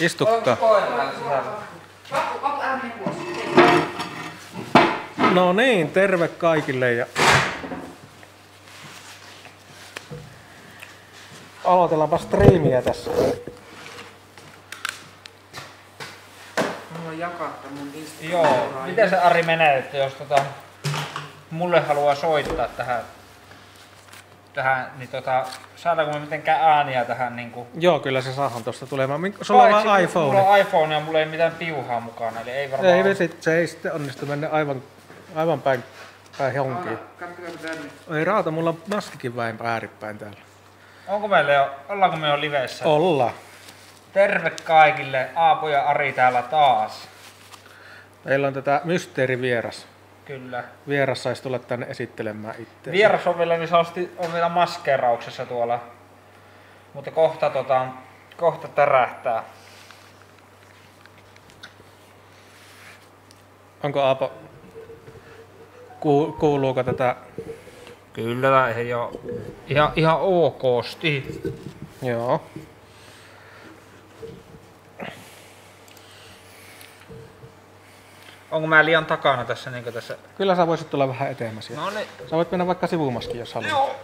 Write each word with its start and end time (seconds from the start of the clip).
Istuttaa. 0.00 0.56
pois. 0.56 0.84
No 5.32 5.52
niin, 5.52 5.90
terve 5.90 6.28
kaikille 6.28 6.92
ja 6.92 7.06
aloitellaanpa 11.64 12.18
striimiä 12.18 12.82
tässä. 12.82 13.10
Haluan 16.96 17.18
jakaa 17.18 17.52
mun. 17.70 17.92
Joo. 18.20 18.72
Miten 18.86 19.10
se 19.10 19.16
Ari 19.16 19.42
menee, 19.42 19.78
että 19.78 19.96
jos 19.96 20.14
tota, 20.14 20.44
mulle 21.50 21.80
haluaa 21.80 22.14
soittaa 22.14 22.68
tähän, 22.68 23.02
tähän 24.54 24.90
niin 24.98 25.08
tota, 25.08 25.46
saadaanko 25.76 26.14
me 26.14 26.20
mitenkään 26.20 26.60
ääniä 26.60 27.04
tähän 27.04 27.36
niinku 27.36 27.66
Joo, 27.78 28.00
kyllä 28.00 28.20
se 28.20 28.32
saahan 28.32 28.64
tuosta 28.64 28.86
tulemaan. 28.86 29.34
Sulla 29.42 29.62
on 29.62 29.70
vaan 29.70 30.00
iPhone. 30.00 30.26
Mulla 30.26 30.50
on 30.50 30.58
iPhone 30.58 30.94
ja 30.94 31.00
mulla 31.00 31.18
ei 31.18 31.26
mitään 31.26 31.52
piuhaa 31.52 32.00
mukana, 32.00 32.40
eli 32.40 32.50
ei 32.50 32.70
varmaan... 32.70 32.94
Ei 32.94 33.04
vesi, 33.04 33.36
se 33.40 33.58
ei 33.58 33.66
sitten 33.66 33.92
onnistu 33.92 34.26
mennä 34.26 34.48
aivan, 34.48 34.82
aivan 35.34 35.62
päin, 35.62 35.84
päin 36.38 36.54
tänne. 36.54 36.98
Ei 38.18 38.24
raata, 38.24 38.50
mulla 38.50 38.70
on 38.70 38.82
maskikin 38.94 39.36
väin 39.36 39.58
ääripäin 39.64 40.18
täällä. 40.18 40.38
Onko 41.08 41.28
meillä 41.28 41.52
jo, 41.52 41.70
ollaanko 41.88 42.16
me 42.16 42.28
jo 42.28 42.40
livessä? 42.40 42.84
Olla. 42.84 43.32
Terve 44.12 44.52
kaikille, 44.64 45.28
Aapo 45.34 45.68
ja 45.68 45.82
Ari 45.82 46.12
täällä 46.12 46.42
taas. 46.42 47.08
Meillä 48.24 48.46
on 48.46 48.54
tätä 48.54 48.80
mysteerivieras. 48.84 49.86
Kyllä. 50.24 50.64
Vieras 50.88 51.22
saisi 51.22 51.42
tulla 51.42 51.58
tänne 51.58 51.86
esittelemään 51.86 52.54
itse. 52.58 52.92
Vieras 52.92 53.26
on 53.26 53.38
vielä, 53.38 53.56
niin 53.56 53.68
se 53.68 53.76
on, 53.76 54.32
vielä 54.32 54.48
maskeerauksessa 54.48 55.46
tuolla. 55.46 55.80
Mutta 56.94 57.10
kohta, 57.10 57.50
tota, 57.50 57.86
kohta 58.36 58.68
tärähtää. 58.68 59.44
Onko 63.82 64.02
Aapo, 64.02 64.32
ku, 66.00 66.36
kuuluuko 66.40 66.82
tätä? 66.82 67.16
Kyllä, 68.12 68.68
ei 68.68 68.94
ole 68.94 69.10
ihan, 69.68 69.92
ihan 69.96 70.18
okosti. 70.20 71.42
Joo. 72.02 72.42
Onko 78.50 78.66
mä 78.68 78.84
liian 78.84 79.06
takana 79.06 79.44
tässä, 79.44 79.70
niin 79.70 79.84
tässä? 79.84 80.16
Kyllä 80.36 80.56
sä 80.56 80.66
voisit 80.66 80.90
tulla 80.90 81.08
vähän 81.08 81.30
etemässä. 81.30 81.74
No 81.74 81.90
niin. 81.90 82.08
Sä 82.30 82.36
voit 82.36 82.50
mennä 82.50 82.66
vaikka 82.66 82.86
sivumaskin, 82.86 83.38
jos 83.38 83.54
haluat. 83.54 83.70
Joo. 83.70 83.96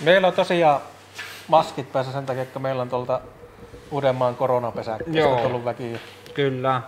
Meillä 0.00 0.26
on 0.26 0.32
tosiaan 0.32 0.80
maskit 1.48 1.92
päässä 1.92 2.12
sen 2.12 2.26
takia, 2.26 2.42
että 2.42 2.58
meillä 2.58 2.82
on 2.82 2.88
tuolta 2.88 3.20
Uudenmaan 3.90 4.36
koronapesäkkeestä 4.36 5.18
Joo. 5.18 5.40
tullut 5.40 5.64
väki. 5.64 6.00
Kyllä. 6.34 6.82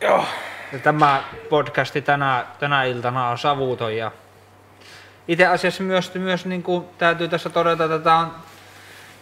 Joo. 0.00 0.24
Ja 0.72 0.78
tämä 0.78 1.22
podcasti 1.50 2.02
tänä, 2.02 2.46
tänä 2.58 2.84
iltana 2.84 3.28
on 3.28 3.38
savuton 3.38 3.96
ja 3.96 4.10
itse 5.28 5.46
asiassa 5.46 5.82
myös, 5.82 6.14
myös 6.14 6.46
niin 6.46 6.62
kuin 6.62 6.84
täytyy 6.98 7.28
tässä 7.28 7.50
todeta, 7.50 7.84
että 7.84 7.98
tämä 7.98 8.18
on 8.18 8.34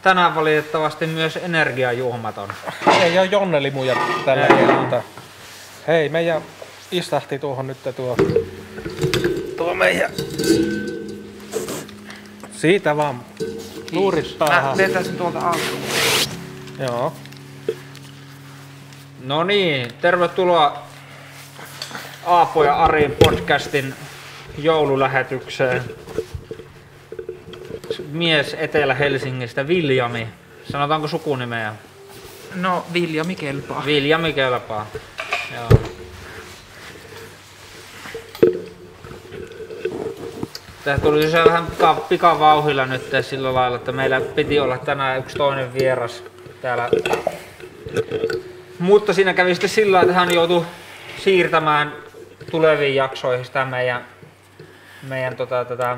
tänään 0.02 0.34
valitettavasti 0.34 1.06
myös 1.06 1.36
energiajuomaton. 1.36 2.48
Ei 3.02 3.18
ole 3.18 3.26
Jonne-limuja 3.26 3.96
tällä 4.24 4.46
Ei 4.46 4.66
kertaa. 4.66 5.02
Hei, 5.88 6.08
meidän 6.08 6.42
istahti 6.90 7.38
tuohon 7.38 7.66
nyt 7.66 7.78
tuo, 7.96 8.16
tuo 9.56 9.74
meidän... 9.74 10.10
Siitä 12.52 12.96
vaan. 12.96 13.24
Luurit 13.92 14.36
Mä 14.40 14.46
päähän. 14.46 14.76
vetäisin 14.76 15.16
tuolta 15.16 15.38
alkuun. 15.38 15.82
Joo. 16.78 17.12
No 19.24 19.44
niin, 19.44 19.88
tervetuloa 20.00 20.82
Aapo 22.26 22.64
ja 22.64 22.76
Arin 22.76 23.16
podcastin 23.24 23.94
joululähetykseen. 24.58 25.84
Mies 28.12 28.56
Etelä-Helsingistä, 28.58 29.68
Viljami. 29.68 30.28
Sanotaanko 30.72 31.08
sukunimeä? 31.08 31.74
No, 32.54 32.86
Viljami 32.92 33.34
kelpaa. 33.34 33.82
Viljami 33.86 34.32
kelpaa. 34.32 34.86
Joo. 35.54 35.68
Tää 40.84 40.98
tuli 40.98 41.30
se 41.30 41.44
vähän 41.44 41.66
pika, 41.66 41.94
pikavauhilla 41.94 42.86
nyt 42.86 43.02
sillä 43.20 43.54
lailla, 43.54 43.76
että 43.76 43.92
meillä 43.92 44.20
piti 44.20 44.60
olla 44.60 44.78
tänään 44.78 45.18
yksi 45.18 45.36
toinen 45.36 45.74
vieras 45.74 46.24
täällä. 46.62 46.88
Mutta 48.78 49.12
siinä 49.12 49.34
kävi 49.34 49.54
sitten 49.54 49.70
sillä 49.70 49.94
lailla, 49.96 50.10
että 50.10 50.20
hän 50.20 50.34
joutui 50.34 50.64
siirtämään 51.18 51.92
tuleviin 52.50 52.94
jaksoihin 52.94 53.44
sitä 53.44 53.64
meidän, 53.64 54.04
meidän 55.02 55.36
tota, 55.36 55.64
tätä 55.64 55.96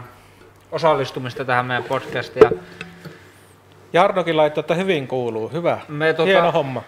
osallistumista 0.73 1.45
tähän 1.45 1.67
meidän 1.67 1.85
podcastiin. 1.85 2.45
Ja 2.45 2.51
Jarnokin 3.93 4.37
laittoi, 4.37 4.61
että 4.61 4.75
hyvin 4.75 5.09
kuuluu. 5.09 5.49
Hyvä. 5.49 5.79
Me, 5.89 6.13
tota- 6.13 6.25
Hieno 6.25 6.53
homma. 6.53 6.83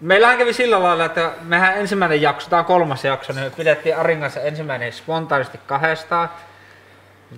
Meillähän 0.00 0.38
kävi 0.38 0.52
sillä 0.52 0.82
lailla, 0.82 1.04
että 1.04 1.30
mehän 1.42 1.76
ensimmäinen 1.78 2.22
jakso, 2.22 2.50
tämä 2.50 2.60
on 2.60 2.66
kolmas 2.66 3.04
jakso, 3.04 3.32
niin 3.32 3.44
me 3.44 3.50
pidettiin 3.50 3.96
Arin 3.96 4.20
kanssa 4.20 4.40
ensimmäinen 4.40 4.92
spontaanisti 4.92 5.60
kahdestaan. 5.66 6.30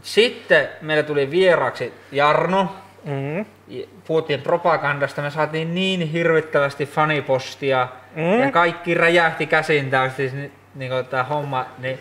Sitten 0.02 0.68
meille 0.82 1.02
tuli 1.02 1.30
vieraaksi 1.30 1.94
Jarno, 2.12 2.76
Mm. 3.04 3.44
puhuttiin 4.06 4.42
propagandasta, 4.42 5.22
me 5.22 5.30
saatiin 5.30 5.74
niin 5.74 6.00
hirvittävästi 6.12 6.86
fanipostia 6.86 7.88
Mm. 8.14 8.40
ja 8.40 8.50
kaikki 8.52 8.94
räjähti 8.94 9.46
käsin 9.46 9.90
täysin 9.90 10.36
niin, 10.36 10.52
niin 10.74 11.06
tämä 11.06 11.22
homma, 11.24 11.66
niin 11.78 11.98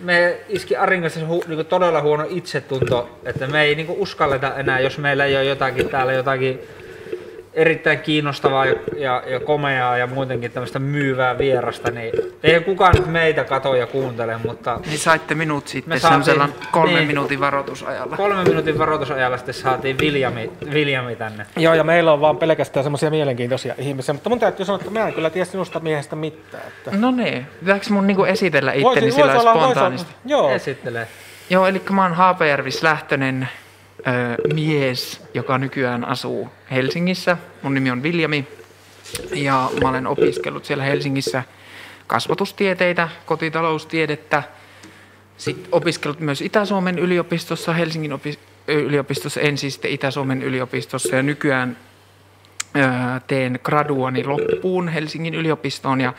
me 0.00 0.36
iski 0.48 0.76
Arin 0.76 1.00
kanssa 1.00 1.26
hu, 1.26 1.44
niin 1.48 1.66
todella 1.66 2.02
huono 2.02 2.26
itsetunto, 2.30 3.18
että 3.24 3.46
me 3.46 3.62
ei 3.62 3.74
niin 3.74 3.90
uskalleta 3.90 4.54
enää, 4.56 4.80
jos 4.80 4.98
meillä 4.98 5.24
ei 5.24 5.36
ole 5.36 5.44
jotakin 5.44 5.88
täällä 5.88 6.12
jotakin 6.12 6.60
erittäin 7.56 7.98
kiinnostavaa 7.98 8.66
ja, 8.66 8.74
ja, 8.96 9.22
ja 9.26 9.40
komeaa 9.40 9.96
ja 9.98 10.06
muutenkin 10.06 10.50
tämmöistä 10.50 10.78
myyvää 10.78 11.38
vierasta, 11.38 11.90
niin 11.90 12.12
ei 12.42 12.60
kukaan 12.60 12.94
nyt 12.94 13.06
meitä 13.06 13.44
kato 13.44 13.74
ja 13.74 13.86
kuuntele, 13.86 14.36
mutta 14.44 14.80
Niin 14.86 14.98
saitte 14.98 15.34
minut 15.34 15.64
Me 15.64 15.68
sitten 15.70 16.00
saatiin- 16.00 16.24
semmoisella 16.24 16.48
kolmen 16.72 16.94
niin. 16.94 17.06
minuutin 17.06 17.40
varoitusajalla. 17.40 18.16
kolme 18.16 18.44
minuutin 18.44 18.78
varoitusajalla 18.78 19.36
sitten 19.36 19.54
saatiin 19.54 19.98
Viljami, 19.98 20.50
Viljami 20.72 21.16
tänne. 21.16 21.46
Joo, 21.56 21.74
ja 21.74 21.84
meillä 21.84 22.12
on 22.12 22.20
vaan 22.20 22.36
pelkästään 22.36 22.84
semmoisia 22.84 23.10
mielenkiintoisia 23.10 23.74
ihmisiä, 23.78 24.12
mutta 24.12 24.28
mun 24.28 24.38
täytyy 24.40 24.66
sanoa, 24.66 24.80
että 24.80 24.90
mä 24.92 25.08
en 25.08 25.14
kyllä 25.14 25.30
tiedä 25.30 25.44
sinusta 25.44 25.80
miehestä 25.80 26.16
mitään. 26.16 26.62
Että... 26.68 26.90
No 26.96 27.10
niin, 27.10 27.46
pitääkö 27.60 27.86
mun 27.90 28.06
niinku 28.06 28.24
esitellä 28.24 28.72
itteni 28.72 28.84
Voisi- 28.84 29.10
sillä 29.10 29.32
voisi 29.32 29.38
olla- 29.40 29.54
voisi 29.54 29.64
olla- 29.64 29.70
spontaanisti? 29.74 30.14
Joo, 30.24 30.50
Esittelee. 30.50 31.06
Joo, 31.50 31.66
eli 31.66 31.82
mä 31.90 32.02
oon 32.02 32.14
Haapajärvis 32.14 32.82
lähtöinen 32.82 33.48
mies, 34.54 35.22
joka 35.34 35.58
nykyään 35.58 36.04
asuu 36.04 36.48
Helsingissä. 36.70 37.36
Mun 37.62 37.74
nimi 37.74 37.90
on 37.90 38.02
Viljami 38.02 38.48
ja 39.34 39.70
mä 39.82 39.88
olen 39.88 40.06
opiskellut 40.06 40.64
siellä 40.64 40.84
Helsingissä 40.84 41.42
kasvatustieteitä, 42.06 43.08
kotitaloustiedettä. 43.26 44.42
Sitten 45.36 45.68
opiskellut 45.72 46.20
myös 46.20 46.42
Itä-Suomen 46.42 46.98
yliopistossa, 46.98 47.72
Helsingin 47.72 48.12
opi- 48.12 48.38
yliopistossa, 48.68 49.40
ensin 49.40 49.70
sitten 49.70 49.90
Itä-Suomen 49.90 50.42
yliopistossa 50.42 51.16
ja 51.16 51.22
nykyään 51.22 51.76
teen 53.26 53.60
graduani 53.62 54.24
loppuun 54.24 54.88
Helsingin 54.88 55.34
yliopistoon 55.34 56.00
ja 56.00 56.12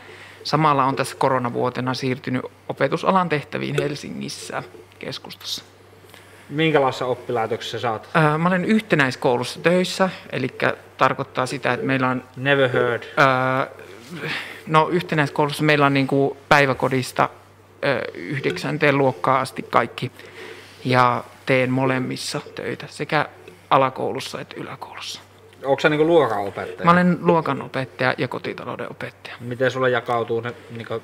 samalla 0.44 0.84
on 0.84 0.96
tässä 0.96 1.16
koronavuotena 1.16 1.94
siirtynyt 1.94 2.42
opetusalan 2.68 3.28
tehtäviin 3.28 3.82
Helsingissä 3.82 4.62
keskustassa. 4.98 5.64
Minkälaisessa 6.50 7.06
oppilaitoksessa 7.06 7.78
sä 7.78 7.92
oot? 7.92 8.08
Ö, 8.34 8.38
Mä 8.38 8.48
olen 8.48 8.64
yhtenäiskoulussa 8.64 9.60
töissä, 9.60 10.10
eli 10.32 10.48
tarkoittaa 10.96 11.46
sitä, 11.46 11.72
että 11.72 11.86
meillä 11.86 12.08
on 12.08 12.24
Never 12.36 12.68
heard. 12.70 13.02
Öö, 13.02 13.84
no 14.66 14.88
yhtenäiskoulussa 14.88 15.62
meillä 15.62 15.86
on 15.86 15.94
niin 15.94 16.06
kuin 16.06 16.36
päiväkodista 16.48 17.28
öö, 17.84 18.02
yhdeksänteen 18.14 18.98
luokkaan 18.98 19.40
asti 19.40 19.62
kaikki. 19.62 20.12
Ja 20.84 21.24
teen 21.46 21.70
molemmissa 21.70 22.40
töitä, 22.54 22.86
sekä 22.88 23.26
alakoulussa 23.70 24.40
että 24.40 24.56
yläkoulussa. 24.60 25.20
Onko 25.64 25.80
sä 25.80 25.88
niinku 25.88 26.06
luokanopettaja? 26.06 26.84
Mä 26.84 26.90
olen 26.90 27.18
luokanopettaja 27.20 28.14
ja 28.18 28.28
kotitalouden 28.28 28.90
opettaja. 28.90 29.36
Miten 29.40 29.70
sulla 29.70 29.88
jakautuu 29.88 30.40
ne 30.40 30.52
niinku, 30.76 31.02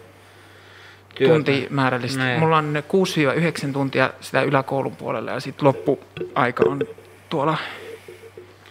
työt? 1.15 1.31
Tuntimäärällisesti. 1.31 2.25
Niin. 2.25 2.41
Mulla 2.41 2.57
on 2.57 2.83
6-9 3.69 3.73
tuntia 3.73 4.11
sitä 4.21 4.43
yläkoulun 4.43 4.97
puolella 4.97 5.31
ja 5.31 5.41
sitten 5.41 5.69
loppuaika 5.69 6.65
on 6.67 6.81
tuolla 7.31 7.57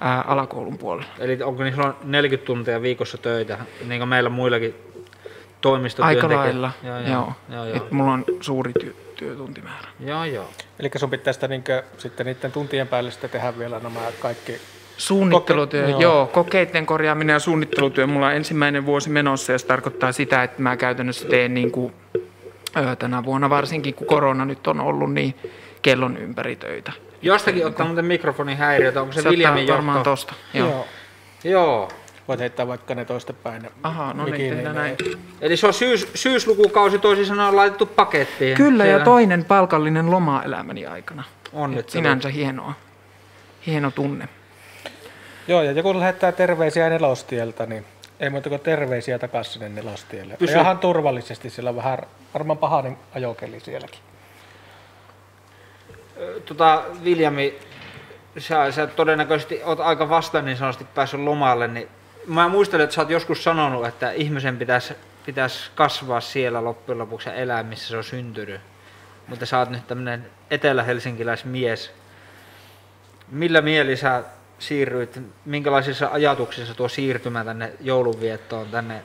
ää, 0.01 0.21
alakoulun 0.21 0.77
puolella. 0.77 1.09
Eli 1.19 1.43
onko 1.43 1.63
niin 1.63 1.81
on 1.81 1.95
40 2.03 2.45
tuntia 2.45 2.81
viikossa 2.81 3.17
töitä, 3.17 3.57
niin 3.87 3.99
kuin 3.99 4.09
meillä 4.09 4.29
muillakin 4.29 4.75
Aika 4.75 5.61
toimistotyöntekijöillä? 5.61 6.71
lailla, 6.83 6.99
joo. 6.99 6.99
Joo, 6.99 7.07
joo. 7.13 7.33
joo, 7.49 7.65
joo, 7.65 7.65
joo. 7.65 7.75
Et 7.85 7.91
mulla 7.91 8.11
on 8.13 8.25
suuri 8.41 8.71
työ, 8.73 8.93
työtuntimäärä. 9.15 9.87
Joo, 9.99 10.25
joo. 10.25 10.49
Eli 10.79 10.91
sun 10.95 11.09
pitää 11.09 11.33
sitä 11.33 11.47
niinkö, 11.47 11.83
sitten 11.97 12.25
niiden 12.25 12.51
tuntien 12.51 12.87
päälle 12.87 13.11
sitten 13.11 13.29
tehdä 13.29 13.57
vielä 13.59 13.79
nämä 13.79 13.99
kaikki. 14.19 14.57
Suunnittelutyö, 14.97 15.81
Koke- 15.81 15.89
joo. 15.91 16.01
joo. 16.01 16.13
joo, 16.13 16.25
kokeiden 16.25 16.85
korjaaminen 16.85 17.33
ja 17.33 17.39
suunnittelutyö. 17.39 18.07
Mulla 18.07 18.27
on 18.27 18.33
ensimmäinen 18.33 18.85
vuosi 18.85 19.09
menossa 19.09 19.51
ja 19.51 19.57
se 19.59 19.65
tarkoittaa 19.67 20.11
sitä, 20.11 20.43
että 20.43 20.61
mä 20.61 20.77
käytännössä 20.77 21.27
teen 21.27 21.53
niin 21.53 21.71
kuin, 21.71 21.93
tänä 22.99 23.23
vuonna 23.23 23.49
varsinkin, 23.49 23.93
kun 23.93 24.07
korona 24.07 24.45
nyt 24.45 24.67
on 24.67 24.79
ollut, 24.79 25.13
niin 25.13 25.35
kellon 25.81 26.17
ympäri 26.17 26.55
töitä. 26.55 26.91
Jostakin 27.21 27.65
ottaa 27.65 27.85
muuten 27.85 28.05
mikrofonin 28.05 28.57
häiriötä, 28.57 29.01
onko 29.01 29.13
se, 29.13 29.21
Se 29.21 29.29
Viljamin 29.29 29.67
varmaan 29.67 30.03
tosta. 30.03 30.33
Joo. 30.53 30.69
Joo. 30.69 30.85
Joo. 31.43 31.89
Voit 32.27 32.39
heittää 32.39 32.67
vaikka 32.67 32.95
ne 32.95 33.05
toistepäin. 33.05 33.61
ne 33.61 33.69
Aha, 33.83 34.13
no 34.13 34.25
niin, 34.25 34.55
tehdään 34.55 34.75
näin. 34.75 34.97
Eli 35.41 35.57
se 35.57 35.67
on 35.67 35.73
syys, 35.73 36.07
syyslukukausi 36.15 36.99
toisin 36.99 37.25
sanoen 37.25 37.55
laitettu 37.55 37.85
pakettiin. 37.85 38.57
Kyllä, 38.57 38.85
ja 38.85 38.89
Siellä 38.89 39.05
toinen 39.05 39.45
palkallinen 39.45 40.11
loma 40.11 40.43
elämäni 40.43 40.85
aikana. 40.85 41.23
On 41.53 41.71
nyt 41.71 41.89
sinänsä 41.89 42.29
hienoa. 42.29 42.73
Hieno 43.67 43.91
tunne. 43.91 44.29
Joo, 45.47 45.63
ja 45.63 45.71
joku 45.71 45.99
lähettää 45.99 46.31
terveisiä 46.31 46.89
nelostieltä, 46.89 47.65
niin 47.65 47.85
ei 48.19 48.29
muuta 48.29 48.49
kuin 48.49 48.61
terveisiä 48.61 49.19
takaisin 49.19 49.53
sinne 49.53 49.69
nelostielle. 49.69 50.37
Pysy- 50.37 50.59
ihan 50.59 50.79
turvallisesti, 50.79 51.49
siellä 51.49 51.69
on 51.69 51.75
vähän 51.75 51.99
varmaan 52.33 52.57
pahainen 52.57 52.97
ajokeli 53.15 53.59
sielläkin. 53.59 53.99
Tota, 56.45 56.83
Viljami, 57.03 57.59
sä, 58.37 58.71
sä 58.71 58.87
todennäköisesti 58.87 59.63
oot 59.63 59.79
aika 59.79 60.09
vasta 60.09 60.41
niin 60.41 60.57
sanotusti 60.57 60.85
päässyt 60.95 61.19
lomalle, 61.19 61.67
niin 61.67 61.87
mä 62.27 62.47
muistelen, 62.47 62.83
että 62.83 62.93
sä 62.93 63.01
oot 63.01 63.09
joskus 63.09 63.43
sanonut, 63.43 63.87
että 63.87 64.11
ihmisen 64.11 64.57
pitäisi 64.57 64.93
pitäisi 65.25 65.71
kasvaa 65.75 66.21
siellä 66.21 66.63
loppujen 66.63 66.99
lopuksi 66.99 67.29
ja 67.29 67.35
elää, 67.35 67.63
missä 67.63 67.87
se 67.87 67.97
on 67.97 68.03
syntynyt. 68.03 68.61
Mutta 69.27 69.45
sä 69.45 69.59
oot 69.59 69.69
nyt 69.69 69.87
tämmönen 69.87 70.25
etelä-helsinkiläismies. 70.51 71.91
Millä 73.31 73.61
mieli 73.61 73.97
sä 73.97 74.23
siirryit, 74.67 75.21
minkälaisissa 75.45 76.09
ajatuksissa 76.11 76.73
tuo 76.73 76.89
siirtymä 76.89 77.45
tänne 77.45 77.73
joulunviettoon 77.81 78.67
tänne 78.67 79.01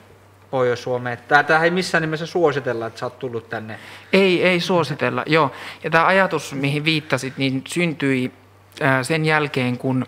Pohjois-Suomeen? 0.51 1.17
Tää 1.27 1.63
ei 1.63 1.71
missään 1.71 2.01
nimessä 2.01 2.25
suositella, 2.25 2.87
että 2.87 2.99
sä 2.99 3.05
oot 3.05 3.19
tullut 3.19 3.49
tänne. 3.49 3.79
Ei, 4.13 4.43
ei 4.43 4.59
suositella, 4.59 5.23
joo. 5.25 5.51
Ja 5.83 5.89
tämä 5.89 6.07
ajatus, 6.07 6.53
mihin 6.53 6.85
viittasit, 6.85 7.37
niin 7.37 7.63
syntyi 7.67 8.31
sen 9.01 9.25
jälkeen, 9.25 9.77
kun 9.77 10.05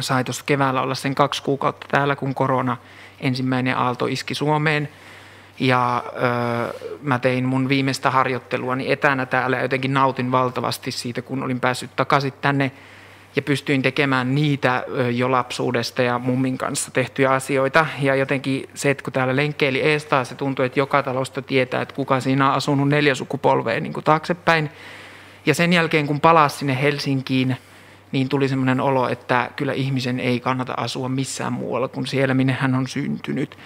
sai 0.00 0.24
tuossa 0.24 0.44
keväällä 0.46 0.82
olla 0.82 0.94
sen 0.94 1.14
kaksi 1.14 1.42
kuukautta 1.42 1.86
täällä, 1.90 2.16
kun 2.16 2.34
korona 2.34 2.76
ensimmäinen 3.20 3.76
aalto 3.76 4.06
iski 4.06 4.34
Suomeen. 4.34 4.88
Ja 5.60 6.04
öö, 6.06 6.96
mä 7.02 7.18
tein 7.18 7.44
mun 7.44 7.68
viimeistä 7.68 8.10
harjoitteluani 8.10 8.92
etänä 8.92 9.26
täällä 9.26 9.56
ja 9.56 9.62
jotenkin 9.62 9.94
nautin 9.94 10.32
valtavasti 10.32 10.90
siitä, 10.90 11.22
kun 11.22 11.42
olin 11.42 11.60
päässyt 11.60 11.96
takaisin 11.96 12.32
tänne 12.40 12.72
ja 13.36 13.42
pystyin 13.42 13.82
tekemään 13.82 14.34
niitä 14.34 14.84
jo 15.14 15.30
lapsuudesta 15.30 16.02
ja 16.02 16.18
mummin 16.18 16.58
kanssa 16.58 16.90
tehtyjä 16.90 17.30
asioita. 17.30 17.86
Ja 18.00 18.14
jotenkin 18.14 18.68
se, 18.74 18.90
että 18.90 19.04
kun 19.04 19.12
täällä 19.12 19.36
lenkkeili 19.36 19.80
eestaa, 19.80 20.24
se 20.24 20.34
tuntui, 20.34 20.66
että 20.66 20.80
joka 20.80 21.02
talosta 21.02 21.42
tietää, 21.42 21.82
että 21.82 21.94
kuka 21.94 22.20
siinä 22.20 22.48
on 22.48 22.54
asunut 22.54 22.88
neljä 22.88 23.14
sukupolvea 23.14 23.80
niin 23.80 23.92
kuin 23.92 24.04
taaksepäin. 24.04 24.70
Ja 25.46 25.54
sen 25.54 25.72
jälkeen, 25.72 26.06
kun 26.06 26.20
palasi 26.20 26.58
sinne 26.58 26.82
Helsinkiin, 26.82 27.56
niin 28.12 28.28
tuli 28.28 28.48
semmoinen 28.48 28.80
olo, 28.80 29.08
että 29.08 29.50
kyllä 29.56 29.72
ihmisen 29.72 30.20
ei 30.20 30.40
kannata 30.40 30.74
asua 30.76 31.08
missään 31.08 31.52
muualla 31.52 31.88
kuin 31.88 32.06
siellä, 32.06 32.34
minne 32.34 32.52
hän 32.52 32.74
on 32.74 32.88
syntynyt. 32.88 33.58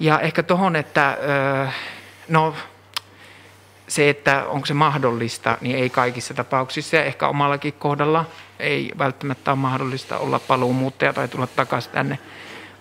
Ja 0.00 0.20
ehkä 0.20 0.42
tuohon, 0.42 0.76
että 0.76 1.18
no, 2.28 2.54
se, 3.88 4.10
että 4.10 4.44
onko 4.48 4.66
se 4.66 4.74
mahdollista, 4.74 5.58
niin 5.60 5.76
ei 5.76 5.90
kaikissa 5.90 6.34
tapauksissa 6.34 6.96
ja 6.96 7.04
ehkä 7.04 7.28
omallakin 7.28 7.74
kohdalla 7.78 8.24
ei 8.58 8.92
välttämättä 8.98 9.50
ole 9.50 9.58
mahdollista 9.58 10.18
olla 10.18 10.38
paluumuuttaja 10.38 11.12
tai 11.12 11.28
tulla 11.28 11.46
takaisin 11.46 11.92
tänne. 11.92 12.18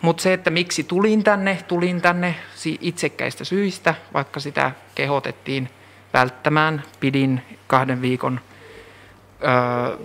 Mutta 0.01 0.23
se, 0.23 0.33
että 0.33 0.49
miksi 0.49 0.83
tulin 0.83 1.23
tänne, 1.23 1.57
tulin 1.67 2.01
tänne 2.01 2.35
itsekkäistä 2.81 3.43
syistä, 3.43 3.95
vaikka 4.13 4.39
sitä 4.39 4.71
kehotettiin 4.95 5.69
välttämään. 6.13 6.83
Pidin 6.99 7.41
kahden 7.67 8.01
viikon 8.01 8.39
ö, 9.43 9.97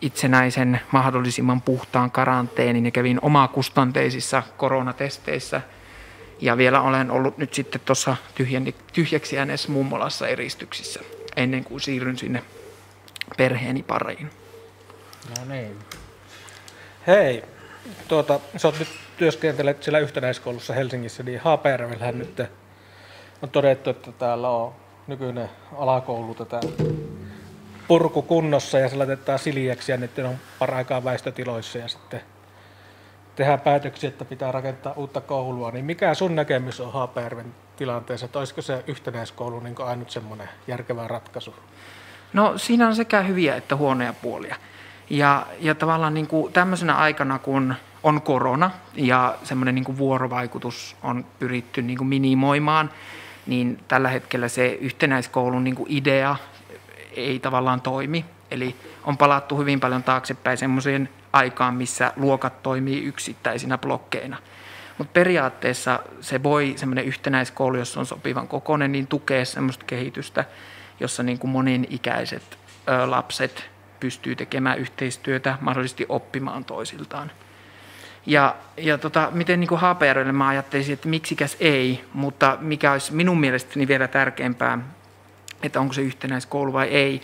itsenäisen 0.00 0.80
mahdollisimman 0.92 1.62
puhtaan 1.62 2.10
karanteenin 2.10 2.84
ja 2.84 2.90
kävin 2.90 3.18
omakustanteisissa 3.22 4.42
koronatesteissä. 4.56 5.60
Ja 6.40 6.56
vielä 6.56 6.80
olen 6.80 7.10
ollut 7.10 7.38
nyt 7.38 7.54
sitten 7.54 7.80
tuossa 7.84 8.16
tyhjäksi 8.92 9.36
jääneessä 9.36 9.72
mummolassa 9.72 10.28
eristyksissä 10.28 11.00
ennen 11.36 11.64
kuin 11.64 11.80
siirryn 11.80 12.18
sinne 12.18 12.42
perheeni 13.36 13.82
pariin. 13.82 14.30
No 15.28 15.44
niin. 15.54 15.78
Hei, 17.06 17.44
tuota, 18.08 18.40
sä 18.56 18.68
oot 18.68 18.78
nyt 18.78 18.88
työskentelet 19.16 19.82
siellä 19.82 19.98
yhtenäiskoulussa 19.98 20.74
Helsingissä, 20.74 21.22
niin 21.22 21.40
Haapajärvellähän 21.40 22.18
nyt 22.18 22.42
on 23.42 23.50
todettu, 23.50 23.90
että 23.90 24.12
täällä 24.12 24.48
on 24.48 24.74
nykyinen 25.06 25.50
alakoulu 25.76 26.34
tätä 26.34 26.60
purku 27.88 28.22
kunnossa 28.22 28.78
ja 28.78 28.88
se 28.88 28.96
laitetaan 28.96 29.38
siljäksi 29.38 29.92
ja 29.92 29.98
nyt 29.98 30.18
on 30.18 30.36
paraikaa 30.58 31.04
väistötiloissa 31.04 31.78
ja 31.78 31.88
sitten 31.88 32.20
tehdään 33.36 33.60
päätöksiä, 33.60 34.08
että 34.08 34.24
pitää 34.24 34.52
rakentaa 34.52 34.92
uutta 34.96 35.20
koulua. 35.20 35.70
Niin 35.70 35.84
mikä 35.84 36.14
sun 36.14 36.36
näkemys 36.36 36.80
on 36.80 36.92
Haapajärven 36.92 37.54
tilanteessa, 37.76 38.26
että 38.26 38.38
olisiko 38.38 38.62
se 38.62 38.84
yhtenäiskoulu 38.86 39.60
niin 39.60 39.74
ainut 39.78 40.10
semmoinen 40.10 40.48
järkevä 40.66 41.08
ratkaisu? 41.08 41.54
No 42.32 42.58
siinä 42.58 42.88
on 42.88 42.96
sekä 42.96 43.22
hyviä 43.22 43.56
että 43.56 43.76
huonoja 43.76 44.12
puolia. 44.12 44.56
Ja, 45.10 45.46
ja 45.60 45.74
tavallaan 45.74 46.14
niin 46.14 46.26
kuin 46.26 46.52
tämmöisenä 46.52 46.94
aikana, 46.94 47.38
kun 47.38 47.74
on 48.02 48.22
korona 48.22 48.70
ja 48.94 49.34
semmoinen 49.42 49.74
niin 49.74 49.84
kuin 49.84 49.98
vuorovaikutus 49.98 50.96
on 51.02 51.26
pyritty 51.38 51.82
niin 51.82 51.98
kuin 51.98 52.08
minimoimaan, 52.08 52.90
niin 53.46 53.78
tällä 53.88 54.08
hetkellä 54.08 54.48
se 54.48 54.78
yhtenäiskoulun 54.80 55.64
niin 55.64 55.74
kuin 55.74 55.90
idea 55.90 56.36
ei 57.12 57.38
tavallaan 57.38 57.80
toimi. 57.80 58.24
Eli 58.50 58.76
on 59.04 59.16
palattu 59.16 59.58
hyvin 59.58 59.80
paljon 59.80 60.02
taaksepäin 60.02 60.58
semmoiseen 60.58 61.08
aikaan, 61.32 61.74
missä 61.74 62.12
luokat 62.16 62.62
toimii 62.62 63.04
yksittäisinä 63.04 63.78
blokkeina. 63.78 64.36
Mutta 64.98 65.12
periaatteessa 65.12 65.98
se 66.20 66.42
voi, 66.42 66.74
semmoinen 66.76 67.04
yhtenäiskoulu, 67.04 67.76
jos 67.76 67.96
on 67.96 68.06
sopivan 68.06 68.48
kokoinen, 68.48 68.92
niin 68.92 69.06
tukea 69.06 69.44
semmoista 69.44 69.84
kehitystä, 69.84 70.44
jossa 71.00 71.22
niin 71.22 71.38
kuin 71.38 71.50
moninikäiset 71.50 72.58
ö, 72.88 73.10
lapset 73.10 73.70
pystyy 74.00 74.36
tekemään 74.36 74.78
yhteistyötä, 74.78 75.58
mahdollisesti 75.60 76.06
oppimaan 76.08 76.64
toisiltaan. 76.64 77.30
Ja, 78.26 78.56
ja 78.76 78.98
tota, 78.98 79.28
miten 79.32 79.60
niin 79.60 79.70
HPRlle 79.70 80.32
mä 80.32 80.48
ajattelisin, 80.48 80.92
että 80.92 81.08
miksikäs 81.08 81.56
ei, 81.60 82.04
mutta 82.12 82.58
mikä 82.60 82.92
olisi 82.92 83.14
minun 83.14 83.40
mielestäni 83.40 83.88
vielä 83.88 84.08
tärkeämpää, 84.08 84.78
että 85.62 85.80
onko 85.80 85.92
se 85.92 86.02
yhtenäiskoulu 86.02 86.72
vai 86.72 86.88
ei, 86.88 87.22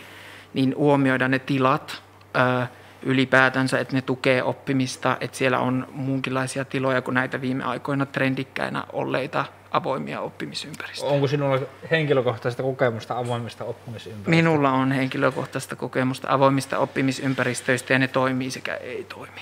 niin 0.54 0.74
huomioida 0.76 1.28
ne 1.28 1.38
tilat 1.38 2.02
ö, 2.36 2.66
ylipäätänsä, 3.02 3.78
että 3.78 3.94
ne 3.94 4.02
tukee 4.02 4.42
oppimista, 4.42 5.16
että 5.20 5.36
siellä 5.36 5.58
on 5.58 5.88
muunkinlaisia 5.92 6.64
tiloja 6.64 7.02
kuin 7.02 7.14
näitä 7.14 7.40
viime 7.40 7.64
aikoina 7.64 8.06
trendikkäinä 8.06 8.84
olleita 8.92 9.44
avoimia 9.72 10.20
oppimisympäristöjä. 10.20 11.12
Onko 11.12 11.26
sinulla 11.26 11.58
henkilökohtaista 11.90 12.62
kokemusta 12.62 13.18
avoimista 13.18 13.64
oppimisympäristöistä? 13.64 14.30
Minulla 14.30 14.70
on 14.70 14.92
henkilökohtaista 14.92 15.76
kokemusta 15.76 16.28
avoimista 16.30 16.78
oppimisympäristöistä 16.78 17.92
ja 17.92 17.98
ne 17.98 18.08
toimii 18.08 18.50
sekä 18.50 18.74
ei 18.74 19.04
toimi. 19.04 19.40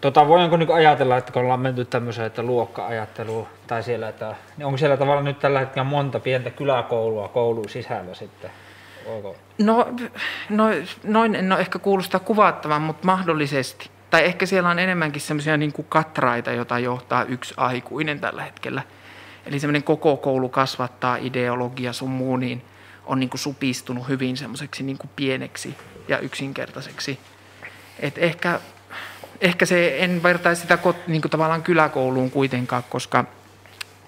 Tota, 0.00 0.28
voidaanko 0.28 0.56
nyt 0.56 0.70
ajatella, 0.70 1.16
että 1.16 1.32
kun 1.32 1.42
ollaan 1.42 1.60
menty 1.60 1.84
tämmöiseen, 1.84 2.26
että 2.26 2.42
luokka-ajatteluun, 2.42 3.46
tai 3.66 3.82
siellä, 3.82 4.08
että, 4.08 4.34
niin 4.56 4.66
onko 4.66 4.78
siellä 4.78 4.96
tavallaan 4.96 5.24
nyt 5.24 5.38
tällä 5.38 5.60
hetkellä 5.60 5.84
monta 5.84 6.20
pientä 6.20 6.50
kyläkoulua 6.50 7.28
koulun 7.28 7.68
sisällä 7.68 8.14
sitten? 8.14 8.50
Voiko? 9.06 9.36
No, 9.58 9.86
no 10.48 10.64
noin 11.04 11.34
en 11.34 11.52
ole 11.52 11.60
ehkä 11.60 11.78
kuulostaa 11.78 12.20
kuvattavan, 12.20 12.82
mutta 12.82 13.06
mahdollisesti. 13.06 13.90
Tai 14.10 14.24
ehkä 14.24 14.46
siellä 14.46 14.68
on 14.68 14.78
enemmänkin 14.78 15.22
semmoisia 15.22 15.56
niin 15.56 15.72
kuin 15.72 15.86
katraita, 15.88 16.52
jota 16.52 16.78
johtaa 16.78 17.24
yksi 17.24 17.54
aikuinen 17.56 18.20
tällä 18.20 18.42
hetkellä. 18.42 18.82
Eli 19.46 19.60
semmoinen 19.60 19.82
koko 19.82 20.16
koulu 20.16 20.48
kasvattaa 20.48 21.16
ideologia 21.16 21.92
sun 21.92 22.10
muu, 22.10 22.36
niin 22.36 22.62
on 23.06 23.20
niin 23.20 23.30
kuin 23.30 23.40
supistunut 23.40 24.08
hyvin 24.08 24.36
semmoiseksi 24.36 24.82
niin 24.82 24.98
kuin 24.98 25.10
pieneksi 25.16 25.76
ja 26.08 26.18
yksinkertaiseksi. 26.18 27.18
Et 28.00 28.18
ehkä, 28.18 28.60
ehkä 29.40 29.66
se, 29.66 29.96
en 29.98 30.22
vertaisi 30.22 30.62
sitä 30.62 30.78
niin 31.06 31.22
kuin 31.22 31.30
tavallaan 31.30 31.62
kyläkouluun 31.62 32.30
kuitenkaan, 32.30 32.84
koska 32.90 33.24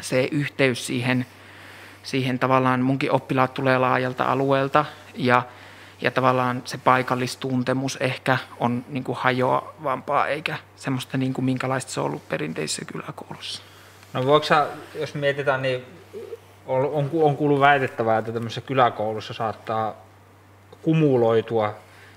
se 0.01 0.29
yhteys 0.31 0.87
siihen, 0.87 1.27
siihen 2.03 2.39
tavallaan 2.39 2.81
munkin 2.81 3.13
oppilaat 3.13 3.55
tulee 3.55 3.79
laajalta 3.79 4.25
alueelta 4.25 4.85
ja, 5.15 5.43
ja 6.03 6.11
tavallaan 6.11 6.63
se 6.65 6.79
paikallistuntemus 6.79 7.97
ehkä 8.01 8.39
on 8.61 8.85
niin 8.89 9.05
kuin 9.05 9.19
hajoavampaa 9.19 10.27
eikä 10.27 10.59
semmoista 10.77 11.19
niin 11.19 11.35
kuin 11.35 11.45
minkälaista 11.45 11.93
se 11.93 12.01
on 12.01 12.07
ollut 12.07 12.29
perinteisessä 12.29 12.85
kyläkoulussa. 12.85 13.63
No 14.13 14.27
voiko 14.27 14.47
sä, 14.47 14.67
jos 14.95 15.15
mietitään, 15.15 15.63
niin 15.63 15.85
on, 16.67 16.91
on, 16.93 17.11
on 17.23 17.37
kuullut 17.37 17.61
väitettävää, 17.61 18.19
että 18.19 18.33
tämmöisessä 18.33 18.61
kyläkoulussa 18.61 19.35
saattaa 19.35 19.95
kumuloitua 20.83 21.75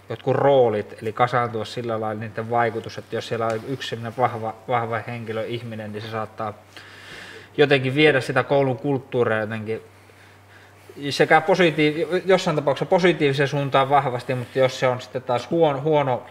jotkut 0.10 0.36
roolit, 0.36 0.96
eli 1.02 1.14
kasaantua 1.14 1.66
sillä 1.66 2.02
lailla 2.02 2.22
niiden 2.22 2.50
vaikutus, 2.50 2.98
että 2.98 3.16
jos 3.16 3.28
siellä 3.28 3.46
on 3.46 3.60
yksi 3.68 4.00
vahva, 4.18 4.56
vahva 4.68 5.02
henkilö, 5.08 5.46
ihminen, 5.46 5.92
niin 5.92 6.02
se 6.02 6.12
saattaa 6.12 6.54
jotenkin 7.58 7.96
viedä 7.96 8.22
sitä 8.22 8.44
koulun 8.44 8.78
kulttuuria 8.78 9.40
jotenkin 9.40 9.82
sekä 11.10 11.40
positiiv- 11.40 12.22
jossain 12.26 12.56
tapauksessa 12.56 12.90
positiiviseen 12.90 13.48
suuntaan 13.48 13.90
vahvasti, 13.90 14.36
mutta 14.36 14.60
jos 14.60 14.80
se 14.80 14.88
on 14.88 15.02
sitten 15.02 15.22
taas 15.22 15.50
huono, 15.50 15.82
huono 15.82 16.24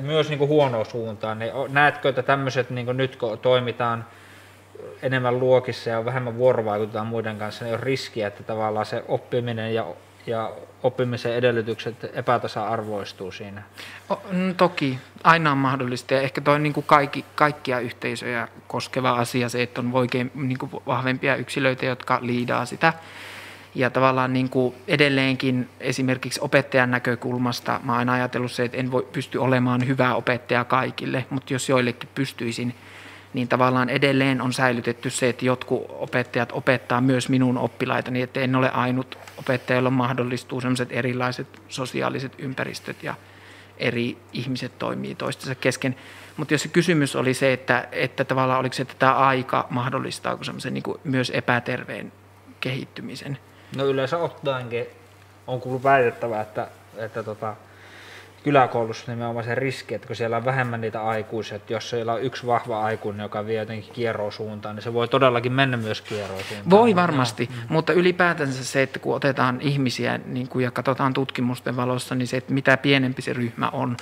myös 0.00 0.28
niin 0.28 0.38
kuin 0.38 0.48
huonoa 0.48 0.84
suuntaan, 0.84 1.38
niin 1.38 1.52
näetkö, 1.68 2.08
että 2.08 2.22
tämmöiset 2.22 2.70
niin 2.70 2.96
nyt 2.96 3.16
kun 3.16 3.38
toimitaan 3.38 4.04
enemmän 5.02 5.40
luokissa 5.40 5.90
ja 5.90 6.04
vähemmän 6.04 6.36
vuorovaikutetaan 6.36 7.06
muiden 7.06 7.38
kanssa, 7.38 7.64
niin 7.64 7.74
on 7.74 7.80
riskiä, 7.80 8.26
että 8.26 8.42
tavallaan 8.42 8.86
se 8.86 9.04
oppiminen 9.08 9.74
ja, 9.74 9.86
ja 10.26 10.52
oppimisen 10.82 11.34
edellytykset 11.34 12.10
epätasa-arvoistuu 12.14 13.32
siinä? 13.32 13.62
No, 14.08 14.20
toki, 14.56 14.98
aina 15.24 15.52
on 15.52 15.58
mahdollista. 15.58 16.14
Ja 16.14 16.20
ehkä 16.20 16.40
toi 16.40 16.58
niin 16.58 16.72
kuin 16.72 16.86
kaikki, 16.86 17.24
kaikkia 17.34 17.80
yhteisöjä 17.80 18.48
koskeva 18.68 19.10
asia 19.10 19.48
se, 19.48 19.62
että 19.62 19.80
on 19.80 19.90
oikein 19.92 20.30
niin 20.34 20.58
kuin 20.58 20.72
vahvempia 20.86 21.36
yksilöitä, 21.36 21.86
jotka 21.86 22.18
liidaa 22.22 22.66
sitä 22.66 22.92
ja 23.74 23.90
tavallaan 23.90 24.32
niin 24.32 24.48
kuin 24.48 24.74
edelleenkin 24.88 25.68
esimerkiksi 25.80 26.40
opettajan 26.42 26.90
näkökulmasta 26.90 27.80
mä 27.84 27.92
oon 27.92 27.98
aina 27.98 28.12
ajatellut 28.12 28.52
se, 28.52 28.64
että 28.64 28.76
en 28.76 28.90
voi 28.90 29.08
pysty 29.12 29.38
olemaan 29.38 29.86
hyvä 29.86 30.14
opettaja 30.14 30.64
kaikille, 30.64 31.26
mutta 31.30 31.52
jos 31.52 31.68
joillekin 31.68 32.08
pystyisin, 32.14 32.74
niin 33.34 33.48
tavallaan 33.48 33.88
edelleen 33.88 34.40
on 34.40 34.52
säilytetty 34.52 35.10
se, 35.10 35.28
että 35.28 35.44
jotkut 35.44 35.86
opettajat 35.88 36.52
opettaa 36.52 37.00
myös 37.00 37.28
minun 37.28 37.58
oppilaitani, 37.58 38.22
että 38.22 38.40
en 38.40 38.56
ole 38.56 38.70
ainut 38.70 39.18
opettaja, 39.36 39.76
jolla 39.76 39.90
mahdollistuu 39.90 40.60
sellaiset 40.60 40.92
erilaiset 40.92 41.62
sosiaaliset 41.68 42.32
ympäristöt 42.38 43.02
ja 43.02 43.14
eri 43.76 44.16
ihmiset 44.32 44.78
toimii 44.78 45.14
toistensa 45.14 45.54
kesken. 45.54 45.96
Mutta 46.36 46.54
jos 46.54 46.62
se 46.62 46.68
kysymys 46.68 47.16
oli 47.16 47.34
se, 47.34 47.52
että, 47.52 47.88
että 47.92 48.24
tavallaan 48.24 48.60
oliko 48.60 48.72
se, 48.72 48.82
että 48.82 48.94
tämä 48.98 49.14
aika 49.14 49.66
mahdollistaako 49.70 50.44
semmoisen 50.44 50.74
niin 50.74 50.84
myös 51.04 51.32
epäterveen 51.34 52.12
kehittymisen– 52.60 53.38
No 53.76 53.86
yleensä 53.86 54.18
ottaenkin 54.18 54.86
on 55.46 55.60
kuullut 55.60 55.82
väitettävää, 55.82 56.40
että, 56.40 56.68
että 56.96 57.22
tota, 57.22 57.56
kyläkoulussa 58.42 59.12
nimenomaan 59.12 59.44
se 59.44 59.54
riski, 59.54 59.94
että 59.94 60.06
kun 60.06 60.16
siellä 60.16 60.36
on 60.36 60.44
vähemmän 60.44 60.80
niitä 60.80 61.02
aikuisia, 61.02 61.56
että 61.56 61.72
jos 61.72 61.90
siellä 61.90 62.12
on 62.12 62.22
yksi 62.22 62.46
vahva 62.46 62.84
aikuinen, 62.84 63.24
joka 63.24 63.46
vie 63.46 63.58
jotenkin 63.58 63.92
kierroon 63.92 64.32
suuntaan, 64.32 64.76
niin 64.76 64.82
se 64.82 64.92
voi 64.92 65.08
todellakin 65.08 65.52
mennä 65.52 65.76
myös 65.76 66.00
kierroon 66.00 66.42
suuntaan. 66.42 66.70
Voi 66.70 66.96
varmasti, 66.96 67.48
no. 67.50 67.56
mutta 67.68 67.92
ylipäätänsä 67.92 68.64
se, 68.64 68.82
että 68.82 68.98
kun 68.98 69.16
otetaan 69.16 69.60
ihmisiä 69.60 70.20
niin 70.26 70.48
kun, 70.48 70.62
ja 70.62 70.70
katsotaan 70.70 71.14
tutkimusten 71.14 71.76
valossa, 71.76 72.14
niin 72.14 72.26
se, 72.26 72.36
että 72.36 72.52
mitä 72.52 72.76
pienempi 72.76 73.22
se 73.22 73.32
ryhmä 73.32 73.68
on, 73.68 73.96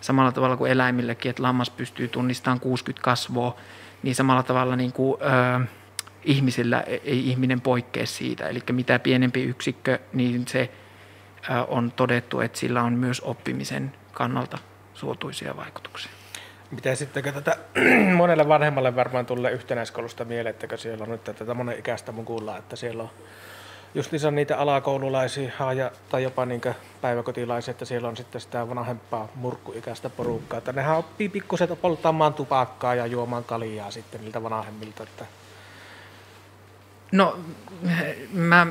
samalla 0.00 0.32
tavalla 0.32 0.56
kuin 0.56 0.70
eläimilläkin, 0.70 1.30
että 1.30 1.42
lammas 1.42 1.70
pystyy 1.70 2.08
tunnistamaan 2.08 2.60
60 2.60 3.04
kasvoa, 3.04 3.56
niin 4.02 4.14
samalla 4.14 4.42
tavalla 4.42 4.76
niin 4.76 4.92
kuin, 4.92 5.22
öö, 5.22 5.66
ihmisillä 6.24 6.80
ei 6.80 7.28
ihminen 7.28 7.60
poikkea 7.60 8.06
siitä. 8.06 8.48
Eli 8.48 8.60
mitä 8.72 8.98
pienempi 8.98 9.42
yksikkö, 9.42 9.98
niin 10.12 10.48
se 10.48 10.70
on 11.68 11.92
todettu, 11.96 12.40
että 12.40 12.58
sillä 12.58 12.82
on 12.82 12.92
myös 12.92 13.20
oppimisen 13.20 13.92
kannalta 14.12 14.58
suotuisia 14.94 15.56
vaikutuksia. 15.56 16.12
Miten 16.70 16.96
sitten 16.96 17.34
tätä 17.34 17.56
monelle 18.16 18.48
vanhemmalle 18.48 18.96
varmaan 18.96 19.26
tulee 19.26 19.52
yhtenäiskoulusta 19.52 20.24
mieleen, 20.24 20.54
että 20.60 20.76
siellä 20.76 21.02
on 21.04 21.10
nyt 21.10 21.24
tätä 21.24 21.54
monen 21.54 21.78
ikäistä 21.78 22.12
mun 22.12 22.24
kuulla, 22.24 22.58
että 22.58 22.76
siellä 22.76 23.02
on 23.02 23.10
just 23.94 24.12
lisää 24.12 24.30
niitä 24.30 24.58
alakoululaisia 24.58 25.72
ja, 25.76 25.90
tai 26.08 26.22
jopa 26.22 26.46
niin 26.46 26.60
päiväkotilaisia, 27.00 27.72
että 27.72 27.84
siellä 27.84 28.08
on 28.08 28.16
sitten 28.16 28.40
sitä 28.40 28.68
vanhempaa 28.68 29.28
murkkuikäistä 29.34 30.10
porukkaa. 30.10 30.58
Että 30.58 30.72
nehän 30.72 30.96
oppii 30.96 31.28
pikkuset 31.28 31.80
polttamaan 31.80 32.34
tupakkaa 32.34 32.94
ja 32.94 33.06
juomaan 33.06 33.44
kaljaa 33.44 33.90
sitten 33.90 34.20
niiltä 34.20 34.42
vanhemmilta. 34.42 35.02
Että 35.02 35.24
No 37.12 37.38
mä 38.32 38.66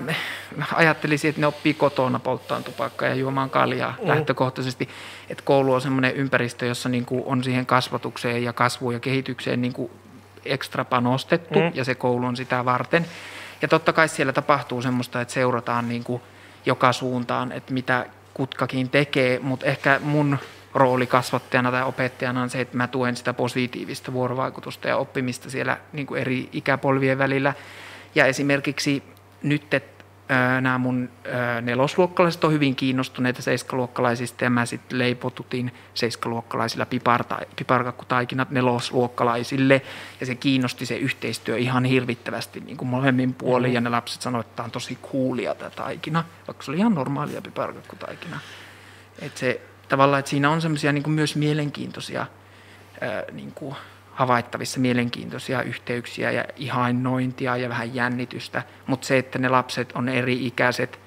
ajattelisin, 0.74 1.30
että 1.30 1.42
ne 1.42 1.48
oppii 1.48 1.74
kotona 1.74 2.20
polttaan 2.20 2.64
tupakkaa 2.64 3.08
ja 3.08 3.16
juomaan 3.16 3.50
kaljaa 3.50 3.96
mm. 4.02 4.08
lähtökohtaisesti. 4.08 4.90
Että 5.30 5.44
koulu 5.44 5.74
on 5.74 5.82
semmoinen 5.82 6.16
ympäristö, 6.16 6.66
jossa 6.66 6.90
niin 6.90 7.06
kuin 7.06 7.24
on 7.26 7.44
siihen 7.44 7.66
kasvatukseen 7.66 8.44
ja 8.44 8.54
kasvuun 8.54 8.94
ja 8.94 9.00
kehitykseen 9.00 9.62
niin 9.62 9.74
kuin 9.74 9.92
ekstra 10.46 10.86
panostettu 10.86 11.60
mm. 11.60 11.72
ja 11.74 11.86
se 11.86 11.96
koulu 11.96 12.26
on 12.26 12.36
sitä 12.36 12.66
varten. 12.66 13.06
Ja 13.62 13.68
totta 13.68 13.94
kai 13.94 14.10
siellä 14.10 14.34
tapahtuu 14.34 14.82
semmoista, 14.82 15.22
että 15.22 15.34
seurataan 15.34 15.90
niin 15.90 16.04
kuin 16.04 16.22
joka 16.66 16.94
suuntaan, 16.94 17.52
että 17.52 17.74
mitä 17.74 18.06
kutkakin 18.34 18.90
tekee, 18.90 19.40
mutta 19.40 19.66
ehkä 19.66 20.00
mun 20.04 20.38
rooli 20.74 21.08
kasvattajana 21.08 21.72
tai 21.72 21.84
opettajana 21.84 22.42
on 22.42 22.50
se, 22.50 22.62
että 22.62 22.78
mä 22.78 22.88
tuen 22.88 23.16
sitä 23.16 23.34
positiivista 23.34 24.14
vuorovaikutusta 24.14 24.88
ja 24.88 24.98
oppimista 24.98 25.50
siellä 25.50 25.78
niin 25.94 26.08
kuin 26.08 26.22
eri 26.22 26.50
ikäpolvien 26.54 27.18
välillä– 27.18 27.54
ja 28.16 28.26
esimerkiksi 28.26 29.04
nyt 29.44 29.74
että 29.74 30.02
nämä 30.62 30.78
mun 30.78 31.10
nelosluokkalaiset 31.62 32.44
on 32.44 32.52
hyvin 32.52 32.76
kiinnostuneita 32.76 33.42
seiskaluokkalaisista 33.42 34.44
ja 34.44 34.50
mä 34.50 34.66
sitten 34.66 35.00
leipotutin 35.00 35.74
seiskaluokkalaisilla 35.94 36.88
piparkakkutaikinat 37.56 38.50
nelosluokkalaisille 38.50 39.82
ja 40.20 40.26
se 40.26 40.36
kiinnosti 40.36 40.86
se 40.86 40.98
yhteistyö 40.98 41.58
ihan 41.58 41.86
hirvittävästi 41.86 42.60
niin 42.60 42.78
kuin 42.78 42.90
molemmin 42.90 43.34
puolin 43.34 43.70
mm-hmm. 43.70 43.76
ja 43.76 43.82
ne 43.82 43.90
lapset 43.90 44.22
sanoivat, 44.22 44.46
että 44.46 44.56
tämä 44.56 44.66
on 44.66 44.72
tosi 44.72 44.98
kuulia 45.02 45.56
tämä 45.56 45.70
taikina, 45.70 46.24
vaikka 46.48 46.64
se 46.64 46.72
oli 46.72 46.78
ihan 46.78 46.96
normaalia 46.96 47.42
piparkakkutaikina. 47.42 48.40
Että 49.22 49.40
se 49.40 49.62
tavallaan, 49.90 50.20
että 50.20 50.30
siinä 50.30 50.50
on 50.50 50.62
semmoisia 50.62 50.92
niin 50.92 51.12
myös 51.12 51.36
mielenkiintoisia 51.36 52.26
ää, 53.02 53.24
niin 53.32 53.52
kuin 53.52 53.76
havaittavissa 54.14 54.80
mielenkiintoisia 54.80 55.62
yhteyksiä 55.62 56.32
ja 56.32 56.46
ihannointia 56.56 57.58
ja 57.58 57.70
vähän 57.70 57.96
jännitystä, 57.96 58.64
mutta 58.88 59.08
se, 59.08 59.18
että 59.18 59.40
ne 59.40 59.50
lapset 59.50 59.92
on 59.92 60.10
eri 60.10 60.48
ikäiset 60.48 61.00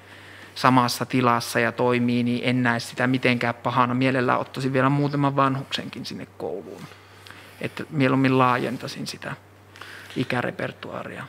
samassa 0.55 1.05
tilassa 1.05 1.59
ja 1.59 1.71
toimii, 1.71 2.23
niin 2.23 2.41
en 2.43 2.63
näe 2.63 2.79
sitä 2.79 3.07
mitenkään 3.07 3.55
pahana. 3.55 3.93
Mielellään 3.93 4.39
ottaisin 4.39 4.73
vielä 4.73 4.89
muutaman 4.89 5.35
vanhuksenkin 5.35 6.05
sinne 6.05 6.27
kouluun. 6.37 6.81
Että 7.61 7.83
mieluummin 7.89 8.37
laajentaisin 8.37 9.07
sitä 9.07 9.33
ikärepertuaaria. 10.15 11.23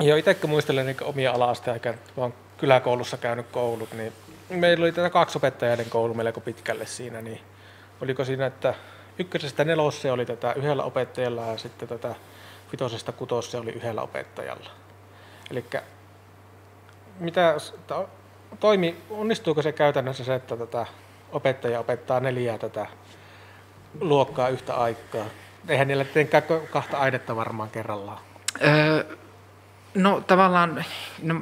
Joo, 0.00 0.16
itse 0.16 0.34
kun 0.34 0.50
muistelen 0.50 0.86
niin 0.86 0.96
omia 1.02 1.32
ala-asteaikaa, 1.32 1.92
kun 2.14 2.24
olen 2.24 2.34
kyläkoulussa 2.58 3.16
käynyt 3.16 3.46
koulut, 3.46 3.92
niin 3.92 4.12
meillä 4.48 4.82
oli 4.82 4.92
tätä 4.92 5.10
kaksi 5.10 5.38
opettajaiden 5.38 5.90
koulu 5.90 6.14
melko 6.14 6.40
pitkälle 6.40 6.86
siinä, 6.86 7.20
niin 7.20 7.40
oliko 8.00 8.24
siinä, 8.24 8.46
että 8.46 8.74
ykkösestä 9.18 9.64
nelosse 9.64 10.12
oli 10.12 10.26
tätä 10.26 10.52
yhdellä 10.52 10.82
opettajalla 10.82 11.46
ja 11.46 11.58
sitten 11.58 11.88
tätä 11.88 12.14
vitosesta 12.72 13.12
kutosse 13.12 13.58
oli 13.58 13.70
yhdellä 13.70 14.02
opettajalla. 14.02 14.70
Eli 15.50 15.64
mitä 17.18 17.56
toimi, 18.60 18.96
onnistuuko 19.10 19.62
se 19.62 19.72
käytännössä 19.72 20.24
se, 20.24 20.34
että 20.34 20.56
tätä 20.56 20.86
opettaja 21.32 21.80
opettaa 21.80 22.20
neljää 22.20 22.58
tätä 22.58 22.86
luokkaa 24.00 24.48
yhtä 24.48 24.74
aikaa? 24.74 25.26
Eihän 25.68 25.88
niillä 25.88 26.04
tietenkään 26.04 26.42
kahta 26.70 26.98
ainetta 26.98 27.36
varmaan 27.36 27.70
kerrallaan. 27.70 28.18
Öö, 28.62 29.16
no 29.94 30.20
tavallaan 30.26 30.84
no, 31.22 31.40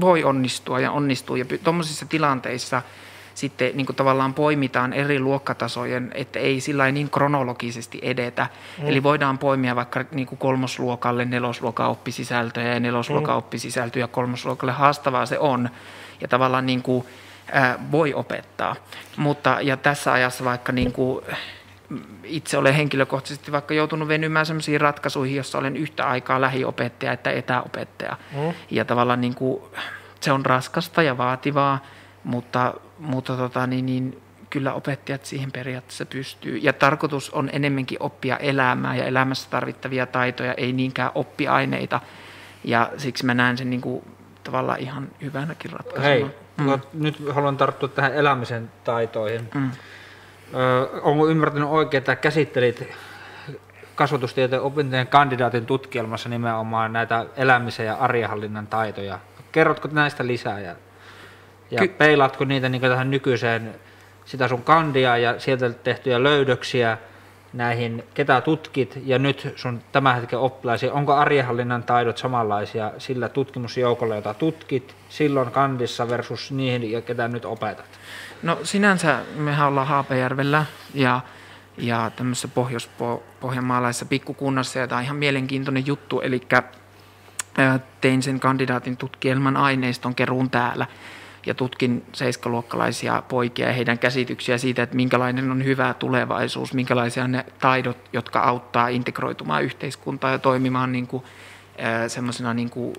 voi 0.00 0.24
onnistua 0.24 0.80
ja 0.80 0.92
onnistuu. 0.92 1.36
Ja 1.36 1.44
tuommoisissa 1.64 2.06
tilanteissa– 2.06 2.82
sitten 3.38 3.76
niin 3.76 3.86
kuin 3.86 3.96
tavallaan 3.96 4.34
poimitaan 4.34 4.92
eri 4.92 5.20
luokkatasojen, 5.20 6.10
että 6.14 6.38
ei 6.38 6.60
sillä 6.60 6.92
niin 6.92 7.10
kronologisesti 7.10 7.98
edetä. 8.02 8.46
Mm. 8.78 8.86
Eli 8.86 9.02
voidaan 9.02 9.38
poimia 9.38 9.76
vaikka 9.76 10.04
niin 10.10 10.26
kuin 10.26 10.38
kolmosluokalle 10.38 11.24
nelosluokan 11.24 11.88
oppisisältöjä 11.88 12.74
ja 12.74 12.80
nelosluokan 12.80 13.34
mm. 13.34 13.38
oppisisältöjä 13.38 14.08
kolmosluokalle 14.08 14.72
haastavaa 14.72 15.26
se 15.26 15.38
on. 15.38 15.70
Ja 16.20 16.28
tavallaan 16.28 16.66
niin 16.66 16.82
kuin, 16.82 17.06
ää, 17.52 17.78
voi 17.92 18.14
opettaa. 18.14 18.76
Mutta 19.16 19.58
ja 19.62 19.76
tässä 19.76 20.12
ajassa 20.12 20.44
vaikka 20.44 20.72
niin 20.72 20.92
kuin, 20.92 21.24
itse 22.24 22.58
olen 22.58 22.74
henkilökohtaisesti 22.74 23.52
vaikka 23.52 23.74
joutunut 23.74 24.08
venymään 24.08 24.46
sellaisiin 24.46 24.80
ratkaisuihin, 24.80 25.36
jossa 25.36 25.58
olen 25.58 25.76
yhtä 25.76 26.08
aikaa 26.08 26.40
lähiopettaja 26.40 27.12
että 27.12 27.30
etäopettaja. 27.30 28.16
Mm. 28.32 28.54
Ja 28.70 28.84
tavallaan 28.84 29.20
niin 29.20 29.34
kuin, 29.34 29.62
se 30.20 30.32
on 30.32 30.46
raskasta 30.46 31.02
ja 31.02 31.18
vaativaa, 31.18 31.78
mutta 32.24 32.74
mutta 32.98 33.36
tota, 33.36 33.66
niin, 33.66 33.86
niin, 33.86 34.22
kyllä 34.50 34.72
opettajat 34.72 35.24
siihen 35.24 35.52
periaatteessa 35.52 36.06
pystyy. 36.06 36.56
Ja 36.56 36.72
tarkoitus 36.72 37.30
on 37.30 37.50
enemmänkin 37.52 38.02
oppia 38.02 38.36
elämää 38.36 38.96
ja 38.96 39.04
elämässä 39.04 39.50
tarvittavia 39.50 40.06
taitoja, 40.06 40.54
ei 40.54 40.72
niinkään 40.72 41.10
oppiaineita. 41.14 42.00
Ja 42.64 42.90
siksi 42.96 43.26
mä 43.26 43.34
näen 43.34 43.58
sen 43.58 43.70
niin 43.70 43.80
kuin, 43.80 44.04
tavallaan 44.44 44.80
ihan 44.80 45.08
hyvänäkin 45.22 45.72
ratkaisuna. 45.72 46.08
Hei, 46.08 46.26
mm. 46.56 46.80
nyt 46.92 47.16
haluan 47.30 47.56
tarttua 47.56 47.88
tähän 47.88 48.14
elämisen 48.14 48.70
taitoihin. 48.84 49.48
Mm. 49.54 49.70
Ö, 50.54 50.88
onko 51.02 51.28
ymmärtänyt 51.28 51.68
oikein, 51.68 51.98
että 51.98 52.16
käsittelit 52.16 52.88
kasvatustieteen 53.94 54.62
opintojen 54.62 55.06
kandidaatin 55.06 55.66
tutkielmassa 55.66 56.28
nimenomaan 56.28 56.92
näitä 56.92 57.26
elämisen 57.36 57.86
ja 57.86 57.94
arjenhallinnan 57.94 58.66
taitoja. 58.66 59.18
Kerrotko 59.52 59.88
näistä 59.92 60.26
lisää 60.26 60.60
ja, 60.60 60.74
ja 61.70 61.78
Ky- 61.80 61.88
peilaatko 61.88 62.44
niitä 62.44 62.68
niin 62.68 62.82
tähän 62.82 63.10
nykyiseen 63.10 63.74
sitä 64.24 64.48
sun 64.48 64.62
kandia 64.62 65.16
ja 65.16 65.40
sieltä 65.40 65.70
tehtyjä 65.70 66.22
löydöksiä 66.22 66.98
näihin, 67.52 68.04
ketä 68.14 68.40
tutkit 68.40 68.98
ja 69.04 69.18
nyt 69.18 69.52
sun 69.56 69.82
tämän 69.92 70.16
hetken 70.16 70.38
oppilaisiin, 70.38 70.92
onko 70.92 71.14
arjenhallinnan 71.14 71.82
taidot 71.82 72.18
samanlaisia 72.18 72.92
sillä 72.98 73.28
tutkimusjoukolla, 73.28 74.14
jota 74.16 74.34
tutkit 74.34 74.94
silloin 75.08 75.50
kandissa 75.50 76.08
versus 76.08 76.52
niihin, 76.52 76.90
ja 76.90 77.00
ketä 77.00 77.28
nyt 77.28 77.44
opetat? 77.44 77.86
No 78.42 78.58
sinänsä 78.62 79.18
mehän 79.36 79.68
ollaan 79.68 79.86
Haapajärvellä 79.86 80.64
ja, 80.94 81.20
ja 81.78 82.10
tämmöisessä 82.16 82.48
pohjois-pohjanmaalaisessa 82.48 84.06
pikkukunnassa 84.06 84.78
ja 84.78 84.88
tämä 84.88 84.98
on 84.98 85.04
ihan 85.04 85.16
mielenkiintoinen 85.16 85.86
juttu, 85.86 86.20
eli 86.20 86.40
tein 88.00 88.22
sen 88.22 88.40
kandidaatin 88.40 88.96
tutkielman 88.96 89.56
aineiston 89.56 90.14
keruun 90.14 90.50
täällä 90.50 90.86
ja 91.46 91.54
tutkin 91.54 92.04
seiskaluokkalaisia 92.12 93.22
poikia 93.28 93.66
ja 93.66 93.72
heidän 93.72 93.98
käsityksiä 93.98 94.58
siitä, 94.58 94.82
että 94.82 94.96
minkälainen 94.96 95.50
on 95.50 95.64
hyvä 95.64 95.94
tulevaisuus, 95.94 96.74
minkälaisia 96.74 97.28
ne 97.28 97.44
taidot, 97.60 97.98
jotka 98.12 98.40
auttaa 98.40 98.88
integroitumaan 98.88 99.64
yhteiskuntaan 99.64 100.32
ja 100.32 100.38
toimimaan 100.38 100.92
niin 100.92 101.06
kuin, 101.06 101.24
semmoisena 102.08 102.54
niin 102.54 102.70
kuin 102.70 102.94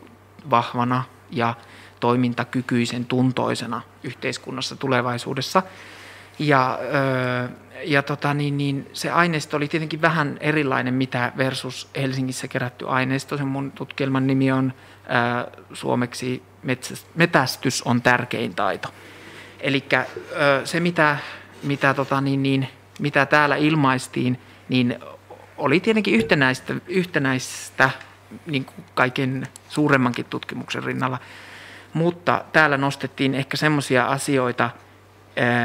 vahvana 0.50 1.03
ja 1.31 1.53
toimintakykyisen 2.00 3.05
tuntoisena 3.05 3.81
yhteiskunnassa 4.03 4.75
tulevaisuudessa. 4.75 5.63
Ja, 6.39 6.79
ja 7.86 8.03
tota, 8.03 8.34
niin, 8.34 8.58
niin, 8.58 8.89
se 8.93 9.12
aineisto 9.12 9.58
oli 9.58 9.67
tietenkin 9.67 10.01
vähän 10.01 10.38
erilainen, 10.39 10.93
mitä 10.93 11.31
versus 11.38 11.89
Helsingissä 11.96 12.48
kerätty 12.48 12.88
aineisto. 12.88 13.38
Sen 13.38 13.48
mun 13.48 13.72
tutkielman 13.72 14.27
nimi 14.27 14.51
on 14.51 14.74
ää, 15.08 15.48
suomeksi 15.74 16.43
metästys 17.15 17.81
on 17.81 18.01
tärkein 18.01 18.55
taito. 18.55 18.89
Eli 19.59 19.83
se, 20.63 20.79
mitä, 20.79 21.17
mitä, 21.63 21.93
tota, 21.93 22.21
niin, 22.21 22.43
niin, 22.43 22.67
mitä 22.99 23.25
täällä 23.25 23.55
ilmaistiin, 23.55 24.39
niin 24.69 24.99
oli 25.57 25.79
tietenkin 25.79 26.15
yhtenäistä, 26.15 26.73
yhtenäistä 26.87 27.89
niin 28.45 28.65
kuin 28.65 28.85
kaiken 28.93 29.47
suuremmankin 29.69 30.25
tutkimuksen 30.25 30.83
rinnalla. 30.83 31.19
Mutta 31.93 32.45
täällä 32.53 32.77
nostettiin 32.77 33.35
ehkä 33.35 33.57
semmoisia 33.57 34.05
asioita, 34.05 34.69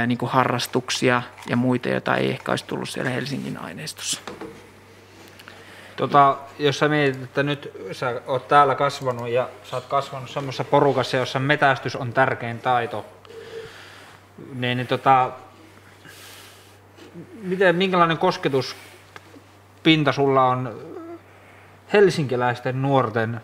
niin 0.06 0.18
kuin 0.18 0.32
harrastuksia 0.32 1.22
ja 1.48 1.56
muita, 1.56 1.88
joita 1.88 2.16
ei 2.16 2.30
ehkä 2.30 2.52
olisi 2.52 2.64
tullut 2.64 2.88
siellä 2.88 3.10
Helsingin 3.10 3.58
aineistossa. 3.58 4.20
Tota, 5.96 6.36
jos 6.58 6.78
sä 6.78 6.88
mietit, 6.88 7.22
että 7.22 7.42
nyt 7.42 7.72
sä 7.92 8.20
oot 8.26 8.48
täällä 8.48 8.74
kasvanut 8.74 9.28
ja 9.28 9.48
sä 9.64 9.76
oot 9.76 9.86
kasvanut 9.86 10.30
semmoisessa 10.30 10.64
porukassa, 10.64 11.16
jossa 11.16 11.38
metästys 11.38 11.96
on 11.96 12.12
tärkein 12.12 12.58
taito, 12.58 13.06
niin, 14.54 14.78
niin 14.78 14.86
tota, 14.86 15.30
miten, 17.42 17.76
minkälainen 17.76 18.18
kosketuspinta 18.18 20.12
sulla 20.12 20.44
on 20.44 20.80
helsinkiläisten 21.92 22.82
nuorten 22.82 23.40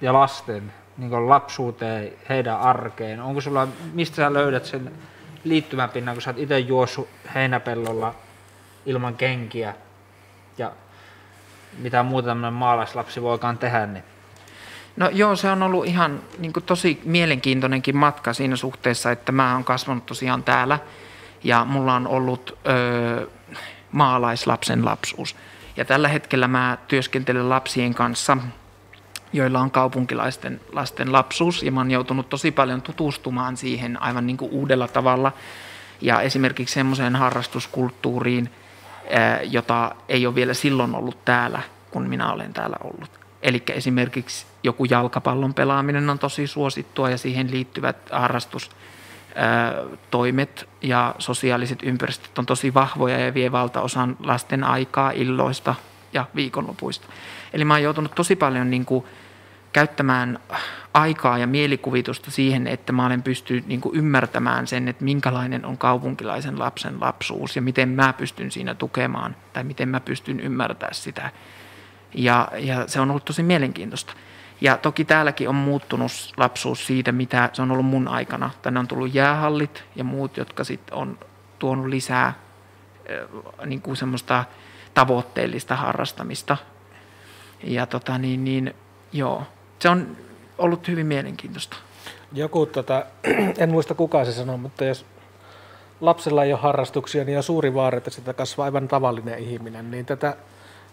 ja 0.00 0.12
lasten 0.12 0.72
niin 0.98 1.28
lapsuuteen, 1.28 2.12
heidän 2.28 2.60
arkeen? 2.60 3.20
Onko 3.20 3.40
sulla, 3.40 3.68
mistä 3.92 4.16
sä 4.16 4.32
löydät 4.32 4.64
sen 4.64 4.92
liittymäpinnan, 5.44 6.14
kun 6.14 6.22
sä 6.22 6.30
oot 6.30 6.38
itse 6.38 6.58
juossut 6.58 7.08
heinäpellolla 7.34 8.14
ilman 8.86 9.16
kenkiä 9.16 9.74
ja 10.58 10.72
mitä 11.78 12.02
muuta 12.02 12.28
tämmöinen 12.28 12.52
maalaislapsi 12.52 13.22
voikaan 13.22 13.58
tehdä. 13.58 13.86
Niin. 13.86 14.04
No 14.96 15.08
joo, 15.12 15.36
se 15.36 15.50
on 15.50 15.62
ollut 15.62 15.86
ihan 15.86 16.20
niin 16.38 16.52
kuin 16.52 16.64
tosi 16.64 17.00
mielenkiintoinenkin 17.04 17.96
matka 17.96 18.32
siinä 18.32 18.56
suhteessa, 18.56 19.10
että 19.10 19.32
mä 19.32 19.52
oon 19.52 19.64
kasvanut 19.64 20.06
tosiaan 20.06 20.42
täällä 20.42 20.78
ja 21.44 21.64
mulla 21.64 21.94
on 21.94 22.06
ollut 22.06 22.58
öö, 22.66 23.26
maalaislapsen 23.92 24.84
lapsuus. 24.84 25.36
Ja 25.76 25.84
tällä 25.84 26.08
hetkellä 26.08 26.48
mä 26.48 26.78
työskentelen 26.88 27.48
lapsien 27.48 27.94
kanssa, 27.94 28.36
joilla 29.32 29.60
on 29.60 29.70
kaupunkilaisten 29.70 30.60
lasten 30.72 31.12
lapsuus 31.12 31.62
ja 31.62 31.72
mä 31.72 31.80
oon 31.80 31.90
joutunut 31.90 32.28
tosi 32.28 32.50
paljon 32.50 32.82
tutustumaan 32.82 33.56
siihen 33.56 34.02
aivan 34.02 34.26
niin 34.26 34.36
kuin 34.36 34.52
uudella 34.52 34.88
tavalla 34.88 35.32
ja 36.00 36.20
esimerkiksi 36.20 36.74
semmoiseen 36.74 37.16
harrastuskulttuuriin, 37.16 38.50
jota 39.50 39.94
ei 40.08 40.26
ole 40.26 40.34
vielä 40.34 40.54
silloin 40.54 40.94
ollut 40.94 41.24
täällä, 41.24 41.60
kun 41.90 42.08
minä 42.08 42.32
olen 42.32 42.52
täällä 42.52 42.76
ollut. 42.84 43.10
Eli 43.42 43.62
esimerkiksi 43.72 44.46
joku 44.62 44.84
jalkapallon 44.84 45.54
pelaaminen 45.54 46.10
on 46.10 46.18
tosi 46.18 46.46
suosittua 46.46 47.10
ja 47.10 47.18
siihen 47.18 47.50
liittyvät 47.50 47.96
harrastustoimet 48.10 50.68
ja 50.82 51.14
sosiaaliset 51.18 51.78
ympäristöt 51.82 52.38
on 52.38 52.46
tosi 52.46 52.74
vahvoja 52.74 53.18
ja 53.18 53.34
vie 53.34 53.52
valtaosan 53.52 54.16
lasten 54.22 54.64
aikaa 54.64 55.10
illoista 55.10 55.74
ja 56.12 56.24
viikonlopuista. 56.34 57.06
Eli 57.52 57.64
mä 57.64 57.74
oon 57.74 57.82
joutunut 57.82 58.14
tosi 58.14 58.36
paljon 58.36 58.70
niin 58.70 58.84
kuin 58.84 59.04
käyttämään 59.78 60.38
aikaa 60.94 61.38
ja 61.38 61.46
mielikuvitusta 61.46 62.30
siihen, 62.30 62.66
että 62.66 62.92
mä 62.92 63.06
olen 63.06 63.22
pysty 63.22 63.64
niin 63.66 63.80
ymmärtämään 63.92 64.66
sen, 64.66 64.88
että 64.88 65.04
minkälainen 65.04 65.64
on 65.64 65.78
kaupunkilaisen 65.78 66.58
lapsen 66.58 67.00
lapsuus 67.00 67.56
ja 67.56 67.62
miten 67.62 67.88
mä 67.88 68.12
pystyn 68.12 68.50
siinä 68.50 68.74
tukemaan 68.74 69.36
tai 69.52 69.64
miten 69.64 69.88
mä 69.88 70.00
pystyn 70.00 70.40
ymmärtämään 70.40 70.94
sitä. 70.94 71.30
Ja, 72.14 72.48
ja 72.56 72.88
se 72.88 73.00
on 73.00 73.10
ollut 73.10 73.24
tosi 73.24 73.42
mielenkiintoista. 73.42 74.12
Ja 74.60 74.76
toki 74.76 75.04
täälläkin 75.04 75.48
on 75.48 75.54
muuttunut 75.54 76.12
lapsuus 76.36 76.86
siitä, 76.86 77.12
mitä 77.12 77.50
se 77.52 77.62
on 77.62 77.70
ollut 77.70 77.86
mun 77.86 78.08
aikana. 78.08 78.50
Tänne 78.62 78.80
on 78.80 78.88
tullut 78.88 79.14
jäähallit 79.14 79.84
ja 79.96 80.04
muut, 80.04 80.36
jotka 80.36 80.64
sitten 80.64 80.94
on 80.94 81.18
tuonut 81.58 81.86
lisää 81.86 82.34
niin 83.66 83.82
kuin 83.82 83.96
semmoista 83.96 84.44
tavoitteellista 84.94 85.76
harrastamista. 85.76 86.56
Ja 87.64 87.86
tota 87.86 88.18
niin, 88.18 88.44
niin 88.44 88.74
joo, 89.12 89.46
se 89.78 89.88
on 89.88 90.16
ollut 90.58 90.88
hyvin 90.88 91.06
mielenkiintoista. 91.06 91.76
Joku, 92.32 92.66
tota, 92.66 93.06
en 93.58 93.70
muista 93.70 93.94
kuka 93.94 94.24
se 94.24 94.32
sanoi, 94.32 94.58
mutta 94.58 94.84
jos 94.84 95.06
lapsella 96.00 96.44
ei 96.44 96.52
ole 96.52 96.60
harrastuksia, 96.60 97.24
niin 97.24 97.36
on 97.36 97.42
suuri 97.42 97.74
vaara, 97.74 97.98
että 97.98 98.10
sitä 98.10 98.34
kasvaa 98.34 98.64
aivan 98.64 98.88
tavallinen 98.88 99.38
ihminen. 99.38 99.90
Niin 99.90 100.06
tätä, 100.06 100.36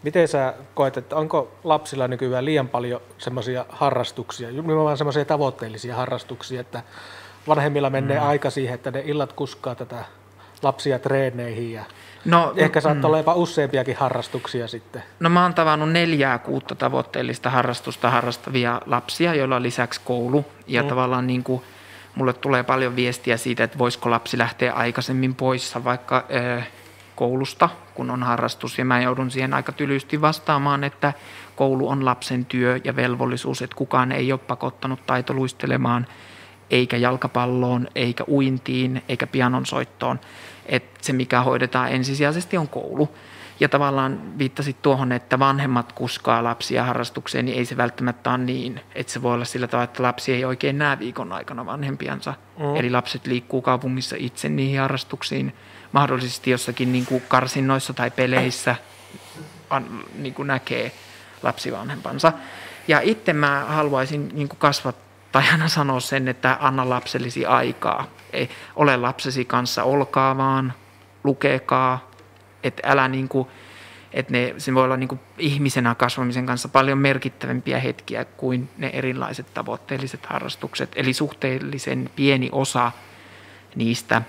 miten 0.04 0.28
sä 0.28 0.54
koet, 0.74 0.98
että 0.98 1.16
onko 1.16 1.52
lapsilla 1.64 2.08
nykyään 2.08 2.46
liian 2.46 2.68
paljon 2.68 3.02
semmoisia 3.18 3.66
harrastuksia, 3.70 4.52
nimenomaan 4.52 4.98
semmoisia 4.98 5.26
tavoitteellisia 5.26 5.96
harrastuksia, 5.96 6.62
että 6.62 6.84
vanhemmilla 7.48 7.90
menee 7.90 8.20
mm. 8.20 8.28
aika 8.28 8.50
siihen, 8.50 8.76
että 8.76 8.92
ne 8.92 9.04
illat 9.06 9.34
kuskaa 9.34 9.76
tätä 9.76 10.06
lapsia 10.66 11.00
treeneihin 11.00 11.72
ja 11.72 11.84
No, 12.26 12.54
Ehkä 12.56 12.82
saattaa 12.82 13.02
mm. 13.02 13.06
olla 13.06 13.18
jopa 13.18 13.34
useampiakin 13.34 13.96
harrastuksia 13.96 14.68
sitten. 14.68 15.04
No 15.20 15.30
mä 15.30 15.44
oon 15.44 15.54
tavannut 15.54 15.92
neljää 15.92 16.38
kuutta 16.38 16.76
tavoitteellista 16.76 17.50
harrastusta 17.50 18.10
harrastavia 18.10 18.82
lapsia, 18.86 19.36
joilla 19.36 19.56
on 19.56 19.64
lisäksi 19.64 20.02
koulu. 20.06 20.46
Ja 20.68 20.82
mm. 20.82 20.90
tavallaan 20.90 21.28
niin 21.28 21.44
kuin, 21.44 21.62
mulle 22.16 22.34
tulee 22.34 22.64
paljon 22.64 22.96
viestiä 22.96 23.38
siitä, 23.38 23.64
että 23.64 23.78
voisiko 23.78 24.12
lapsi 24.12 24.38
lähteä 24.38 24.74
aikaisemmin 24.74 25.36
poissa 25.36 25.84
vaikka 25.84 26.26
äh, 26.58 26.68
koulusta, 27.16 27.70
kun 27.94 28.10
on 28.10 28.24
harrastus. 28.24 28.78
Ja 28.78 28.86
mä 28.86 29.02
joudun 29.02 29.32
siihen 29.32 29.54
aika 29.54 29.72
tylysti 29.72 30.22
vastaamaan, 30.22 30.84
että 30.84 31.14
koulu 31.56 31.90
on 31.90 32.06
lapsen 32.06 32.46
työ 32.46 32.80
ja 32.84 32.96
velvollisuus, 32.96 33.62
että 33.62 33.76
kukaan 33.76 34.12
ei 34.12 34.32
ole 34.32 34.40
pakottanut 34.40 35.06
taitoluistelemaan 35.06 36.08
eikä 36.70 36.98
jalkapalloon, 36.98 37.88
eikä 37.96 38.24
uintiin, 38.28 39.04
eikä 39.10 39.28
pianonsoittoon 39.28 40.20
että 40.66 41.00
se 41.02 41.14
mikä 41.14 41.42
hoidetaan 41.42 41.92
ensisijaisesti 41.92 42.58
on 42.58 42.68
koulu. 42.68 43.16
Ja 43.60 43.70
tavallaan 43.70 44.38
viittasit 44.38 44.82
tuohon, 44.82 45.12
että 45.12 45.40
vanhemmat 45.40 45.94
kuskaa 45.94 46.44
lapsia 46.44 46.84
harrastukseen, 46.84 47.46
niin 47.46 47.58
ei 47.58 47.66
se 47.66 47.78
välttämättä 47.78 48.30
ole 48.30 48.38
niin. 48.38 48.82
Että 48.96 49.14
se 49.14 49.22
voi 49.22 49.34
olla 49.34 49.46
sillä 49.46 49.68
tavalla, 49.68 49.84
että 49.84 50.04
lapsi 50.04 50.34
ei 50.34 50.46
oikein 50.46 50.78
näe 50.78 51.00
viikon 51.00 51.32
aikana 51.32 51.66
vanhempiansa. 51.66 52.34
Mm. 52.60 52.76
Eli 52.76 52.90
lapset 52.90 53.28
liikkuu 53.28 53.62
kaupungissa 53.62 54.16
itse 54.20 54.50
niihin 54.50 54.80
harrastuksiin, 54.80 55.56
mahdollisesti 55.92 56.52
jossakin 56.52 56.92
niin 56.92 57.06
kuin 57.06 57.24
karsinnoissa 57.28 57.94
tai 57.94 58.12
peleissä 58.12 58.76
niin 60.16 60.34
kuin 60.34 60.48
näkee 60.48 60.92
lapsivanhempansa. 61.44 62.34
Ja 62.88 63.00
itse 63.00 63.34
mä 63.34 63.66
haluaisin 63.68 64.32
niin 64.34 64.50
kuin 64.50 64.60
kasvattajana 65.36 65.68
sanoa 65.70 66.00
sen, 66.00 66.28
että 66.28 66.58
anna 66.60 66.90
lapsellisi 66.90 67.46
aikaa 67.46 68.08
ei 68.34 68.50
ole 68.76 68.98
lapsesi 68.98 69.46
kanssa, 69.46 69.84
olkaa 69.84 70.38
vaan, 70.38 70.74
lukekaa, 71.24 72.12
että 72.64 72.82
älä 72.86 73.08
niin 73.08 73.28
kuin, 73.28 73.48
että 74.14 74.32
ne, 74.32 74.54
se 74.58 74.74
voi 74.74 74.84
olla 74.84 74.98
niin 74.98 75.08
kuin 75.08 75.20
ihmisenä 75.38 75.96
kasvamisen 75.96 76.46
kanssa 76.46 76.70
paljon 76.70 76.98
merkittävämpiä 76.98 77.80
hetkiä 77.80 78.26
kuin 78.26 78.70
ne 78.78 78.90
erilaiset 78.94 79.54
tavoitteelliset 79.54 80.26
harrastukset. 80.26 80.92
Eli 80.96 81.14
suhteellisen 81.14 82.10
pieni 82.16 82.50
osa 82.52 82.92
niistä 83.76 84.22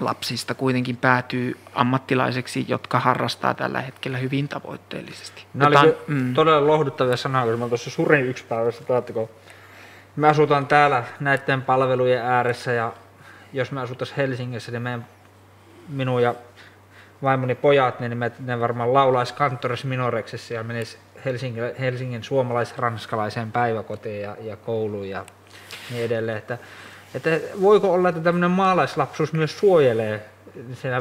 lapsista 0.00 0.54
kuitenkin 0.54 0.96
päätyy 0.96 1.56
ammattilaiseksi, 1.74 2.64
jotka 2.68 3.00
harrastaa 3.00 3.54
tällä 3.54 3.80
hetkellä 3.80 4.18
hyvin 4.18 4.48
tavoitteellisesti. 4.48 5.44
Nämä 5.54 5.70
Jota- 5.70 5.80
oli 5.80 5.96
mm. 6.06 6.34
todella 6.34 6.66
lohduttavia 6.66 7.16
sanoja, 7.16 7.46
kun 7.46 7.58
mä 7.58 7.68
tuossa 7.68 7.90
surin 7.90 8.26
yksi 8.26 8.44
päivä 8.44 8.98
että 8.98 9.12
kun 9.12 9.28
me 10.16 10.28
asutaan 10.28 10.66
täällä 10.66 11.04
näiden 11.20 11.62
palvelujen 11.62 12.22
ääressä 12.22 12.72
ja 12.72 12.92
jos 13.52 13.72
me 13.72 13.80
asuttaisiin 13.80 14.16
Helsingissä, 14.16 14.72
niin 14.72 14.82
meidän, 14.82 15.06
minun 15.88 16.22
ja 16.22 16.34
vaimoni 17.22 17.54
pojat, 17.54 18.00
niin 18.00 18.18
me, 18.18 18.32
ne 18.38 18.60
varmaan 18.60 18.94
laulaisi 18.94 19.34
kanttoris 19.34 19.84
minoreksissa 19.84 20.54
ja 20.54 20.62
menis 20.62 20.98
Helsingin, 21.24 21.64
Helsingin 21.80 22.24
suomalais-ranskalaiseen 22.24 23.52
päiväkotiin 23.52 24.22
ja, 24.22 24.36
ja 24.40 24.56
kouluun 24.56 25.08
ja 25.08 25.24
niin 25.90 26.04
edelleen. 26.04 26.38
Että, 26.38 26.58
että 27.14 27.30
voiko 27.60 27.92
olla, 27.92 28.08
että 28.08 28.20
tämmöinen 28.20 28.50
maalaislapsuus 28.50 29.32
myös 29.32 29.58
suojelee 29.58 30.24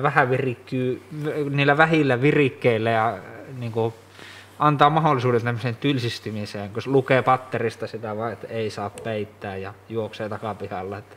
vähän 0.01 0.30
virikkyy, 0.30 1.01
niillä 1.49 1.78
vähillä 1.78 2.21
virikkeillä 2.21 2.89
ja 2.89 3.17
niin 3.60 3.71
kuin, 3.71 3.93
antaa 4.60 4.89
mahdollisuuden 4.89 5.41
tämmöiseen 5.41 5.76
tylsistymiseen, 5.76 6.70
kun 6.70 6.84
lukee 6.86 7.22
patterista 7.22 7.88
sitä 7.88 8.18
vaan, 8.18 8.34
että 8.34 8.48
ei 8.48 8.70
saa 8.70 8.89
peittää 8.89 9.58
ja 9.58 9.74
juoksee 9.89 10.30
takapihalla. 10.30 10.98
Että 10.98 11.15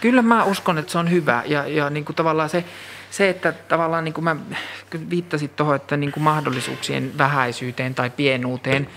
Kyllä 0.00 0.22
mä 0.22 0.44
uskon, 0.44 0.78
että 0.78 0.92
se 0.92 0.98
on 0.98 1.10
hyvä 1.10 1.42
ja, 1.46 1.66
ja 1.66 1.90
niin 1.90 2.04
kuin 2.04 2.16
tavallaan 2.16 2.48
se, 2.48 2.64
se, 3.10 3.28
että 3.28 3.52
tavallaan 3.52 4.04
niin 4.04 4.14
kuin 4.14 4.24
mä 4.24 4.36
kyllä 4.90 5.10
viittasin 5.10 5.50
tuohon, 5.50 5.76
että 5.76 5.96
niin 5.96 6.12
kuin 6.12 6.24
mahdollisuuksien 6.24 7.18
vähäisyyteen 7.18 7.94
tai 7.94 8.10
pienuuteen, 8.10 8.88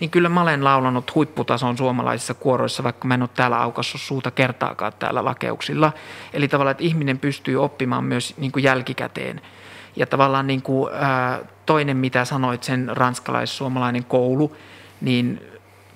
niin 0.00 0.10
kyllä 0.10 0.28
mä 0.28 0.42
olen 0.42 0.64
laulanut 0.64 1.14
huipputason 1.14 1.76
suomalaisissa 1.76 2.34
kuoroissa, 2.34 2.84
vaikka 2.84 3.08
mä 3.08 3.14
en 3.14 3.22
ole 3.22 3.30
täällä 3.34 3.62
aukassut 3.62 4.00
suuta 4.00 4.30
kertaakaan 4.30 4.92
täällä 4.98 5.24
lakeuksilla. 5.24 5.92
Eli 6.32 6.48
tavallaan, 6.48 6.72
että 6.72 6.84
ihminen 6.84 7.18
pystyy 7.18 7.64
oppimaan 7.64 8.04
myös 8.04 8.34
niin 8.36 8.52
kuin 8.52 8.62
jälkikäteen. 8.62 9.40
Ja 9.96 10.06
tavallaan 10.06 10.46
niin 10.46 10.62
kuin, 10.62 10.94
ää, 10.94 11.40
toinen, 11.70 11.96
mitä 11.96 12.24
sanoit, 12.24 12.62
sen 12.62 12.90
ranskalais-suomalainen 12.92 14.04
koulu, 14.04 14.56
niin 15.00 15.40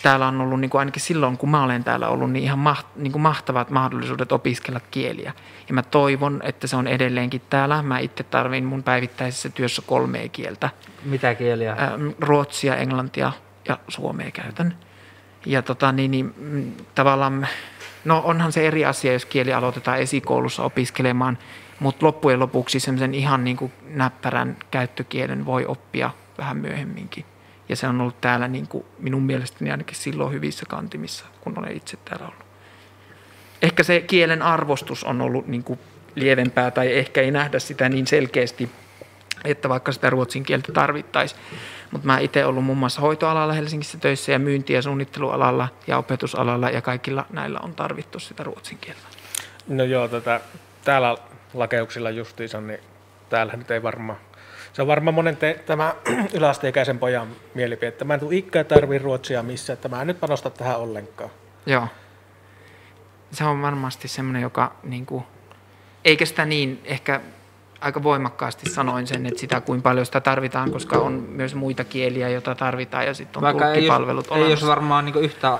täällä 0.02 0.28
on 0.28 0.40
ollut 0.40 0.60
niin 0.60 0.70
kuin 0.70 0.78
ainakin 0.78 1.02
silloin, 1.02 1.38
kun 1.38 1.50
mä 1.50 1.64
olen 1.64 1.84
täällä 1.84 2.08
ollut, 2.08 2.30
niin 2.30 2.44
ihan 2.44 2.58
maht, 2.58 2.86
niin 2.96 3.12
kuin 3.12 3.22
mahtavat 3.22 3.70
mahdollisuudet 3.70 4.32
opiskella 4.32 4.80
kieliä. 4.90 5.32
Ja 5.68 5.74
mä 5.74 5.82
toivon, 5.82 6.40
että 6.44 6.66
se 6.66 6.76
on 6.76 6.86
edelleenkin 6.86 7.42
täällä. 7.50 7.82
Mä 7.82 7.98
itse 7.98 8.22
tarvin 8.22 8.64
mun 8.64 8.82
päivittäisessä 8.82 9.48
työssä 9.48 9.82
kolmea 9.86 10.28
kieltä. 10.28 10.70
mitä 11.04 11.34
kieliä? 11.34 11.76
Ruotsia, 12.20 12.76
englantia 12.76 13.32
ja 13.68 13.78
suomea 13.88 14.30
käytän. 14.30 14.76
Ja 15.46 15.62
tota, 15.62 15.92
niin, 15.92 16.10
niin, 16.10 16.34
mm, 16.36 16.72
tavallaan, 16.94 17.48
no 18.04 18.22
onhan 18.24 18.52
se 18.52 18.66
eri 18.66 18.84
asia, 18.84 19.12
jos 19.12 19.24
kieli 19.26 19.52
aloitetaan 19.52 19.98
esikoulussa 19.98 20.62
opiskelemaan, 20.62 21.38
mutta 21.80 22.06
loppujen 22.06 22.40
lopuksi 22.40 22.80
semmoisen 22.80 23.14
ihan 23.14 23.44
niin 23.44 23.56
kuin 23.56 23.72
näppärän 23.88 24.56
käyttökielen 24.70 25.46
voi 25.46 25.66
oppia 25.66 26.10
vähän 26.38 26.56
myöhemminkin. 26.56 27.24
Ja 27.68 27.76
se 27.76 27.88
on 27.88 28.00
ollut 28.00 28.20
täällä 28.20 28.48
niin 28.48 28.68
kuin 28.68 28.84
minun 28.98 29.22
mielestäni 29.22 29.70
ainakin 29.70 29.96
silloin 29.96 30.32
hyvissä 30.32 30.66
kantimissa, 30.68 31.24
kun 31.40 31.58
olen 31.58 31.76
itse 31.76 31.96
täällä 32.04 32.26
ollut. 32.26 32.44
Ehkä 33.62 33.82
se 33.82 34.00
kielen 34.00 34.42
arvostus 34.42 35.04
on 35.04 35.20
ollut 35.20 35.46
niin 35.46 35.64
kuin 35.64 35.78
lievempää 36.14 36.70
tai 36.70 36.92
ehkä 36.92 37.20
ei 37.20 37.30
nähdä 37.30 37.58
sitä 37.58 37.88
niin 37.88 38.06
selkeästi, 38.06 38.70
että 39.44 39.68
vaikka 39.68 39.92
sitä 39.92 40.10
ruotsin 40.10 40.42
kieltä 40.42 40.72
tarvittaisiin. 40.72 41.40
Mutta 41.90 42.06
mä 42.06 42.18
itse 42.18 42.44
ollut 42.44 42.64
muun 42.64 42.78
muassa 42.78 43.00
hoitoalalla 43.00 43.52
Helsingissä 43.52 43.98
töissä 43.98 44.32
ja 44.32 44.38
myynti- 44.38 44.72
ja 44.72 44.82
suunnittelualalla 44.82 45.68
ja 45.86 45.98
opetusalalla 45.98 46.70
ja 46.70 46.82
kaikilla 46.82 47.26
näillä 47.30 47.58
on 47.62 47.74
tarvittu 47.74 48.18
sitä 48.18 48.42
ruotsin 48.42 48.78
kieltä. 48.78 49.02
No 49.68 49.84
joo, 49.84 50.08
tätä, 50.08 50.40
täällä 50.84 51.16
lakeuksilla 51.54 52.10
justiinsa, 52.10 52.60
niin 52.60 52.80
täällä 53.28 53.52
nyt 53.56 53.70
ei 53.70 53.82
varmaan, 53.82 54.18
se 54.72 54.82
on 54.82 54.88
varmaan 54.88 55.14
monen 55.14 55.36
te, 55.36 55.62
tämä 55.66 55.94
yläasteikäisen 56.36 56.98
pojan 56.98 57.28
mielipide, 57.54 57.88
että 57.88 58.04
mä 58.04 58.14
en 58.14 58.20
tule 58.20 58.34
ikään 58.34 58.66
tarvii 58.66 58.98
ruotsia 58.98 59.42
missä, 59.42 59.72
että 59.72 59.88
mä 59.88 60.00
en 60.00 60.06
nyt 60.06 60.20
panosta 60.20 60.50
tähän 60.50 60.78
ollenkaan. 60.78 61.30
Joo. 61.66 61.88
Se 63.32 63.44
on 63.44 63.62
varmasti 63.62 64.08
semmoinen, 64.08 64.42
joka 64.42 64.72
niin 64.82 65.06
kuin, 65.06 65.24
eikä 66.04 66.26
sitä 66.26 66.44
niin 66.44 66.80
ehkä 66.84 67.20
aika 67.80 68.02
voimakkaasti 68.02 68.70
sanoin 68.70 69.06
sen, 69.06 69.26
että 69.26 69.40
sitä 69.40 69.60
kuin 69.60 69.82
paljon 69.82 70.06
sitä 70.06 70.20
tarvitaan, 70.20 70.70
koska 70.70 70.98
on 70.98 71.12
myös 71.12 71.54
muita 71.54 71.84
kieliä, 71.84 72.28
joita 72.28 72.54
tarvitaan 72.54 73.06
ja 73.06 73.14
sitten 73.14 73.38
on 73.38 73.42
Vaikka 73.42 73.64
ei 73.64 73.70
jos, 73.70 73.74
tulkkipalvelut 73.74 74.24
ei 74.24 74.30
jos 74.30 74.40
olemassa. 74.40 74.66
varmaan 74.66 75.04
niin 75.04 75.16
yhtä 75.16 75.58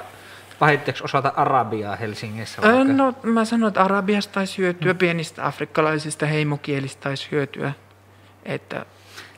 pahitteeksi 0.58 1.04
osata 1.04 1.32
arabiaa 1.36 1.96
Helsingissä. 1.96 2.62
Vaikka. 2.62 2.84
No 2.84 3.14
mä 3.22 3.44
sanoin, 3.44 3.68
että 3.68 3.82
arabiasta 3.82 4.32
taisi 4.32 4.58
hyötyä, 4.58 4.94
pienistä 4.94 5.46
afrikkalaisista 5.46 6.26
heimokielistä 6.26 7.00
taisi 7.02 7.28
hyötyä. 7.30 7.72
Että 8.44 8.86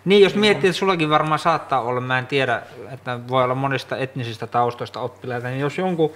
Niin, 0.05 0.22
jos 0.22 0.35
miettii, 0.35 0.70
että 0.70 0.79
sullakin 0.79 1.11
varmaan 1.11 1.38
saattaa 1.38 1.81
olla, 1.81 2.00
mä 2.00 2.18
en 2.18 2.26
tiedä, 2.26 2.62
että 2.92 3.20
voi 3.29 3.44
olla 3.44 3.55
monista 3.55 3.96
etnisistä 3.96 4.46
taustoista 4.46 5.00
oppilaita, 5.00 5.48
niin 5.48 5.61
jos 5.61 5.79
jonkun 5.79 6.12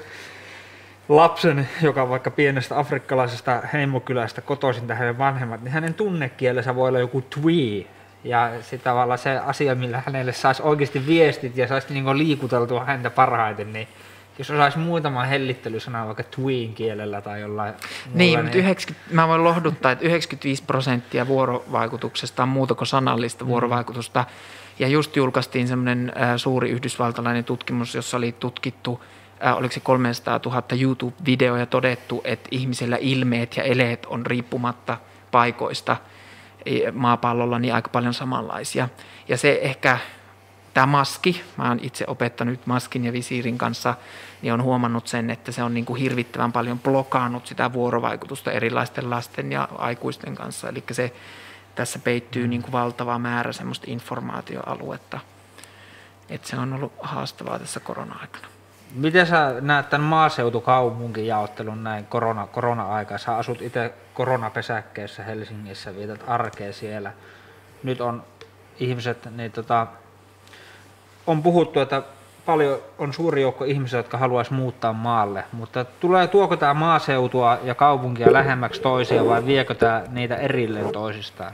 lapsen, 1.09 1.69
joka 1.83 2.03
on 2.03 2.09
vaikka 2.09 2.31
pienestä 2.31 2.79
afrikkalaisesta 2.79 3.63
heimokylästä 3.73 4.41
kotoisin 4.41 4.87
tai 4.87 4.97
hänen 4.97 5.19
vanhemmat, 5.19 5.63
niin 5.63 5.73
hänen 5.73 5.95
tunnekielensä 5.95 6.75
voi 6.75 6.89
olla 6.89 6.99
joku 6.99 7.23
twi. 7.23 7.87
Ja 8.25 8.51
sitten 8.61 8.81
tavallaan 8.81 9.19
se 9.19 9.39
asia, 9.39 9.75
millä 9.75 10.03
hänelle 10.07 10.33
saisi 10.33 10.63
oikeasti 10.63 11.07
viestit 11.07 11.57
ja 11.57 11.69
saisi 11.69 11.93
niin 11.95 12.19
liikuteltua 12.19 12.85
häntä 12.85 13.11
parhaiten, 13.11 13.73
niin 13.73 13.89
jos 14.41 14.51
osaisi 14.51 14.79
muutaman 14.79 15.29
hellittelysanan 15.29 16.07
vaikka 16.07 16.23
tween 16.23 16.75
kielellä 16.75 17.21
tai 17.21 17.41
jollain 17.41 17.75
Niin, 18.15 18.41
mutta 18.43 18.59
90, 18.59 19.15
mä 19.15 19.29
voin 19.29 19.45
lohduttaa, 19.45 19.93
että 19.93 20.05
95 20.05 20.63
prosenttia 20.63 21.27
vuorovaikutuksesta 21.27 22.43
on 22.43 22.49
muuta 22.49 22.75
kuin 22.75 22.87
sanallista 22.89 23.47
vuorovaikutusta. 23.47 24.25
Ja 24.79 24.89
just 24.89 25.17
julkaistiin 25.17 25.69
semmoinen 25.69 26.13
äh, 26.21 26.33
suuri 26.37 26.71
yhdysvaltalainen 26.71 27.45
tutkimus, 27.45 27.95
jossa 27.95 28.17
oli 28.17 28.33
tutkittu, 28.33 29.05
äh, 29.47 29.57
oliko 29.57 29.75
se 29.75 29.81
300 29.81 30.41
000 30.45 30.63
YouTube-videoa 30.81 31.59
ja 31.59 31.67
todettu, 31.67 32.21
että 32.25 32.49
ihmisellä 32.51 32.97
ilmeet 33.01 33.57
ja 33.57 33.63
eleet 33.63 34.07
on 34.07 34.27
riippumatta 34.27 34.97
paikoista 35.31 35.97
i- 36.67 36.91
maapallolla 36.93 37.59
niin 37.59 37.75
aika 37.75 37.89
paljon 37.89 38.15
samanlaisia. 38.15 38.89
Ja 39.29 39.37
se 39.37 39.59
ehkä 39.63 39.99
tämä 40.81 40.91
maski, 40.93 41.43
mä 41.57 41.69
oon 41.69 41.79
itse 41.83 42.05
opettanut 42.09 42.67
maskin 42.67 43.05
ja 43.05 43.13
visiirin 43.13 43.59
kanssa, 43.59 43.95
niin 44.43 44.53
on 44.53 44.63
huomannut 44.63 45.07
sen, 45.07 45.31
että 45.31 45.53
se 45.53 45.63
on 45.63 45.75
niin 45.75 45.85
kuin 45.85 46.01
hirvittävän 46.01 46.53
paljon 46.53 46.79
blokannut 46.79 47.47
sitä 47.47 47.73
vuorovaikutusta 47.73 48.53
erilaisten 48.53 49.11
lasten 49.11 49.53
ja 49.53 49.69
aikuisten 49.79 50.35
kanssa. 50.35 50.69
Eli 50.69 50.85
se 50.93 51.13
tässä 51.75 51.99
peittyy 51.99 52.49
niin 52.49 52.63
kuin 52.63 52.73
valtava 52.73 53.19
määrä 53.19 53.53
semmoista 53.53 53.87
informaatioaluetta. 53.89 55.21
Että 56.29 56.49
se 56.49 56.57
on 56.57 56.73
ollut 56.73 56.93
haastavaa 57.01 57.59
tässä 57.59 57.81
korona-aikana. 57.81 58.47
Miten 58.95 59.27
sä 59.27 59.55
näet 59.61 59.91
tämän 59.91 60.07
maaseutukaupunkin 60.07 61.27
jaottelun 61.27 61.85
näin 61.85 62.07
korona, 62.07 62.47
korona-aikaa? 62.47 63.19
Sä 63.19 63.37
asut 63.37 63.63
itse 63.63 63.95
koronapesäkkeessä 64.15 65.23
Helsingissä, 65.23 65.97
vietät 65.97 66.25
arkea 66.27 66.73
siellä. 66.73 67.13
Nyt 67.83 68.01
on 68.01 68.25
ihmiset, 68.79 69.29
niin 69.37 69.53
tota, 69.53 69.87
on 71.31 71.43
puhuttu, 71.43 71.81
että 71.81 72.03
paljon 72.47 72.79
on 72.99 73.13
suuri 73.13 73.43
joukko 73.43 73.65
ihmisiä, 73.65 73.99
jotka 73.99 74.19
haluaisi 74.19 74.53
muuttaa 74.53 74.93
maalle, 74.93 75.45
mutta 75.53 75.85
tulee, 75.85 76.27
tuoko 76.27 76.57
tämä 76.57 76.75
maaseutua 76.75 77.59
ja 77.65 77.75
kaupunkia 77.75 78.33
lähemmäksi 78.33 78.81
toisia 78.81 79.27
vai 79.27 79.47
viekö 79.47 79.75
tämä 79.75 80.03
niitä 80.11 80.37
erilleen 80.37 80.93
toisistaan? 80.93 81.53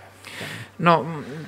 No 0.79 1.07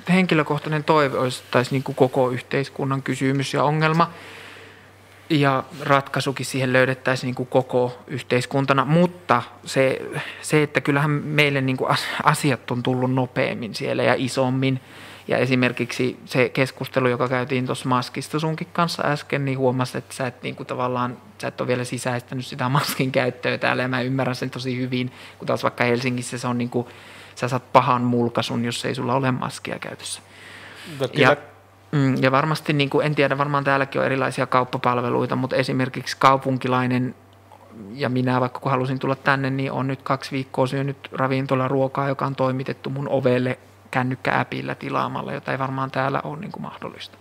henkilökohtainen 0.09 0.83
toive 0.83 1.17
olisi 1.17 1.43
taisi 1.51 1.71
niin 1.71 1.83
kuin 1.83 1.95
koko 1.95 2.29
yhteiskunnan 2.29 3.01
kysymys 3.03 3.53
ja 3.53 3.63
ongelma. 3.63 4.11
Ja 5.29 5.63
ratkaisukin 5.81 6.45
siihen 6.45 6.73
löydettäisiin 6.73 7.27
niin 7.27 7.35
kuin 7.35 7.47
koko 7.47 7.97
yhteiskuntana, 8.07 8.85
mutta 8.85 9.41
se, 9.65 10.01
se 10.41 10.63
että 10.63 10.81
kyllähän 10.81 11.11
meille 11.11 11.61
niin 11.61 11.77
kuin 11.77 11.91
as- 11.91 12.07
asiat 12.23 12.71
on 12.71 12.83
tullut 12.83 13.13
nopeammin 13.13 13.75
siellä 13.75 14.03
ja 14.03 14.13
isommin. 14.17 14.79
Ja 15.29 15.37
esimerkiksi 15.37 16.19
se 16.25 16.49
keskustelu, 16.49 17.07
joka 17.07 17.29
käytiin 17.29 17.65
tuossa 17.65 17.89
maskista 17.89 18.39
sunkin 18.39 18.67
kanssa 18.73 19.03
äsken, 19.05 19.45
niin 19.45 19.57
huomasi, 19.57 19.97
että 19.97 20.15
sä 20.15 20.27
et 20.27 20.43
niin 20.43 20.55
kuin 20.55 20.67
tavallaan, 20.67 21.17
sä 21.41 21.47
et 21.47 21.61
ole 21.61 21.67
vielä 21.67 21.83
sisäistänyt 21.83 22.45
sitä 22.45 22.69
maskin 22.69 23.11
käyttöä 23.11 23.57
täällä, 23.57 23.81
ja 23.81 23.87
mä 23.87 24.01
ymmärrän 24.01 24.35
sen 24.35 24.49
tosi 24.49 24.77
hyvin, 24.77 25.11
kun 25.37 25.47
taas 25.47 25.63
vaikka 25.63 25.83
Helsingissä 25.83 26.37
se 26.37 26.47
on 26.47 26.57
niin 26.57 26.69
kuin, 26.69 26.87
sä 27.35 27.47
saat 27.47 27.73
pahan 27.73 28.01
mulkaisun, 28.01 28.65
jos 28.65 28.85
ei 28.85 28.95
sulla 28.95 29.15
ole 29.15 29.31
maskia 29.31 29.79
käytössä. 29.79 30.21
No, 30.99 31.07
Ja, 31.13 31.35
mm, 31.91 32.23
ja 32.23 32.31
varmasti, 32.31 32.73
niin 32.73 32.89
kuin, 32.89 33.05
en 33.05 33.15
tiedä, 33.15 33.37
varmaan 33.37 33.63
täälläkin 33.63 34.01
on 34.01 34.05
erilaisia 34.05 34.45
kauppapalveluita, 34.45 35.35
mutta 35.35 35.55
esimerkiksi 35.55 36.15
kaupunkilainen 36.19 37.15
ja 37.93 38.09
minä, 38.09 38.41
vaikka 38.41 38.59
kun 38.59 38.71
halusin 38.71 38.99
tulla 38.99 39.15
tänne, 39.15 39.49
niin 39.49 39.71
on 39.71 39.87
nyt 39.87 40.01
kaksi 40.01 40.31
viikkoa 40.31 40.67
syönyt 40.67 40.97
ravintola 41.11 41.67
ruokaa, 41.67 42.07
joka 42.07 42.25
on 42.25 42.35
toimitettu 42.35 42.89
mun 42.89 43.09
ovelle 43.09 43.59
kännykkääpillä 43.91 44.75
tilaamalla, 44.75 45.33
jota 45.33 45.51
ei 45.51 45.59
varmaan 45.59 45.91
täällä 45.91 46.21
ole 46.23 46.39
niin 46.39 46.51
kuin 46.51 46.61
mahdollista 46.61 47.17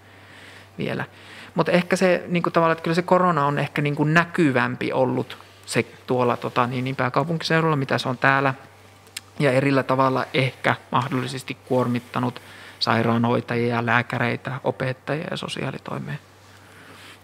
vielä. 0.78 1.04
Mutta 1.54 1.72
ehkä 1.72 1.96
se 1.96 2.24
niin 2.28 2.42
kuin 2.42 2.52
tavallaan, 2.52 2.72
että 2.72 2.82
kyllä 2.82 2.94
se 2.94 3.02
korona 3.02 3.46
on 3.46 3.58
ehkä 3.58 3.82
niin 3.82 3.96
kuin 3.96 4.14
näkyvämpi 4.14 4.92
ollut 4.92 5.38
se 5.66 5.82
tuolla 6.06 6.36
tota, 6.36 6.66
niin, 6.66 6.84
niin 6.84 6.96
pääkaupunkiseudulla, 6.96 7.76
mitä 7.76 7.98
se 7.98 8.08
on 8.08 8.18
täällä. 8.18 8.54
ja 9.38 9.52
erillä 9.52 9.82
tavalla 9.82 10.24
ehkä 10.34 10.74
mahdollisesti 10.92 11.54
kuormittanut 11.54 12.42
sairaanhoitajia, 12.78 13.86
lääkäreitä, 13.86 14.60
opettajia 14.64 15.26
ja 15.30 15.36
sosiaalitoimea. 15.36 16.16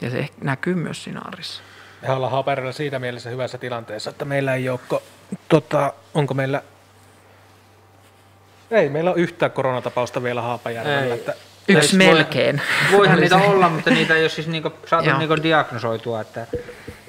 Ja 0.01 0.11
se 0.11 0.29
näkyy 0.41 0.75
myös 0.75 1.05
siinä 1.05 1.21
arissa. 1.25 1.63
Me 2.03 2.13
ollaan 2.13 2.33
Haapajarvella 2.33 2.73
siinä 2.73 2.99
mielessä 2.99 3.31
hyvässä 3.31 3.59
tilanteessa, 3.59 4.11
että 4.11 4.25
meillä 4.25 4.55
ei 4.55 4.69
ole, 4.69 4.81
tota, 5.49 5.93
onko 6.15 6.35
meillä, 6.35 6.63
ei 8.71 8.89
meillä 8.89 9.11
ole 9.11 9.21
yhtään 9.21 9.53
koronatapausta 9.53 10.23
vielä 10.23 10.43
Haapajärvellä. 10.43 11.15
Että, 11.15 11.35
Yksi 11.69 11.99
Voi- 11.99 12.07
melkein. 12.07 12.61
Voihan 12.93 13.21
niitä 13.21 13.37
olla, 13.37 13.69
mutta 13.69 13.91
niitä 13.91 14.15
ei 14.15 14.23
ole 14.23 14.29
siis 14.29 14.49
niinku 14.49 14.73
saatu 14.87 15.19
niinku 15.19 15.43
diagnosoitua, 15.43 16.21
että 16.21 16.47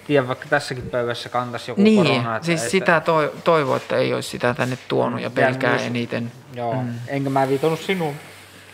tiedän 0.08 0.28
vaikka 0.28 0.46
tässäkin 0.50 0.90
päivässä 0.90 1.30
kantaisi 1.30 1.72
joku 1.72 1.82
Niin, 1.82 2.06
korona. 2.08 2.36
Että 2.36 2.46
siis 2.46 2.64
ei 2.64 2.70
sitä 2.70 3.00
toi, 3.00 3.32
toivoa, 3.44 3.78
että 3.78 3.96
ei 3.98 4.14
olisi 4.14 4.30
sitä 4.30 4.54
tänne 4.54 4.78
tuonut 4.88 5.22
ja 5.22 5.30
pelkää 5.30 5.72
myös- 5.72 5.84
eniten. 5.86 6.32
Joo, 6.54 6.82
mm. 6.84 6.94
enkä 7.08 7.30
mä 7.30 7.50
viitonut 7.50 7.80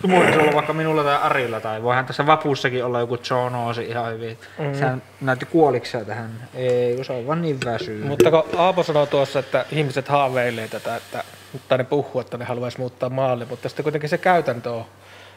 sinun. 0.01 0.19
Voisi 0.19 0.39
olla 0.39 0.53
vaikka 0.53 0.73
minulla 0.73 1.03
tai 1.03 1.17
Arilla, 1.21 1.59
tai 1.59 1.83
voihan 1.83 2.05
tässä 2.05 2.25
vapussakin 2.25 2.85
olla 2.85 2.99
joku 2.99 3.17
zoonoosi 3.17 3.83
ihan 3.83 4.13
hyvin. 4.13 4.37
Mm. 4.59 4.73
Sehän 4.73 5.01
näytti 5.21 5.45
kuoliksia 5.45 6.05
tähän. 6.05 6.31
Ei, 6.53 6.95
kun 6.95 7.05
se 7.05 7.13
on 7.13 7.27
vaan 7.27 7.41
niin 7.41 7.57
väsyy. 7.65 8.05
mutta 8.05 8.31
kun 8.31 8.43
Aapo 8.57 8.83
sanoi 8.83 9.07
tuossa, 9.07 9.39
että 9.39 9.65
ihmiset 9.71 10.07
haaveilee 10.07 10.67
tätä, 10.67 10.95
että, 10.95 11.23
tai 11.67 11.77
ne 11.77 11.83
puhuu, 11.83 12.21
että 12.21 12.37
ne 12.37 12.45
haluaisi 12.45 12.79
muuttaa 12.79 13.09
maalle, 13.09 13.45
mutta 13.49 13.69
sitten 13.69 13.83
kuitenkin 13.83 14.09
se 14.09 14.17
käytäntö 14.17 14.71
on, 14.71 14.85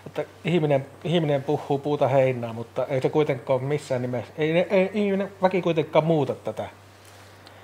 että 0.07 0.25
ihminen, 0.45 0.87
ihminen 1.05 1.43
puhuu 1.43 1.79
puuta 1.79 2.09
heinää, 2.09 2.53
mutta 2.53 2.87
ei 2.87 3.01
se 3.01 3.09
kuitenkaan 3.09 3.65
missään 3.65 4.03
nimessä, 4.03 4.33
ei, 4.39 4.53
ne- 4.53 4.67
ei 4.71 4.91
ihminen, 4.95 5.33
väki 5.43 5.63
kuitenkaan 5.63 6.05
muuta 6.05 6.35
tätä 6.35 6.65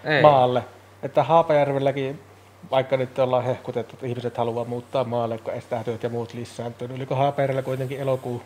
ei. 0.05 0.23
maalle. 0.23 0.65
Että 1.03 1.23
Haapajärvelläkin, 1.23 2.21
vaikka 2.71 2.97
nyt 2.97 3.19
ollaan 3.19 3.45
hehkutettu, 3.45 3.95
että 3.95 4.07
ihmiset 4.07 4.37
haluaa 4.37 4.65
muuttaa 4.65 5.05
maalle, 5.05 5.39
kun 5.39 5.53
estätyöt 5.53 6.03
ja 6.03 6.09
muut 6.09 6.35
lisääntyy, 6.35 6.89
oliko 6.95 7.15
Haapajärvellä 7.15 7.63
kuitenkin 7.63 8.01
elokuu, 8.01 8.43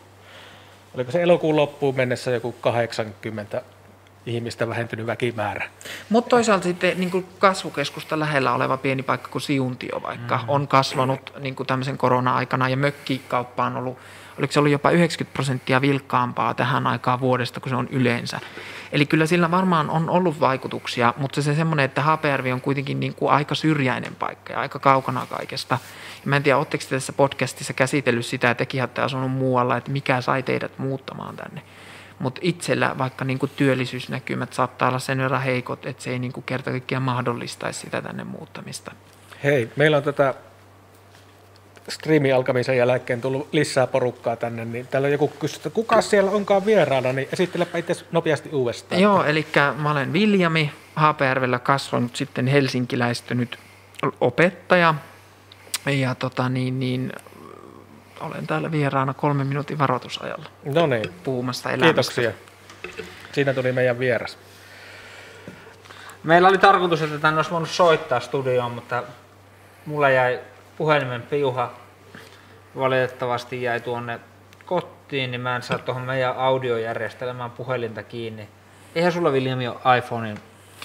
oliko 0.95 1.11
se 1.11 1.21
elokuun 1.21 1.55
loppuun 1.55 1.95
mennessä 1.95 2.31
joku 2.31 2.51
80 2.51 3.61
ihmistä 4.25 4.69
vähentynyt 4.69 5.05
väkimäärä? 5.05 5.69
Mutta 6.09 6.29
toisaalta 6.29 6.63
sitten 6.63 6.99
niin 6.99 7.11
kuin 7.11 7.27
kasvukeskusta 7.39 8.19
lähellä 8.19 8.53
oleva 8.53 8.77
pieni 8.77 9.03
paikka 9.03 9.29
kuin 9.29 9.41
Siuntio 9.41 10.01
vaikka 10.01 10.37
mm. 10.37 10.49
on 10.49 10.67
kasvanut 10.67 11.33
niin 11.39 11.55
kuin 11.55 11.67
tämmöisen 11.67 11.97
korona-aikana 11.97 12.69
ja 12.69 12.77
mökkikauppa 12.77 13.65
on 13.65 13.77
ollut, 13.77 13.97
oliko 14.37 14.53
se 14.53 14.59
ollut 14.59 14.71
jopa 14.71 14.91
90 14.91 15.33
prosenttia 15.33 15.81
vilkkaampaa 15.81 16.53
tähän 16.53 16.87
aikaan 16.87 17.19
vuodesta 17.19 17.59
kuin 17.59 17.69
se 17.69 17.75
on 17.75 17.87
yleensä. 17.91 18.39
Eli 18.91 19.05
kyllä 19.05 19.25
sillä 19.25 19.51
varmaan 19.51 19.89
on 19.89 20.09
ollut 20.09 20.39
vaikutuksia, 20.39 21.13
mutta 21.17 21.41
se 21.41 21.55
semmoinen, 21.55 21.85
että 21.85 22.01
Haapajärvi 22.01 22.51
on 22.51 22.61
kuitenkin 22.61 22.99
niin 22.99 23.15
kuin 23.15 23.31
aika 23.31 23.55
syrjäinen 23.55 24.15
paikka 24.15 24.53
ja 24.53 24.59
aika 24.59 24.79
kaukana 24.79 25.25
kaikesta. 25.29 25.77
Ja 26.23 26.29
mä 26.29 26.35
en 26.35 26.43
tiedä, 26.43 26.57
oletteko 26.57 26.83
te 26.89 26.95
tässä 26.95 27.13
podcastissa 27.13 27.73
käsitellyt 27.73 28.25
sitä, 28.25 28.51
että 28.51 28.61
tekin 28.61 28.81
olette 28.81 29.01
asunut 29.01 29.31
muualla, 29.31 29.77
että 29.77 29.91
mikä 29.91 30.21
sai 30.21 30.43
teidät 30.43 30.79
muuttamaan 30.79 31.35
tänne. 31.35 31.61
Mutta 32.19 32.41
itsellä 32.43 32.95
vaikka 32.97 33.25
niinku 33.25 33.47
työllisyysnäkymät 33.47 34.53
saattaa 34.53 34.87
olla 34.87 34.99
sen 34.99 35.17
verran 35.17 35.41
heikot, 35.41 35.85
että 35.85 36.03
se 36.03 36.09
ei 36.09 36.19
niinku 36.19 36.41
kerta 36.41 36.71
kaikkiaan 36.71 37.03
mahdollistaisi 37.03 37.79
sitä 37.79 38.01
tänne 38.01 38.23
muuttamista. 38.23 38.91
Hei, 39.43 39.71
meillä 39.75 39.97
on 39.97 40.03
tätä 40.03 40.33
striimin 41.89 42.35
alkamisen 42.35 42.77
jälkeen 42.77 43.21
tullut 43.21 43.47
lisää 43.51 43.87
porukkaa 43.87 44.35
tänne, 44.35 44.65
niin 44.65 44.87
täällä 44.87 45.05
on 45.05 45.11
joku 45.11 45.27
kysynyt, 45.27 45.65
että 45.65 45.75
kuka 45.75 46.01
siellä 46.01 46.31
onkaan 46.31 46.65
vieraana, 46.65 47.13
niin 47.13 47.27
esittelepä 47.33 47.77
itse 47.77 47.95
nopeasti 48.11 48.49
uudestaan. 48.49 49.01
Joo, 49.01 49.23
eli 49.23 49.47
mä 49.77 49.91
olen 49.91 50.13
Viljami, 50.13 50.71
Haapajärvellä 50.95 51.59
kasvanut 51.59 52.15
sitten 52.15 52.47
helsinkiläistynyt 52.47 53.57
opettaja. 54.21 54.95
Ja 55.85 56.15
tota 56.15 56.49
niin, 56.49 56.79
niin 56.79 57.13
olen 58.19 58.47
täällä 58.47 58.71
vieraana 58.71 59.13
kolmen 59.13 59.47
minuutin 59.47 59.77
varoitusajalla 59.79 60.49
No 60.65 60.87
niin, 60.87 61.13
puhumassa 61.23 61.69
elämästä. 61.71 61.85
kiitoksia. 61.85 62.31
Siinä 63.31 63.53
tuli 63.53 63.71
meidän 63.71 63.99
vieras. 63.99 64.37
Meillä 66.23 66.47
oli 66.47 66.57
tarkoitus, 66.57 67.01
että 67.01 67.19
tänne 67.19 67.37
olisi 67.39 67.51
voinut 67.51 67.69
soittaa 67.69 68.19
studioon, 68.19 68.71
mutta 68.71 69.03
mulla 69.85 70.09
jäi 70.09 70.39
puhelimen 70.77 71.21
piuha. 71.21 71.71
Valitettavasti 72.77 73.61
jäi 73.61 73.79
tuonne 73.79 74.19
kotiin, 74.65 75.31
niin 75.31 75.41
mä 75.41 75.55
en 75.55 75.61
saa 75.61 75.77
tuohon 75.77 76.03
meidän 76.03 76.37
audiojärjestelmään 76.37 77.51
puhelinta 77.51 78.03
kiinni. 78.03 78.49
Eihän 78.95 79.11
sulla 79.11 79.31
Viljami 79.33 79.67
ole 79.67 79.97
iPhonein 79.97 80.37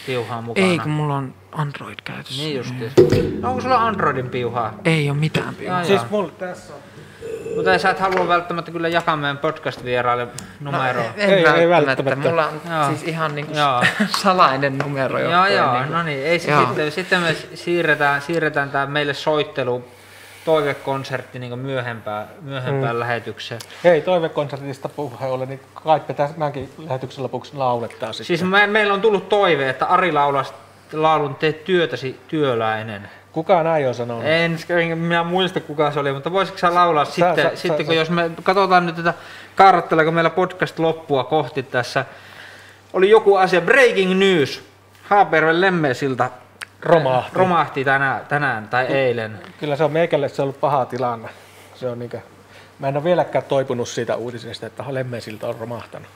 piuhaa 0.06 0.42
mukana? 0.42 0.66
Ei, 0.66 0.78
kun 0.78 0.90
mulla 0.90 1.16
on 1.16 1.34
Android 1.52 1.98
käytössä. 2.04 2.42
Niin 2.42 2.56
justi. 2.56 2.92
No, 3.40 3.48
onko 3.48 3.60
sulla 3.60 3.86
Androidin 3.86 4.30
piuhaa? 4.30 4.74
Ei 4.84 5.10
ole 5.10 5.18
mitään 5.18 5.54
piuhaa. 5.54 5.84
Siis 5.84 6.10
mulla 6.10 6.30
tässä 6.38 6.74
on. 6.74 6.80
Mutta 7.56 7.78
sä 7.78 7.90
et 7.90 7.98
halua 7.98 8.28
välttämättä 8.28 8.70
kyllä 8.70 8.88
jakaa 8.88 9.16
meidän 9.16 9.38
podcast-vieraille 9.38 10.28
numeroa. 10.60 11.04
No, 11.04 11.10
Ei- 11.16 11.32
ei 11.32 11.68
välttämättä. 11.68 12.04
välttämättä. 12.04 12.28
Mulla 12.28 12.46
on 12.46 12.60
Joo. 12.70 12.88
siis 12.88 13.02
ihan 13.02 13.34
niinku 13.34 13.56
Joo. 13.56 13.82
salainen 14.22 14.78
numero. 14.78 15.18
Joo, 15.18 15.46
joo, 15.46 15.66
on 15.68 15.74
niinku- 15.78 15.92
no 15.92 16.02
niin, 16.02 16.26
ei 16.26 16.38
se 16.38 16.50
Joo. 16.50 16.66
sitten, 16.66 16.92
sitten 16.92 17.20
me 17.20 17.36
siirretään, 17.54 18.22
siirretään 18.22 18.70
tämä 18.70 18.86
meille 18.86 19.14
soittelu 19.14 19.84
toivekonsertti 20.44 21.38
niin 21.38 21.58
myöhempään, 21.58 22.28
myöhempään 22.42 22.96
mm. 22.96 23.00
lähetykseen. 23.00 23.60
Hei, 23.84 24.00
toivekonsertista 24.00 24.88
puheen 24.88 25.30
ollen, 25.30 25.48
niin 25.48 25.60
kai 25.74 26.00
me 26.08 26.14
tämänkin 26.14 26.72
lähetyksen 26.78 27.22
lopuksi 27.24 27.56
laulettaa 27.56 28.12
sitten. 28.12 28.26
Siis 28.26 28.50
me, 28.50 28.66
meillä 28.66 28.94
on 28.94 29.00
tullut 29.00 29.28
toive, 29.28 29.68
että 29.68 29.86
Ari 29.86 30.12
laulasi 30.12 30.52
laulun 30.92 31.34
Tee 31.34 31.52
työtäsi 31.52 32.20
työläinen. 32.28 33.10
Kukaan 33.32 33.64
näin 33.64 33.88
on 33.88 33.94
sanonut. 33.94 34.24
En, 34.26 34.58
en 34.90 34.98
minä 34.98 35.24
muista 35.24 35.60
kuka 35.60 35.90
se 35.90 36.00
oli, 36.00 36.12
mutta 36.12 36.32
voisitko 36.32 36.58
sä 36.58 36.74
laulaa 36.74 37.04
Sä- 37.04 37.12
sitten, 37.12 37.36
sä- 37.36 37.56
sitten 37.56 37.78
sä- 37.78 37.84
kun 37.84 37.94
sä- 37.94 38.00
jos 38.00 38.10
me 38.10 38.30
katsotaan 38.42 38.86
nyt 38.86 38.96
tätä, 38.96 39.14
kaaratteleeko 39.56 40.10
meillä 40.12 40.30
podcast 40.30 40.78
loppua 40.78 41.24
kohti 41.24 41.62
tässä. 41.62 42.04
Oli 42.92 43.10
joku 43.10 43.36
asia, 43.36 43.60
breaking 43.60 44.18
news. 44.18 44.62
Haaperven 45.08 45.60
lemmesiltä 45.60 46.30
Romahti. 46.82 47.30
romahti 47.34 47.84
tänään, 47.84 48.26
tänään 48.26 48.68
tai 48.68 48.84
eilen. 48.86 49.38
Kyllä 49.60 49.76
se 49.76 49.84
on 49.84 49.92
meikälle 49.92 50.28
se 50.28 50.42
on 50.42 50.44
ollut 50.44 50.60
paha 50.60 50.86
tilanne. 50.86 51.28
Se 51.74 51.88
on 51.88 51.98
niinkö, 51.98 52.20
mä 52.78 52.88
en 52.88 52.96
ole 52.96 53.04
vieläkään 53.04 53.44
toipunut 53.44 53.88
siitä 53.88 54.16
uutisesta, 54.16 54.66
että 54.66 54.84
Lemmesiltä 54.88 55.46
on 55.46 55.54
romahtanut. 55.60 56.08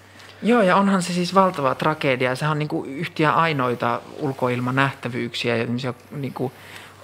Joo, 0.42 0.62
ja 0.62 0.77
onhan 0.77 1.03
se 1.03 1.12
siis 1.12 1.35
valtava 1.35 1.74
tragedia. 1.74 2.35
Sehän 2.35 2.53
on 2.53 2.59
niin 2.59 2.68
yhtiä 2.87 3.31
ainoita 3.33 4.00
ulkoilmanähtävyyksiä 4.18 5.57
ja 5.57 5.64
tämmöisiä 5.64 5.94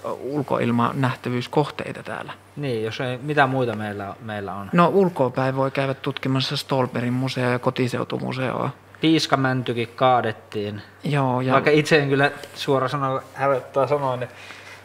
niin 0.03 0.17
ulkoilmanähtävyyskohteita 0.21 2.03
täällä. 2.03 2.33
Niin, 2.55 2.83
jos 2.83 3.01
ei, 3.01 3.17
mitä 3.17 3.47
muita 3.47 3.75
meillä, 3.75 4.13
meillä 4.21 4.53
on. 4.53 4.69
No 4.73 4.87
ulkoapäin 4.93 5.55
voi 5.55 5.71
käydä 5.71 5.93
tutkimassa 5.93 6.57
Stolperin 6.57 7.13
museo 7.13 7.49
ja 7.49 7.59
kotiseutumuseoa. 7.59 8.69
Piiskamäntykin 9.01 9.87
kaadettiin. 9.95 10.81
Joo, 11.03 11.41
ja 11.41 11.53
Vaikka 11.53 11.69
itse 11.69 11.99
en 11.99 12.09
kyllä 12.09 12.31
suora 12.55 12.87
sanoa, 12.87 13.23
hävettää 13.33 13.87
sanoa, 13.87 14.15
niin 14.17 14.29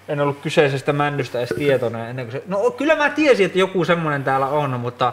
en 0.08 0.20
ollut 0.20 0.40
kyseisestä 0.42 0.92
männystä 0.92 1.38
edes 1.38 1.54
tietoinen 1.58 2.06
ennen 2.10 2.26
kuin 2.26 2.32
se... 2.32 2.42
No 2.46 2.70
kyllä 2.70 2.96
mä 2.96 3.10
tiesin, 3.10 3.46
että 3.46 3.58
joku 3.58 3.84
semmoinen 3.84 4.24
täällä 4.24 4.46
on, 4.46 4.80
mutta 4.80 5.12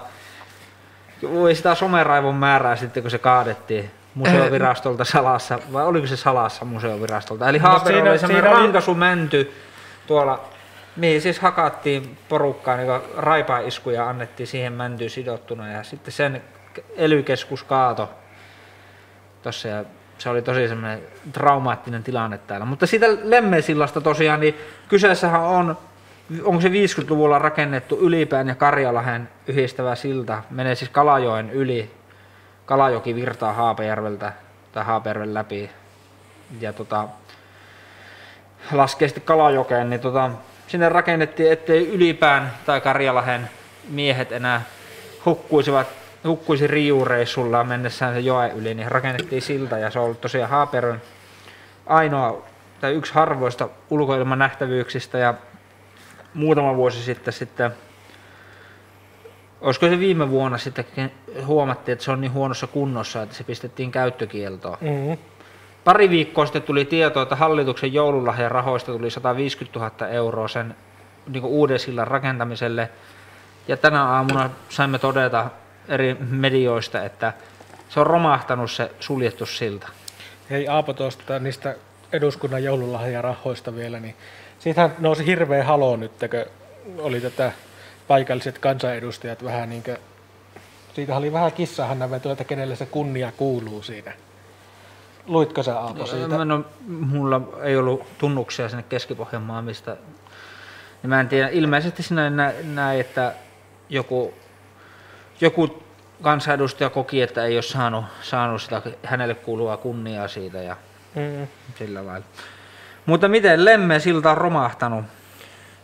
voi 1.33 1.55
sitä 1.55 1.75
someraivon 1.75 2.35
määrää 2.35 2.75
sitten, 2.75 3.03
kun 3.03 3.11
se 3.11 3.17
kaadettiin 3.17 3.91
museovirastolta 4.15 5.05
salassa, 5.05 5.59
vai 5.73 5.85
oliko 5.85 6.07
se 6.07 6.17
salassa 6.17 6.65
museovirastolta? 6.65 7.49
Eli 7.49 7.59
No 7.59 7.69
Haaper 7.69 7.93
siinä- 7.93 8.09
oli 8.09 8.19
semmoinen 8.19 8.51
rankasumänty 8.51 9.53
tuolla, 10.07 10.43
mihin 10.95 11.21
siis 11.21 11.39
hakattiin 11.39 12.17
porukkaan, 12.29 12.79
niin 12.79 13.01
raipaiskuja 13.17 14.09
annettiin 14.09 14.47
siihen 14.47 14.73
mäntyyn 14.73 15.09
sidottuna 15.09 15.71
ja 15.71 15.83
sitten 15.83 16.11
sen 16.11 16.41
elykeskus 16.95 17.63
kaato 17.63 18.09
tossa 19.43 19.67
ja 19.67 19.85
se 20.17 20.29
oli 20.29 20.41
tosi 20.41 20.67
semmoinen 20.67 21.01
traumaattinen 21.33 22.03
tilanne 22.03 22.37
täällä. 22.37 22.65
Mutta 22.65 22.87
siitä 22.87 23.07
Lemmesillasta 23.23 24.01
tosiaan, 24.01 24.39
niin 24.39 24.57
kyseessähän 24.87 25.41
on, 25.41 25.77
onko 26.43 26.61
se 26.61 26.69
50-luvulla 26.69 27.39
rakennettu 27.39 27.99
Ylipään 28.01 28.47
ja 28.47 28.55
Karjalahen 28.55 29.29
yhdistävä 29.47 29.95
silta, 29.95 30.43
menee 30.49 30.75
siis 30.75 30.89
Kalajoen 30.89 31.49
yli. 31.49 31.91
Kalajoki 32.65 33.15
virtaa 33.15 33.53
Haapajärveltä 33.53 34.33
tai 34.71 34.83
Haapajärven 34.83 35.33
läpi 35.33 35.69
ja 36.59 36.73
tota, 36.73 37.07
laskee 38.71 39.07
sitten 39.07 39.23
Kalajokeen, 39.23 39.89
niin 39.89 39.99
tota, 39.99 40.31
sinne 40.67 40.89
rakennettiin, 40.89 41.51
ettei 41.51 41.87
Ylipään 41.87 42.53
tai 42.65 42.81
Karjalahen 42.81 43.49
miehet 43.89 44.31
enää 44.31 44.61
hukkuisivat 45.25 45.87
hukkuisi 46.27 46.67
riureissulla 46.67 47.63
mennessään 47.63 48.13
se 48.13 48.19
joen 48.19 48.51
yli, 48.51 48.73
niin 48.73 48.91
rakennettiin 48.91 49.41
silta 49.41 49.77
ja 49.77 49.89
se 49.89 49.99
on 49.99 50.05
ollut 50.05 50.21
tosiaan 50.21 50.49
Haaperön 50.49 51.01
ainoa 51.85 52.43
tai 52.81 52.93
yksi 52.93 53.13
harvoista 53.13 53.69
ulkoilman 53.89 54.39
nähtävyyksistä 54.39 55.17
ja 55.17 55.33
muutama 56.33 56.75
vuosi 56.75 57.03
sitten 57.03 57.33
sitten 57.33 57.71
Olisiko 59.61 59.87
se 59.87 59.99
viime 59.99 60.29
vuonna 60.29 60.57
sitten 60.57 61.11
huomattiin, 61.45 61.93
että 61.93 62.05
se 62.05 62.11
on 62.11 62.21
niin 62.21 62.33
huonossa 62.33 62.67
kunnossa, 62.67 63.21
että 63.21 63.35
se 63.35 63.43
pistettiin 63.43 63.91
käyttökieltoon. 63.91 64.77
Mm-hmm. 64.81 65.17
Pari 65.83 66.09
viikkoa 66.09 66.45
sitten 66.45 66.61
tuli 66.61 66.85
tieto, 66.85 67.21
että 67.21 67.35
hallituksen 67.35 67.93
joululahjan 67.93 68.51
rahoista 68.51 68.91
tuli 68.91 69.09
150 69.09 69.79
000 69.79 70.07
euroa 70.07 70.47
sen 70.47 70.75
niin 71.27 71.43
uuden 71.43 71.79
sillan 71.79 72.07
rakentamiselle. 72.07 72.89
Ja 73.67 73.77
tänä 73.77 74.03
aamuna 74.03 74.49
saimme 74.69 74.99
todeta 74.99 75.49
eri 75.87 76.17
medioista, 76.29 77.03
että 77.03 77.33
se 77.89 77.99
on 77.99 78.07
romahtanut 78.07 78.71
se 78.71 78.91
suljettu 78.99 79.45
silta. 79.45 79.87
Hei 80.49 80.67
Aapo 80.67 80.93
tuosta 80.93 81.39
niistä 81.39 81.75
eduskunnan 82.13 82.63
joululahjarahoista 82.63 83.75
vielä, 83.75 83.99
niin 83.99 84.15
siitähän 84.59 84.95
nousi 84.99 85.25
hirveä 85.25 85.63
halo 85.63 85.95
nyt, 85.95 86.11
kun 86.11 87.03
oli 87.03 87.21
tätä 87.21 87.51
paikalliset 88.07 88.57
kansanedustajat 88.57 89.43
vähän 89.43 89.69
niin 89.69 89.83
kuin, 89.83 89.97
siitä 90.93 91.17
oli 91.17 91.33
vähän 91.33 91.51
kissahan 91.51 92.11
veto, 92.11 92.31
että 92.31 92.43
kenelle 92.43 92.75
se 92.75 92.85
kunnia 92.85 93.31
kuuluu 93.37 93.83
siinä. 93.83 94.13
Luitko 95.27 95.63
sä 95.63 95.79
Aapo 95.79 96.05
siitä? 96.05 96.45
No, 96.45 96.65
mulla 96.87 97.41
ei 97.63 97.77
ollut 97.77 98.03
tunnuksia 98.17 98.69
sinne 98.69 98.83
Keski-Pohjanmaan, 98.83 99.63
mistä 99.63 99.97
niin 101.03 101.09
mä 101.09 101.19
en 101.19 101.29
tiedä, 101.29 101.47
ilmeisesti 101.47 102.03
sinä 102.03 102.29
näin, 102.63 102.99
että 102.99 103.33
joku, 103.89 104.33
joku 105.41 105.83
kansanedustaja 106.21 106.89
koki, 106.89 107.21
että 107.21 107.45
ei 107.45 107.55
ole 107.55 107.61
saanut, 107.61 108.05
saanut 108.21 108.61
sitä 108.61 108.81
hänelle 109.03 109.35
kuuluvaa 109.35 109.77
kunniaa 109.77 110.27
siitä 110.27 110.57
ja 110.57 110.77
mm. 111.15 111.47
sillä 111.77 112.05
lailla. 112.05 112.25
Mutta 113.05 113.27
miten 113.27 113.65
Lemme 113.65 113.99
silta 113.99 114.31
on 114.31 114.37
romahtanut? 114.37 115.05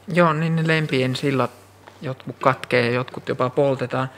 Joo, 0.07 0.33
niin 0.33 0.55
ne 0.55 0.67
lempien 0.67 1.15
sillat 1.15 1.51
jotkut 2.01 2.35
katkee 2.41 2.85
ja 2.85 2.91
jotkut 2.91 3.29
jopa 3.29 3.49
poltetaan. 3.49 4.09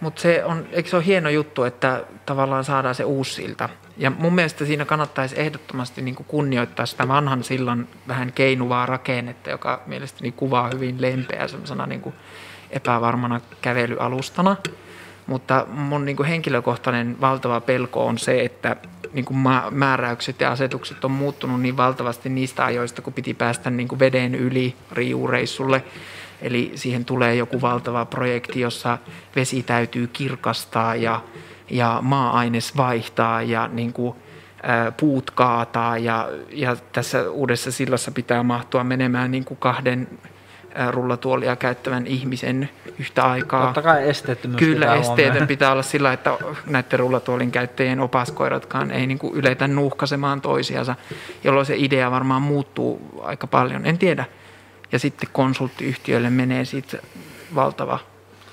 Mutta 0.00 0.22
se 0.22 0.44
on, 0.44 0.66
eikö 0.72 0.88
se 0.88 0.96
ole 0.96 1.06
hieno 1.06 1.30
juttu, 1.30 1.64
että 1.64 2.04
tavallaan 2.26 2.64
saadaan 2.64 2.94
se 2.94 3.04
uusi 3.04 3.34
silta. 3.34 3.68
Ja 3.96 4.10
mun 4.10 4.34
mielestä 4.34 4.64
siinä 4.64 4.84
kannattaisi 4.84 5.40
ehdottomasti 5.40 6.02
niin 6.02 6.14
kunnioittaa 6.14 6.86
sitä 6.86 7.08
vanhan 7.08 7.44
sillan 7.44 7.88
vähän 8.08 8.32
keinuvaa 8.32 8.86
rakennetta, 8.86 9.50
joka 9.50 9.82
mielestäni 9.86 10.32
kuvaa 10.32 10.70
hyvin 10.74 11.02
lempeä 11.02 11.48
semmoisena 11.48 11.86
niin 11.86 12.14
epävarmana 12.70 13.40
kävelyalustana. 13.62 14.56
Mutta 15.26 15.66
mun 15.70 16.04
niin 16.04 16.24
henkilökohtainen 16.24 17.20
valtava 17.20 17.60
pelko 17.60 18.06
on 18.06 18.18
se, 18.18 18.40
että 18.40 18.76
niin 19.12 19.26
määräykset 19.70 20.40
ja 20.40 20.50
asetukset 20.50 21.04
on 21.04 21.10
muuttunut 21.10 21.60
niin 21.60 21.76
valtavasti 21.76 22.28
niistä 22.28 22.64
ajoista, 22.64 23.02
kun 23.02 23.12
piti 23.12 23.34
päästä 23.34 23.70
niin 23.70 23.98
veden 23.98 24.34
yli 24.34 24.74
riureissulle. 24.92 25.84
Eli 26.42 26.72
siihen 26.74 27.04
tulee 27.04 27.34
joku 27.34 27.60
valtava 27.60 28.04
projekti, 28.04 28.60
jossa 28.60 28.98
vesi 29.36 29.62
täytyy 29.62 30.06
kirkastaa 30.06 30.94
ja, 30.94 31.20
ja 31.70 31.98
maa-aines 32.02 32.76
vaihtaa 32.76 33.42
ja 33.42 33.68
niin 33.72 33.92
kuin, 33.92 34.16
ää, 34.62 34.92
puut 34.92 35.30
kaataa. 35.30 35.98
Ja, 35.98 36.28
ja 36.50 36.76
tässä 36.92 37.30
uudessa 37.30 37.72
sillassa 37.72 38.10
pitää 38.10 38.42
mahtua 38.42 38.84
menemään 38.84 39.30
niin 39.30 39.44
kuin 39.44 39.58
kahden 39.58 40.08
rullatuolia 40.90 41.56
käyttävän 41.56 42.06
ihmisen 42.06 42.68
yhtä 42.98 43.24
aikaa. 43.24 43.64
Totta 43.64 43.82
kai 43.82 44.08
esteettömyys 44.08 44.58
Kyllä, 44.58 44.94
esteetön 44.94 45.46
pitää 45.46 45.72
olla 45.72 45.82
sillä, 45.82 46.12
että 46.12 46.38
näiden 46.66 46.98
rullatuolin 46.98 47.50
käyttäjien 47.50 48.00
opaskoiratkaan 48.00 48.90
ei 48.90 49.06
niin 49.06 49.18
kuin 49.18 49.34
yletä 49.34 49.68
nuuhkasemaan 49.68 50.40
toisiansa, 50.40 50.94
jolloin 51.44 51.66
se 51.66 51.74
idea 51.76 52.10
varmaan 52.10 52.42
muuttuu 52.42 53.22
aika 53.22 53.46
paljon. 53.46 53.86
En 53.86 53.98
tiedä. 53.98 54.24
Ja 54.92 54.98
sitten 54.98 55.28
konsulttiyhtiöille 55.32 56.30
menee 56.30 56.64
siitä 56.64 56.98
valtava 57.54 57.98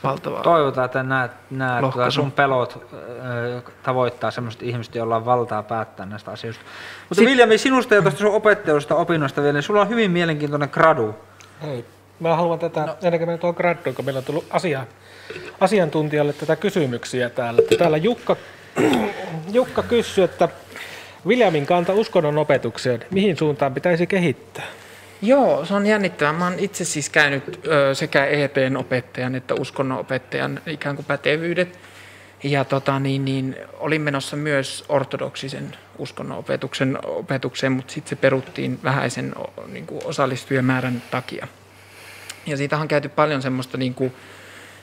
valtava 0.04 0.42
Toivotaan, 0.42 0.86
että 0.86 1.04
nämä, 1.04 1.30
nämä 1.52 1.82
sun 2.10 2.32
pelot 2.32 2.88
äh, 2.94 3.74
tavoittaa 3.84 4.32
sellaiset 4.32 4.64
ihmiset, 4.64 4.96
joilla 4.96 5.16
on 5.16 5.26
valtaa 5.26 5.64
päättää 5.64 6.06
näistä 6.06 6.32
asioista. 6.32 6.64
Mutta 7.10 7.16
Sit... 7.16 7.30
Viljami, 7.30 7.58
sinusta 7.58 7.96
ja 7.96 8.02
tuosta 8.02 8.20
sun 8.20 8.32
opettajuudesta 8.36 8.96
opinnoista 8.96 9.42
vielä, 9.42 9.54
niin 9.54 9.64
sulla 9.64 9.82
on 9.82 9.90
hyvin 9.90 10.12
mielenkiintoinen 10.12 10.70
gradu. 10.72 11.16
Hei, 11.62 11.86
Mä 12.20 12.36
haluan 12.36 12.60
tätä, 12.60 12.82
no. 12.86 12.98
ennen 13.02 13.20
kuin 13.20 13.28
menen 13.28 13.40
tuohon 13.40 13.56
gradduun, 13.58 13.96
kun 13.96 14.06
meillä 14.06 14.18
on 14.18 14.24
tullut 14.24 14.46
asia, 14.50 14.86
asiantuntijalle 15.60 16.34
tätä 16.34 16.56
kysymyksiä 16.56 17.30
täällä. 17.30 17.62
Täällä 17.78 17.98
Jukka, 17.98 18.36
Jukka 19.54 19.84
kysyy, 19.84 20.24
että 20.24 20.50
Viljamin 21.28 21.66
kanta 21.66 21.94
uskonnon 21.94 22.38
opetukseen, 22.38 23.06
mihin 23.12 23.38
suuntaan 23.38 23.74
pitäisi 23.74 24.08
kehittää? 24.08 24.66
Joo, 25.22 25.66
se 25.66 25.74
on 25.74 25.86
jännittävää. 25.86 26.34
Mä 26.34 26.44
oon 26.44 26.60
itse 26.60 26.86
siis 26.86 27.10
käynyt 27.10 27.62
sekä 27.94 28.26
EPn 28.26 28.78
opettajan 28.78 29.36
että 29.36 29.54
uskonnon 29.54 30.00
opettajan 30.00 30.62
ikään 30.68 30.96
kuin 30.96 31.06
pätevyydet. 31.06 31.80
Ja 32.44 32.66
tota, 32.66 33.00
niin, 33.00 33.26
niin, 33.26 33.56
olin 33.74 34.02
menossa 34.02 34.36
myös 34.36 34.86
ortodoksisen 34.90 35.78
uskonnon 35.98 36.38
opetuksen, 36.38 36.98
opetukseen, 37.06 37.72
mutta 37.72 37.94
sitten 37.94 38.10
se 38.10 38.16
peruttiin 38.16 38.80
vähäisen 38.84 39.36
niin 39.72 39.88
kuin 39.88 40.02
osallistujamäärän 40.06 41.02
takia. 41.12 41.48
Ja 42.46 42.58
siitä 42.58 42.78
on 42.78 42.88
käyty 42.88 43.10
paljon 43.10 43.42
semmoista 43.42 43.78
niin 43.78 43.94
kuin, 43.94 44.14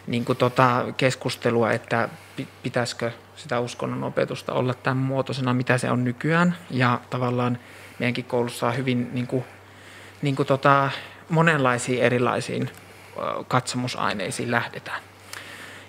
niin 0.07 0.25
kuin 0.25 0.39
tota 0.39 0.85
keskustelua, 0.97 1.73
että 1.73 2.09
pitäisikö 2.63 3.11
sitä 3.37 3.61
uskonnon 3.61 4.05
opetusta 4.05 4.53
olla 4.53 4.75
tämän 4.75 4.97
muotoisena, 4.97 5.55
mitä 5.55 5.79
se 5.79 5.91
on 5.91 6.05
nykyään. 6.05 6.57
Ja 6.71 7.01
tavallaan 7.11 7.59
meidänkin 7.99 8.25
koulussa 8.25 8.67
on 8.67 8.77
hyvin 8.77 9.11
niin 9.13 9.27
kuin, 9.27 9.45
niin 10.23 10.37
kuin 10.37 10.47
tota, 10.47 10.91
monenlaisiin 11.29 12.03
erilaisiin 12.03 12.71
katsomusaineisiin 13.49 14.51
lähdetään. 14.51 15.03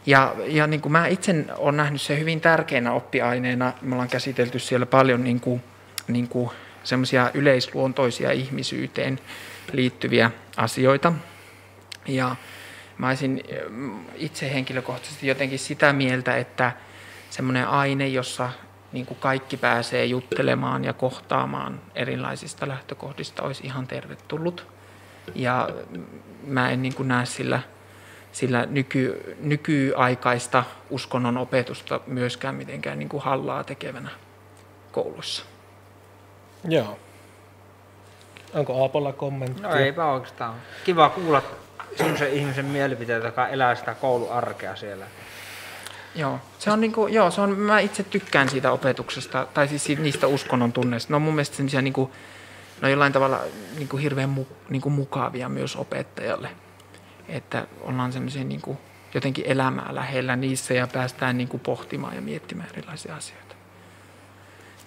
Ja, 0.05 0.35
ja 0.45 0.67
niin 0.67 0.81
kuin 0.81 0.91
mä 0.91 1.07
itse 1.07 1.45
olen 1.57 1.77
nähnyt 1.77 2.01
se 2.01 2.19
hyvin 2.19 2.41
tärkeänä 2.41 2.93
oppiaineena. 2.93 3.73
Me 3.81 3.95
ollaan 3.95 4.09
käsitelty 4.09 4.59
siellä 4.59 4.85
paljon 4.85 5.23
niin 5.23 5.39
kuin, 5.39 5.63
niin 6.07 6.27
kuin 6.27 6.49
semmoisia 6.83 7.31
yleisluontoisia 7.33 8.31
ihmisyyteen 8.31 9.19
liittyviä 9.71 10.31
asioita. 10.57 11.13
Ja 12.07 12.35
mä 12.97 13.07
olisin 13.07 13.43
itse 14.15 14.53
henkilökohtaisesti 14.53 15.27
jotenkin 15.27 15.59
sitä 15.59 15.93
mieltä, 15.93 16.37
että 16.37 16.71
semmoinen 17.29 17.67
aine, 17.67 18.07
jossa 18.07 18.49
niin 18.93 19.05
kuin 19.05 19.17
kaikki 19.19 19.57
pääsee 19.57 20.05
juttelemaan 20.05 20.85
ja 20.85 20.93
kohtaamaan 20.93 21.81
erilaisista 21.95 22.67
lähtökohdista, 22.67 23.43
olisi 23.43 23.65
ihan 23.65 23.87
tervetullut. 23.87 24.67
Ja 25.35 25.69
mä 26.47 26.69
en 26.69 26.81
niin 26.81 26.95
kuin 26.95 27.07
näe 27.07 27.25
sillä, 27.25 27.59
sillä 28.31 28.65
nyky, 28.65 29.35
nykyaikaista 29.39 30.63
uskonnon 30.89 31.37
opetusta 31.37 31.99
myöskään 32.07 32.55
mitenkään 32.55 32.99
niin 32.99 33.09
kuin 33.09 33.23
hallaa 33.23 33.63
tekevänä 33.63 34.09
koulussa. 34.91 35.45
Joo. 36.67 36.99
Onko 38.53 38.81
Aapolla 38.81 39.13
kommentti? 39.13 39.61
No 39.61 39.75
eipä 39.75 40.05
oikeastaan. 40.05 40.55
Kiva 40.83 41.09
kuulla 41.09 41.41
semmoisen 41.97 42.33
ihmisen 42.33 42.65
mielipiteitä, 42.65 43.27
joka 43.27 43.47
elää 43.47 43.75
sitä 43.75 43.93
kouluarkea 43.93 44.75
siellä. 44.75 45.05
Joo, 46.15 46.39
se 46.59 46.71
on 46.71 46.81
niinku, 46.81 47.07
joo, 47.07 47.31
se 47.31 47.41
on, 47.41 47.59
mä 47.59 47.79
itse 47.79 48.03
tykkään 48.03 48.49
siitä 48.49 48.71
opetuksesta, 48.71 49.47
tai 49.53 49.67
siis 49.67 49.99
niistä 49.99 50.27
uskonnon 50.27 50.73
tunneista. 50.73 51.13
Ne 51.13 51.15
on 51.15 51.21
mun 51.21 51.33
mielestä 51.33 51.55
semmoisia 51.55 51.81
niinku, 51.81 52.11
no 52.81 52.89
jollain 52.89 53.13
tavalla 53.13 53.41
niinku 53.77 53.97
hirveän 53.97 54.29
mu, 54.29 54.45
niinku 54.69 54.89
mukavia 54.89 55.49
myös 55.49 55.75
opettajalle. 55.75 56.49
Että 57.27 57.67
ollaan 57.81 58.13
semmoisia 58.13 58.43
niinku, 58.43 58.77
jotenkin 59.13 59.45
elämää 59.47 59.95
lähellä 59.95 60.35
niissä 60.35 60.73
ja 60.73 60.87
päästään 60.87 61.37
niinku 61.37 61.57
pohtimaan 61.57 62.15
ja 62.15 62.21
miettimään 62.21 62.69
erilaisia 62.73 63.15
asioita. 63.15 63.55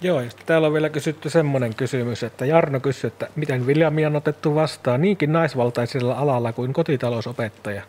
Joo, 0.02 0.20
ja 0.20 0.30
täällä 0.46 0.66
on 0.66 0.72
vielä 0.72 0.88
kysytty 0.88 1.30
semmoinen 1.30 1.74
kysymys, 1.74 2.22
että 2.22 2.46
Jarno 2.46 2.80
kysyy, 2.80 3.08
että 3.08 3.28
miten 3.36 3.66
Viljami 3.66 4.06
on 4.06 4.16
otettu 4.16 4.54
vastaan 4.54 5.00
niinkin 5.00 5.32
naisvaltaisella 5.32 6.14
alalla 6.14 6.52
kuin 6.52 6.72
kotitalousopettaja. 6.72 7.82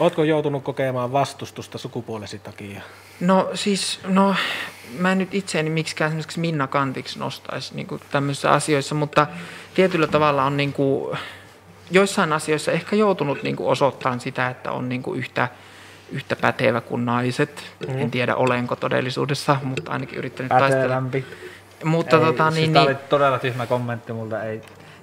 Oletko 0.00 0.24
joutunut 0.24 0.64
kokemaan 0.64 1.12
vastustusta 1.12 1.78
sukupuolesi 1.78 2.38
takia? 2.38 2.80
No 3.20 3.50
siis, 3.54 4.00
no 4.06 4.34
mä 4.98 5.12
en 5.12 5.18
nyt 5.18 5.34
itseäni 5.34 5.70
miksikään 5.70 6.08
esimerkiksi 6.08 6.40
Minna 6.40 6.66
Kantiksi 6.66 7.18
nostaisi 7.18 7.74
niin 7.74 7.86
tämmöisissä 8.10 8.50
asioissa, 8.50 8.94
mutta 8.94 9.26
tietyllä 9.74 10.06
tavalla 10.06 10.44
on 10.44 10.56
niin 10.56 10.72
kuin, 10.72 11.18
joissain 11.90 12.32
asioissa 12.32 12.72
ehkä 12.72 12.96
joutunut 12.96 13.42
niin 13.42 13.56
kuin 13.56 13.68
osoittamaan 13.68 14.20
sitä, 14.20 14.48
että 14.48 14.72
on 14.72 14.88
niin 14.88 15.02
kuin 15.02 15.18
yhtä, 15.18 15.48
yhtä 16.12 16.36
pätevä 16.36 16.80
kuin 16.80 17.04
naiset. 17.04 17.62
Mm. 17.88 17.98
En 17.98 18.10
tiedä 18.10 18.34
olenko 18.36 18.76
todellisuudessa, 18.76 19.56
mutta 19.62 19.92
ainakin 19.92 20.18
yrittänyt 20.18 20.48
Pätevämpi. 20.48 21.20
taistella. 21.20 21.50
Mutta 21.84 22.16
ei, 22.16 22.22
tota, 22.22 22.50
siis 22.50 22.54
niin, 22.54 22.72
tämä 22.72 22.84
niin, 22.84 22.96
oli 22.96 23.04
todella 23.08 23.38
tyhmä 23.38 23.66
kommentti 23.66 24.12
multa, 24.12 24.42
ei 24.42 24.62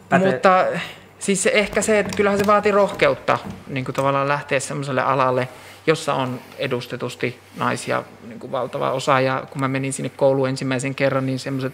päte... 0.09 0.25
Mutta 0.25 0.65
siis 1.19 1.45
ehkä 1.45 1.81
se, 1.81 1.99
että 1.99 2.17
kyllähän 2.17 2.39
se 2.39 2.47
vaatii 2.47 2.71
rohkeutta 2.71 3.37
niin 3.67 3.85
kuin 3.85 3.95
tavallaan 3.95 4.27
lähteä 4.27 4.59
semmoiselle 4.59 5.01
alalle, 5.01 5.47
jossa 5.87 6.13
on 6.13 6.39
edustetusti 6.57 7.39
naisia 7.57 8.03
niin 8.27 8.39
kuin 8.39 8.51
valtava 8.51 8.91
osa. 8.91 9.19
Ja 9.19 9.43
kun 9.49 9.61
mä 9.61 9.67
menin 9.67 9.93
sinne 9.93 10.09
kouluun 10.09 10.49
ensimmäisen 10.49 10.95
kerran, 10.95 11.25
niin 11.25 11.39
semmoiset, 11.39 11.73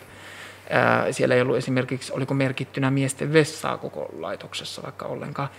siellä 1.12 1.36
ei 1.36 1.42
ollut 1.42 1.58
esimerkiksi, 1.58 2.14
oliko 2.14 2.34
merkittynä 2.34 2.92
miesten 2.92 3.34
vessaa 3.34 3.78
koko 3.78 4.10
laitoksessa 4.20 4.84
vaikka 4.84 5.06
ollenkaan. 5.06 5.50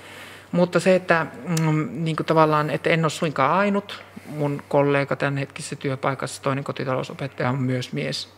Mutta 0.53 0.81
se, 0.81 0.95
että 0.95 1.27
mm, 1.61 1.89
niin 1.91 2.17
kuin 2.17 2.27
tavallaan, 2.27 2.71
että 2.71 2.91
en 2.91 3.05
ole 3.05 3.11
suinkaan 3.11 3.53
ainut. 3.59 4.03
Mun 4.27 4.63
kollega 4.69 5.17
tämän 5.17 5.37
hetkisessä 5.37 5.77
työpaikassa, 5.77 6.43
toinen 6.43 6.65
kotitalousopettaja 6.65 7.49
on 7.49 7.63
myös 7.63 7.93
mies. 7.93 8.29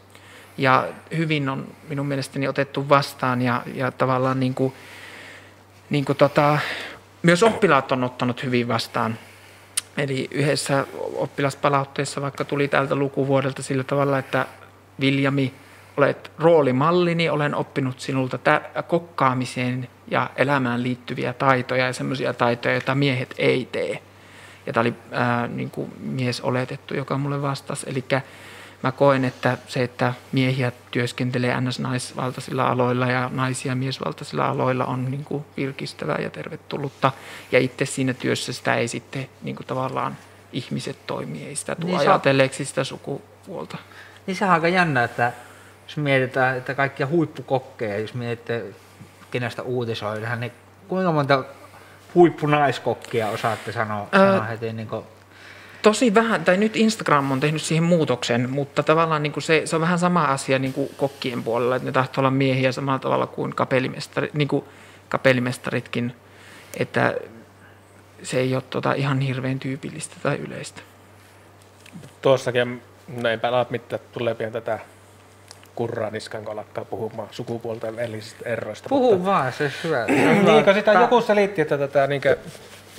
ja 0.59 0.89
hyvin 1.17 1.49
on 1.49 1.67
minun 1.89 2.07
mielestäni 2.07 2.49
otettu 2.49 2.89
vastaan 2.89 3.43
ja, 3.43 3.63
ja 3.75 3.93
tavallaan 3.93 4.41
niin 4.41 4.55
kuin, 4.55 4.73
niin 5.91 6.05
kuin 6.05 6.19
tota, 6.19 6.59
myös 7.23 7.43
oppilaat 7.43 7.93
on 7.93 8.05
ottanut 8.05 8.43
hyvin 8.43 8.69
vastaan. 8.69 9.19
Eli 9.97 10.29
yhdessä 10.31 10.87
oppilaspalautteessa 11.15 12.23
vaikka 12.23 12.45
tuli 12.45 12.69
tältä 12.69 12.95
lukuvuodelta 12.95 13.63
sillä 13.63 13.85
tavalla, 13.85 14.19
että 14.19 14.47
Viljami, 15.01 15.55
olet 15.97 16.33
roolimallini, 16.39 17.29
olen 17.29 17.55
oppinut 17.55 18.01
sinulta 18.01 18.39
tä- 18.39 18.63
kokkaamiseen 18.89 19.89
ja 20.09 20.31
elämään 20.37 20.83
liittyviä 20.83 21.33
taitoja 21.33 21.87
ja 21.87 21.93
semmoisia 21.93 22.35
taitoja, 22.35 22.75
joita 22.75 22.95
miehet 22.95 23.35
ei 23.39 23.69
tee. 23.73 24.03
Ja 24.67 24.73
tämä 24.73 24.83
oli 24.83 24.95
ää, 25.13 25.47
niin 25.47 25.71
kuin 25.71 25.93
mies 26.01 26.41
oletettu, 26.41 26.95
joka 26.95 27.19
mulle 27.19 27.43
vastasi. 27.43 27.87
Eli 27.91 28.05
mä 28.83 28.93
koen, 28.93 29.25
että 29.25 29.59
se, 29.69 29.83
että 29.83 30.15
miehiä 30.33 30.73
työskentelee 30.91 31.61
NS-naisvaltaisilla 31.61 32.67
aloilla 32.69 33.07
ja 33.07 33.31
naisia 33.33 33.75
miesvaltaisilla 33.75 34.49
aloilla 34.49 34.85
on 34.85 35.11
niin 35.11 35.25
kuin 35.25 35.45
virkistävää 35.57 36.19
ja 36.19 36.31
tervetullutta. 36.31 37.13
Ja 37.53 37.59
itse 37.59 37.87
siinä 37.87 38.15
työssä 38.15 38.53
sitä 38.53 38.75
ei 38.75 38.89
sitten 38.89 39.29
niin 39.43 39.57
kuin 39.57 39.67
tavallaan 39.67 40.17
ihmiset 40.53 40.97
toimii, 41.07 41.47
ei 41.47 41.57
sitä 41.57 41.75
tule 41.75 41.91
Niin 41.91 42.09
ajatelleeksi 42.09 42.65
sitä 42.65 42.85
sukupuolta. 42.85 43.79
Niin 44.27 44.37
sehän 44.37 44.51
on 44.51 44.55
aika 44.55 44.69
jännä, 44.69 45.05
että 45.05 45.33
jos 45.87 45.97
mietitään, 45.97 46.57
että 46.57 46.75
kaikkia 46.75 47.07
huippukokkeja, 47.07 47.99
jos 47.99 48.15
mietitte 48.15 48.65
kenestä 49.31 49.63
uutisoidaan, 49.63 50.41
niin 50.41 50.53
kuinka 50.89 51.13
monta 51.13 51.45
huippunaiskokkia 52.15 53.29
osaatte 53.29 53.73
sanoa, 53.73 54.09
Ää, 54.13 54.33
sanoa 54.33 54.47
heti 54.47 54.73
niin 54.73 54.89
kuin, 54.89 55.05
Tosi 55.87 56.15
vähän, 56.15 56.45
tai 56.45 56.57
nyt 56.57 56.77
Instagram 56.77 57.31
on 57.33 57.41
tehnyt 57.41 57.63
siihen 57.63 57.85
muutoksen, 57.85 58.51
mutta 58.51 58.83
tavallaan 58.83 59.23
niin 59.23 59.33
kuin 59.33 59.43
se, 59.43 59.63
se 59.65 59.77
on 59.77 59.83
vähän 59.83 59.99
sama 59.99 60.25
asia 60.25 60.59
niin 60.59 60.73
kuin 60.73 60.91
kokkien 60.97 61.43
puolella, 61.43 61.77
että 61.77 61.87
ne 61.87 61.93
tahtoo 61.93 62.23
olla 62.23 62.31
miehiä 62.31 62.73
samalla 62.73 62.99
tavalla 62.99 63.27
kuin 63.27 63.55
kapellimestari, 63.55 64.31
niin 64.33 64.49
kuin 64.49 64.65
kapellimestaritkin, 65.09 66.17
että 66.77 67.15
se 68.23 68.39
ei 68.41 68.55
ole 68.55 68.63
tota 68.71 68.93
ihan 68.93 69.21
hirveän 69.21 69.59
tyypillistä 69.59 70.17
tai 70.23 70.37
yleistä. 70.37 70.81
Tuossakin, 72.23 72.83
no 73.23 73.29
enpä 73.29 73.49
ala 73.49 73.67
mitään, 73.71 74.03
tulee 74.13 74.35
pian 74.35 74.53
tätä 74.53 74.79
kurraa 75.75 76.11
niskan, 76.11 76.45
kun 76.45 76.59
alkaa 76.59 76.85
puhumaan 76.85 77.29
sukupuolten 77.31 77.97
välisistä 77.97 78.49
eroista. 78.49 78.89
puhu 78.89 79.25
vaan, 79.25 79.53
se 79.53 79.65
on 79.65 79.71
Mutta, 79.71 79.89
hyvä. 79.89 80.07
niin, 80.53 80.65
kun 80.65 80.75
sitä 80.75 80.93
joku 80.93 81.21
selitti, 81.21 81.63
että 81.63 81.79
tätä 81.79 82.07
niinkö, 82.07 82.37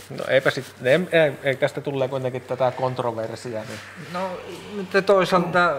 no 0.09 0.23
eipä 0.27 0.49
sit, 0.49 0.65
ei, 0.83 0.99
ei, 1.11 1.31
ei, 1.43 1.55
tästä 1.55 1.81
tulee 1.81 2.07
kuitenkin 2.07 2.41
tätä 2.41 2.71
kontroversia, 2.71 3.59
niin 3.59 3.79
No, 4.13 4.19
mutta 4.75 5.01
toisaalta 5.01 5.65
äh, 5.65 5.75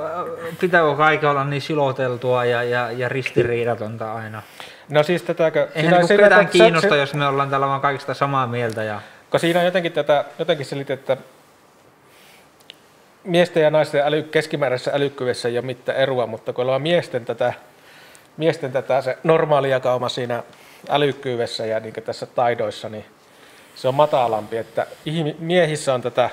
pitääkö 0.61 0.95
kaiken 0.97 1.31
olla 1.31 1.45
niin 1.45 1.63
siloteltua 1.63 2.45
ja, 2.45 2.63
ja, 2.63 2.91
ja 2.91 3.09
ristiriidatonta 3.09 4.15
aina? 4.15 4.43
No 4.89 5.03
siis 5.03 5.23
tätäkö... 5.23 5.69
Eihän 5.75 5.93
niinku 5.93 6.07
siinä- 6.07 6.23
ketään 6.23 6.49
kiinnosta, 6.49 6.89
se, 6.89 6.97
jos 6.97 7.15
me 7.15 7.27
ollaan 7.27 7.51
täällä 7.51 7.67
vaan 7.67 7.81
kaikista 7.81 8.15
samaa 8.15 8.47
mieltä. 8.47 8.83
Ja... 8.83 9.01
kun 9.31 9.41
siinä 9.41 9.59
on 9.59 9.65
jotenkin, 9.65 9.93
tätä, 9.93 10.25
jotenkin 10.39 10.67
selitetty, 10.67 11.13
että 11.13 11.25
miesten 13.25 13.63
ja 13.63 13.71
naisten 13.71 14.07
äly, 14.07 14.23
keskimääräisessä 14.23 14.91
älykkyydessä 14.95 15.49
ei 15.49 15.59
ole 15.59 15.67
mitään 15.67 15.99
eroa, 15.99 16.27
mutta 16.27 16.53
kun 16.53 16.63
ollaan 16.63 16.83
miesten 16.83 17.25
tätä, 17.25 17.53
miesten 18.37 18.73
tätä 18.73 19.03
se 19.03 19.19
normaali 19.25 19.71
jakauma 19.71 20.09
siinä 20.09 20.43
älykkyydessä 20.89 21.67
ja 21.67 21.81
niin 21.81 21.95
tässä 21.95 22.27
taidoissa, 22.27 22.89
niin 22.89 23.05
se 23.79 23.89
on 23.89 23.95
matalampi, 23.95 24.57
että 24.57 24.87
miehissä 25.39 25.95
on 25.95 26.03
tätä 26.03 26.31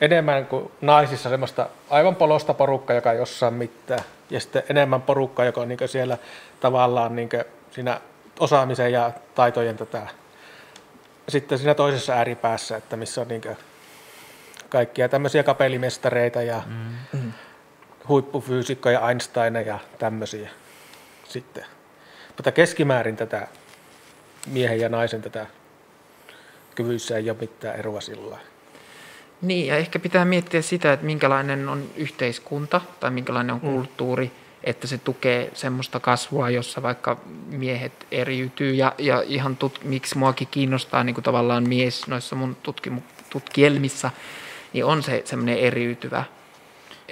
enemmän 0.00 0.46
kuin 0.46 0.72
naisissa 0.80 1.28
semmoista 1.30 1.68
aivan 1.90 2.16
polosta 2.16 2.54
porukkaa, 2.54 2.96
joka 2.96 3.12
ei 3.12 3.20
osaa 3.20 3.50
mitään, 3.50 4.04
ja 4.30 4.40
sitten 4.40 4.62
enemmän 4.68 5.02
porukkaa, 5.02 5.44
joka 5.44 5.60
on 5.60 5.68
niin 5.68 5.78
siellä 5.86 6.18
tavallaan 6.60 7.16
niin 7.16 7.28
siinä 7.70 8.00
osaamisen 8.40 8.92
ja 8.92 9.10
taitojen 9.34 9.76
tätä 9.76 10.06
sitten 11.28 11.58
siinä 11.58 11.74
toisessa 11.74 12.12
ääripäässä, 12.12 12.76
että 12.76 12.96
missä 12.96 13.20
on 13.20 13.28
niin 13.28 13.42
kaikkia 14.68 15.08
tämmöisiä 15.08 15.42
kapellimestareita 15.42 16.42
ja 16.42 16.62
mm. 17.12 17.32
huippufyysikkoja, 18.08 19.08
Einsteineja 19.08 19.66
ja 19.66 19.78
tämmöisiä 19.98 20.50
sitten. 21.28 21.64
Mutta 22.36 22.52
keskimäärin 22.52 23.16
tätä 23.16 23.48
miehen 24.46 24.80
ja 24.80 24.88
naisen 24.88 25.22
tätä 25.22 25.46
kyvyissä 26.74 27.16
ei 27.16 27.30
ole 27.30 27.38
mitään 27.40 27.78
eroa 27.78 28.00
sillä. 28.00 28.38
Niin, 29.42 29.66
ja 29.66 29.76
ehkä 29.76 29.98
pitää 29.98 30.24
miettiä 30.24 30.62
sitä, 30.62 30.92
että 30.92 31.06
minkälainen 31.06 31.68
on 31.68 31.90
yhteiskunta 31.96 32.80
tai 33.00 33.10
minkälainen 33.10 33.54
on 33.54 33.60
kulttuuri, 33.60 34.32
että 34.64 34.86
se 34.86 34.98
tukee 34.98 35.50
semmoista 35.54 36.00
kasvua, 36.00 36.50
jossa 36.50 36.82
vaikka 36.82 37.20
miehet 37.46 38.06
eriytyy. 38.10 38.74
Ja, 38.74 38.94
ja 38.98 39.22
ihan 39.26 39.56
tut, 39.56 39.80
miksi 39.84 40.18
muakin 40.18 40.48
kiinnostaa 40.50 41.04
niin 41.04 41.14
kuin 41.14 41.24
tavallaan 41.24 41.68
mies 41.68 42.06
noissa 42.06 42.36
mun 42.36 42.56
tutkimu, 42.62 43.00
tutkielmissa, 43.30 44.10
niin 44.72 44.84
on 44.84 45.02
se 45.02 45.22
semmoinen 45.24 45.58
eriytyvä. 45.58 46.24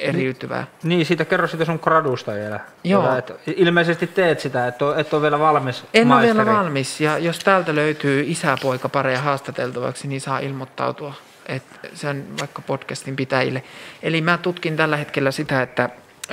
Eriytyvä. 0.00 0.64
Niin, 0.82 1.06
siitä 1.06 1.24
kerro 1.24 1.46
sitä 1.46 1.64
sun 1.64 1.78
gradusta 1.82 2.32
vielä. 2.34 2.60
Joo. 2.84 3.02
Hyvä, 3.02 3.18
että 3.18 3.34
ilmeisesti 3.56 4.06
teet 4.06 4.40
sitä, 4.40 4.66
et 4.66 4.82
ole, 4.82 5.00
et 5.00 5.14
ole 5.14 5.22
vielä 5.22 5.38
valmis 5.38 5.84
En 5.94 6.12
ole 6.12 6.22
vielä 6.22 6.34
maisteri. 6.34 6.56
valmis, 6.58 7.00
ja 7.00 7.18
jos 7.18 7.38
täältä 7.38 7.74
löytyy 7.74 8.24
isäpoika 8.26 8.88
pareja 8.88 9.20
haastateltavaksi, 9.20 10.08
niin 10.08 10.20
saa 10.20 10.38
ilmoittautua. 10.38 11.14
Et 11.46 11.62
se 11.94 12.08
on 12.08 12.24
vaikka 12.40 12.62
podcastin 12.62 13.16
pitäjille. 13.16 13.62
Eli 14.02 14.20
mä 14.20 14.38
tutkin 14.38 14.76
tällä 14.76 14.96
hetkellä 14.96 15.30
sitä, 15.30 15.62
että 15.62 15.90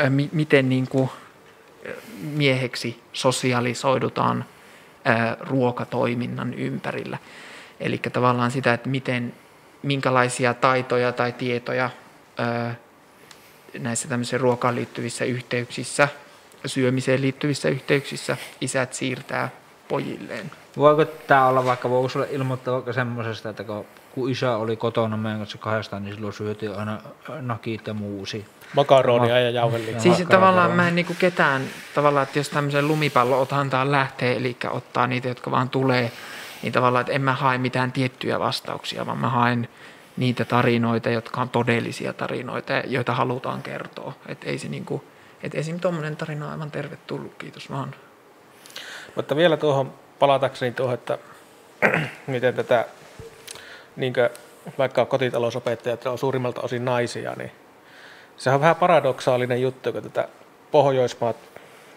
mi- 0.09 0.29
miten 0.33 0.69
niin 0.69 0.87
kuin 0.87 1.09
mieheksi 2.21 3.01
sosialisoidutaan 3.13 4.45
ö, 5.07 5.35
ruokatoiminnan 5.39 6.53
ympärillä. 6.53 7.17
Eli 7.79 7.97
tavallaan 8.13 8.51
sitä, 8.51 8.73
että 8.73 8.89
miten, 8.89 9.33
minkälaisia 9.83 10.53
taitoja 10.53 11.11
tai 11.11 11.31
tietoja 11.31 11.89
ö, 12.39 12.71
näissä 13.79 14.07
tämmöisissä 14.07 14.37
ruokaan 14.37 14.75
liittyvissä 14.75 15.25
yhteyksissä, 15.25 16.07
syömiseen 16.65 17.21
liittyvissä 17.21 17.69
yhteyksissä 17.69 18.37
isät 18.61 18.93
siirtää 18.93 19.49
pojilleen. 19.87 20.51
Voiko 20.77 21.05
tämä 21.05 21.47
olla 21.47 21.65
vaikka, 21.65 21.89
voiko 21.89 22.09
sulle 22.09 22.27
ilmoittaa 22.31 22.73
vaikka 22.73 22.93
semmoisesta, 22.93 23.49
että 23.49 23.63
kun, 23.63 23.85
kun 24.11 24.31
isä 24.31 24.57
oli 24.57 24.75
kotona 24.75 25.17
meidän 25.17 25.39
kanssa 25.39 25.57
kahdestaan, 25.57 26.03
niin 26.03 26.15
silloin 26.15 26.33
syötiin 26.33 26.75
aina 26.75 27.01
nakit 27.41 27.87
ja 27.87 27.93
muusi. 27.93 28.45
Makaronia 28.73 29.39
ja 29.39 29.49
jauhelihaa. 29.49 29.91
Joo. 29.91 29.99
Siis 29.99 30.19
Makkaraa 30.19 30.39
tavallaan 30.39 30.71
mä 30.71 30.87
en 30.87 30.95
niinku 30.95 31.15
ketään, 31.19 31.61
tavallaan, 31.95 32.23
että 32.23 32.39
jos 32.39 32.49
tämmöisen 32.49 32.87
lumipallo 32.87 33.41
otantaan 33.41 33.91
lähtee, 33.91 34.35
eli 34.35 34.57
ottaa 34.69 35.07
niitä, 35.07 35.27
jotka 35.27 35.51
vaan 35.51 35.69
tulee, 35.69 36.11
niin 36.63 36.73
tavallaan, 36.73 37.01
että 37.01 37.13
en 37.13 37.21
mä 37.21 37.33
hae 37.33 37.57
mitään 37.57 37.91
tiettyjä 37.91 38.39
vastauksia, 38.39 39.05
vaan 39.05 39.17
mä 39.17 39.29
haen 39.29 39.67
niitä 40.17 40.45
tarinoita, 40.45 41.09
jotka 41.09 41.41
on 41.41 41.49
todellisia 41.49 42.13
tarinoita, 42.13 42.73
joita 42.73 43.13
halutaan 43.13 43.63
kertoa. 43.63 44.13
Että 44.27 44.49
ei 44.49 44.57
se 44.57 44.67
niinku, 44.67 45.03
että 45.43 45.57
esim. 45.57 45.79
tuommoinen 45.79 46.15
tarina 46.15 46.45
on 46.45 46.51
aivan 46.51 46.71
tervetullut, 46.71 47.33
kiitos 47.37 47.71
vaan. 47.71 47.95
Mutta 49.15 49.35
vielä 49.35 49.57
tuohon 49.57 49.93
palatakseni 50.19 50.71
tuohon, 50.71 50.93
että 50.93 51.17
miten 52.27 52.53
tätä, 52.53 52.85
niin 53.95 54.13
vaikka 54.77 55.05
kotitalousopettajat 55.05 56.05
on 56.05 56.17
suurimmalta 56.17 56.61
osin 56.61 56.85
naisia, 56.85 57.33
niin 57.37 57.51
se 58.37 58.49
on 58.49 58.61
vähän 58.61 58.75
paradoksaalinen 58.75 59.61
juttu, 59.61 59.93
kun 59.93 60.03
tätä 60.03 60.27
Pohjoismaat, 60.71 61.35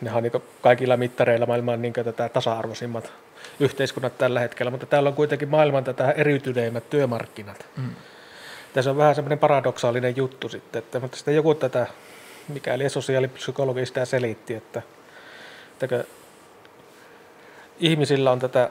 ne 0.00 0.12
on 0.12 0.22
niin 0.22 0.32
kaikilla 0.60 0.96
mittareilla 0.96 1.46
maailman 1.46 1.82
niin 1.82 1.92
tätä 1.92 2.28
tasa-arvoisimmat 2.28 3.12
yhteiskunnat 3.60 4.18
tällä 4.18 4.40
hetkellä, 4.40 4.70
mutta 4.70 4.86
täällä 4.86 5.08
on 5.08 5.14
kuitenkin 5.14 5.48
maailman 5.48 5.84
tätä 5.84 6.10
eriytyneimmät 6.10 6.90
työmarkkinat. 6.90 7.66
Mm. 7.76 7.90
Tässä 8.72 8.90
on 8.90 8.96
vähän 8.96 9.14
semmoinen 9.14 9.38
paradoksaalinen 9.38 10.16
juttu 10.16 10.48
sitten, 10.48 10.78
että, 10.78 11.00
mutta 11.00 11.16
sitten 11.16 11.34
joku 11.34 11.54
tätä, 11.54 11.86
mikäli 12.48 12.88
sosiaalipsykologi 12.88 13.86
sitä 13.86 14.04
selitti, 14.04 14.54
että, 14.54 14.82
että 15.82 16.04
ihmisillä 17.80 18.30
on 18.30 18.38
tätä 18.38 18.70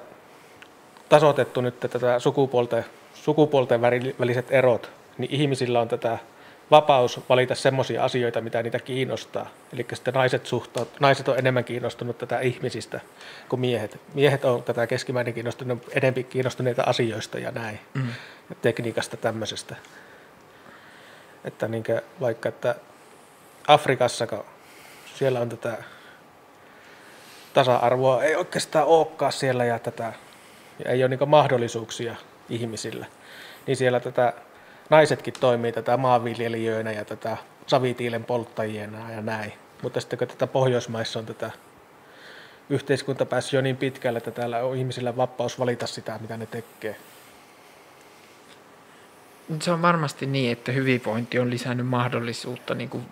tasoitettu 1.09 1.61
nyt 1.61 1.79
tätä 1.79 2.19
sukupuolten, 2.19 2.85
sukupuolten 3.13 3.81
väliset 4.19 4.51
erot, 4.51 4.91
niin 5.17 5.31
ihmisillä 5.31 5.81
on 5.81 5.87
tätä 5.87 6.17
vapaus 6.71 7.19
valita 7.29 7.55
semmoisia 7.55 8.03
asioita, 8.03 8.41
mitä 8.41 8.63
niitä 8.63 8.79
kiinnostaa. 8.79 9.49
Eli 9.73 9.85
sitten 9.93 10.13
naiset, 10.13 10.45
suhtaut, 10.45 10.99
naiset 10.99 11.27
on 11.27 11.39
enemmän 11.39 11.63
kiinnostunut 11.63 12.17
tätä 12.17 12.39
ihmisistä 12.39 12.99
kuin 13.49 13.59
miehet. 13.59 14.01
Miehet 14.13 14.45
on 14.45 14.63
tätä 14.63 14.87
keskimäärin 14.87 15.33
kiinnostunut, 15.33 15.89
enemmän 15.91 16.23
kiinnostuneita 16.23 16.83
asioista 16.85 17.39
ja 17.39 17.51
näin, 17.51 17.79
Mm. 17.93 18.07
ja 18.49 18.55
tekniikasta 18.61 19.17
tämmöisestä. 19.17 19.75
Että 21.45 21.67
niin 21.67 21.83
vaikka, 22.21 22.49
että 22.49 22.75
Afrikassa, 23.67 24.27
siellä 25.15 25.39
on 25.39 25.49
tätä 25.49 25.77
tasa-arvoa, 27.53 28.23
ei 28.23 28.35
oikeastaan 28.35 28.87
olekaan 28.87 29.31
siellä 29.31 29.65
ja 29.65 29.79
tätä, 29.79 30.13
ja 30.85 30.91
ei 30.91 31.03
ole 31.03 31.09
niin 31.09 31.29
mahdollisuuksia 31.29 32.15
ihmisillä, 32.49 33.05
niin 33.67 33.77
siellä 33.77 33.99
tätä 33.99 34.33
naisetkin 34.89 35.33
toimii 35.39 35.71
tätä 35.71 35.97
maanviljelijöinä 35.97 36.91
ja 36.91 37.05
tätä 37.05 37.37
savitiilen 37.67 38.23
polttajina 38.23 39.11
ja 39.11 39.21
näin. 39.21 39.53
Mutta 39.81 39.99
sitten 39.99 40.19
kun 40.19 40.27
tätä 40.27 40.47
Pohjoismaissa 40.47 41.19
on 41.19 41.25
tätä 41.25 41.51
yhteiskunta 42.69 43.25
päässyt 43.25 43.53
jo 43.53 43.61
niin 43.61 43.77
pitkälle, 43.77 44.17
että 44.17 44.31
täällä 44.31 44.63
on 44.63 44.77
ihmisillä 44.77 45.17
vapaus 45.17 45.59
valita 45.59 45.87
sitä, 45.87 46.19
mitä 46.21 46.37
ne 46.37 46.45
tekee. 46.45 46.95
Se 49.61 49.71
on 49.71 49.81
varmasti 49.81 50.25
niin, 50.25 50.51
että 50.51 50.71
hyvinvointi 50.71 51.39
on 51.39 51.49
lisännyt 51.49 51.87
mahdollisuutta 51.87 52.75
niin 52.75 52.89
kuin 52.89 53.05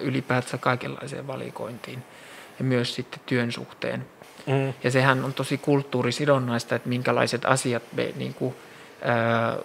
ylipäätänsä 0.00 0.58
kaikenlaiseen 0.58 1.26
valikointiin 1.26 2.02
ja 2.58 2.64
myös 2.64 2.94
sitten 2.94 3.20
työn 3.26 3.52
suhteen. 3.52 4.06
Mm. 4.46 4.74
Ja 4.84 4.90
sehän 4.90 5.24
on 5.24 5.34
tosi 5.34 5.58
kulttuurisidonnaista, 5.58 6.74
että 6.74 6.88
minkälaiset 6.88 7.44
asiat 7.44 7.82
me 7.92 8.12
niin 8.16 8.34
kuin, 8.34 8.54
ää, 9.02 9.56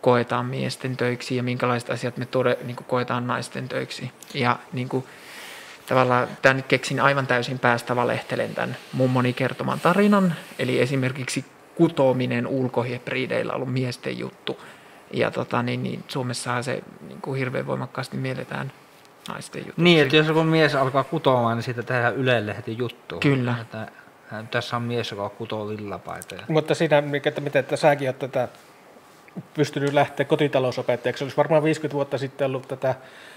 koetaan 0.00 0.46
miesten 0.46 0.96
töiksi 0.96 1.36
ja 1.36 1.42
minkälaiset 1.42 1.90
asiat 1.90 2.16
me 2.16 2.26
tode, 2.26 2.58
niin 2.64 2.76
kuin 2.76 2.86
koetaan 2.86 3.26
naisten 3.26 3.68
töiksi. 3.68 4.10
Ja 4.34 4.58
niin 4.72 4.88
kuin, 4.88 5.04
tavallaan 5.86 6.28
tämän 6.42 6.56
nyt 6.56 6.66
keksin 6.66 7.00
aivan 7.00 7.26
täysin 7.26 7.58
päästä 7.58 7.96
valehtelen 7.96 8.54
tämän 8.54 8.76
mummoni 8.92 9.32
kertoman 9.32 9.80
tarinan. 9.80 10.34
Eli 10.58 10.80
esimerkiksi 10.80 11.44
kutominen 11.74 12.46
ulkohybrideillä 12.46 13.52
on 13.52 13.56
ollut 13.56 13.72
miesten 13.72 14.18
juttu. 14.18 14.60
Ja 15.12 15.30
tota, 15.30 15.62
niin, 15.62 15.82
niin 15.82 16.04
Suomessahan 16.08 16.64
se 16.64 16.82
niin 17.08 17.20
kuin 17.20 17.38
hirveän 17.38 17.66
voimakkaasti 17.66 18.16
mielletään 18.16 18.72
naisten 19.28 19.66
juttu. 19.66 19.82
Niin, 19.82 20.02
että 20.02 20.16
jos 20.16 20.26
joku 20.26 20.42
mies 20.42 20.74
alkaa 20.74 21.04
kutomaan, 21.04 21.56
niin 21.56 21.62
siitä 21.62 21.82
tehdään 21.82 22.16
Ylelle 22.16 22.56
heti 22.56 22.78
juttu. 22.78 23.20
Kyllä. 23.20 23.54
Että, 23.60 23.88
tässä 24.50 24.76
on 24.76 24.82
mies, 24.82 25.10
joka 25.10 25.28
kutoo 25.28 25.68
villapaitoja. 25.68 26.42
Mutta 26.48 26.74
siinä, 26.74 27.00
mikä, 27.00 27.28
että 27.28 27.40
miten 27.40 27.60
että 27.60 27.76
säkin 27.76 28.08
olet 28.08 28.18
tätä 28.18 28.48
pystynyt 29.54 29.92
lähteä 29.92 30.26
kotitalousopettajaksi. 30.26 31.24
Olisi 31.24 31.36
varmaan 31.36 31.62
50 31.62 31.94
vuotta 31.94 32.18
sitten 32.18 32.46
ollut 32.46 32.68
tätä 32.68 32.94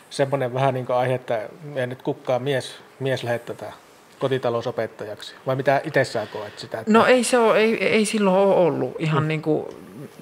semmoinen 0.10 0.54
vähän 0.54 0.74
niin 0.74 0.86
kuin 0.86 0.96
aihe, 0.96 1.16
että 1.16 1.50
ei 1.76 1.88
nyt 1.88 2.02
kukaan 2.02 2.44
mies, 2.44 2.76
mies 3.00 3.24
lähde 3.24 3.40
tätä 3.40 3.74
kotitalousopettajaksi. 4.20 5.36
Vai 5.48 5.56
mitä 5.56 5.82
itse 5.84 6.04
sä 6.04 6.28
koet 6.34 6.60
sitä? 6.60 6.80
Että... 6.80 6.92
No 6.92 7.06
ei 7.06 7.24
se 7.24 7.38
ole, 7.38 7.58
ei, 7.58 7.84
ei 7.88 8.06
silloin 8.06 8.38
ole 8.38 8.56
ollut. 8.56 8.96
Ihan 9.00 9.28
niin 9.28 9.42
kuin, 9.42 9.66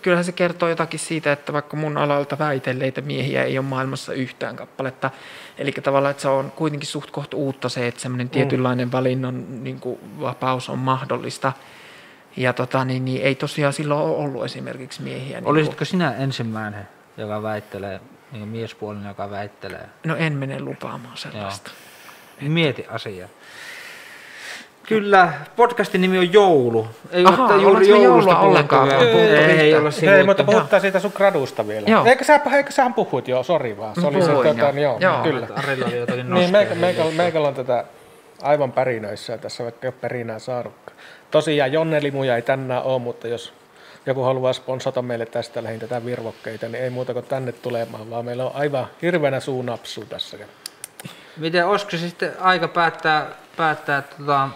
kyllähän 0.02 0.26
se 0.26 0.32
kertoo 0.32 0.70
jotakin 0.70 1.00
siitä, 1.00 1.32
että 1.32 1.54
vaikka 1.54 1.78
mun 1.78 1.98
alalta 1.98 2.40
väitelleitä 2.40 3.02
miehiä 3.02 3.44
ei 3.44 3.58
ole 3.58 3.66
maailmassa 3.66 4.14
yhtään 4.14 4.56
kappaletta. 4.56 5.12
Eli 5.58 5.72
tavallaan, 5.72 6.12
että 6.12 6.22
se 6.22 6.28
on 6.28 6.52
kuitenkin 6.56 6.88
suht 6.88 7.12
koht 7.12 7.34
uutta 7.34 7.70
se, 7.70 7.88
että 7.88 8.02
semmoinen 8.02 8.30
tietynlainen 8.30 8.92
valinnan 8.92 9.64
niin 9.64 9.80
kuin 9.80 10.00
vapaus 10.22 10.70
on 10.70 10.80
mahdollista. 10.80 11.54
Ja 12.38 12.54
tota, 12.54 12.86
niin, 12.86 13.06
niin, 13.06 13.22
ei 13.22 13.36
tosiaan 13.36 13.74
silloin 13.74 14.02
ole 14.02 14.16
ollut 14.18 14.46
esimerkiksi 14.46 15.02
miehiä. 15.02 15.40
Niin 15.40 15.48
Olisitko 15.48 15.86
sinä 15.86 16.16
ensimmäinen, 16.16 16.88
joka 17.18 17.44
väittelee, 17.44 18.00
niin 18.32 18.48
miespuolinen, 18.48 19.08
joka 19.08 19.30
väittelee? 19.32 19.86
no 20.04 20.16
en 20.16 20.34
mene 20.34 20.60
lupaamaan 20.60 21.18
sellaista. 21.18 21.72
Mieti 22.42 22.86
asiaa. 22.90 23.30
Kyllä, 24.84 25.34
podcastin 25.56 26.02
nimi 26.02 26.18
on 26.18 26.34
Joulu. 26.34 26.88
Ei 27.12 27.26
Aha, 27.26 27.46
ole 27.46 27.84
joulua 27.86 28.22
puhuttu 28.22 28.46
ollenkaan 28.46 28.92
Ei, 28.92 29.08
ei 29.08 29.58
Hei, 29.58 29.92
sivuttu. 29.92 30.26
mutta 30.26 30.44
puhutaan 30.44 30.82
siitä 30.82 31.00
sun 31.00 31.12
gradusta 31.16 31.68
vielä. 31.68 31.90
Joo. 31.90 32.06
Eikö 32.06 32.24
sä, 32.24 32.42
eikö 32.58 32.72
sähän 32.72 32.94
puhuit 32.94 33.28
jo, 33.28 33.44
sori 33.44 33.78
vaan. 33.78 33.96
Se 34.02 34.08
oli 34.08 34.22
se, 34.22 34.30
puhuin 34.32 34.48
tota, 34.48 34.62
jo. 34.62 34.72
niin 34.72 34.84
joo, 34.84 34.98
Joo. 35.00 35.24
kyllä. 35.24 35.48
Arilla 35.56 35.86
oli 35.86 35.98
jotakin 35.98 36.30
Niin, 36.30 36.52
meikä, 36.52 36.76
meikä, 36.76 37.04
meikällä 37.16 37.48
on 37.48 37.54
tätä 37.56 37.86
aivan 38.42 38.72
pärinöissä 38.72 39.38
tässä, 39.38 39.64
vaikka 39.64 39.80
ei 39.84 39.88
ole 39.88 39.96
perinää 40.02 40.40
saanutkaan. 40.40 40.98
Tosiaan 41.32 41.72
Jonne 41.74 42.04
Limuja 42.04 42.36
ei 42.36 42.42
tänään 42.42 42.84
ole, 42.84 43.00
mutta 43.00 43.28
jos 43.28 43.54
joku 44.06 44.22
haluaa 44.22 44.54
sponsata 44.54 45.02
meille 45.02 45.26
tästä 45.26 45.64
lähin 45.64 45.80
tätä 45.80 46.06
virvokkeita, 46.06 46.70
niin 46.70 46.84
ei 46.84 46.90
muuta 46.90 47.14
kuin 47.14 47.26
tänne 47.26 47.52
tulemaan, 47.52 48.10
vaan 48.10 48.26
meillä 48.26 48.46
on 48.46 48.56
aivan 48.56 48.88
hirveänä 49.02 49.40
suunapsu 49.40 50.06
tässä. 50.06 50.38
Miten 51.38 51.68
olisiko 51.68 51.92
se 51.92 51.98
sitten 51.98 52.34
aika 52.40 52.68
päättää, 52.68 53.28
päättää 53.58 54.02
tota, 54.02 54.50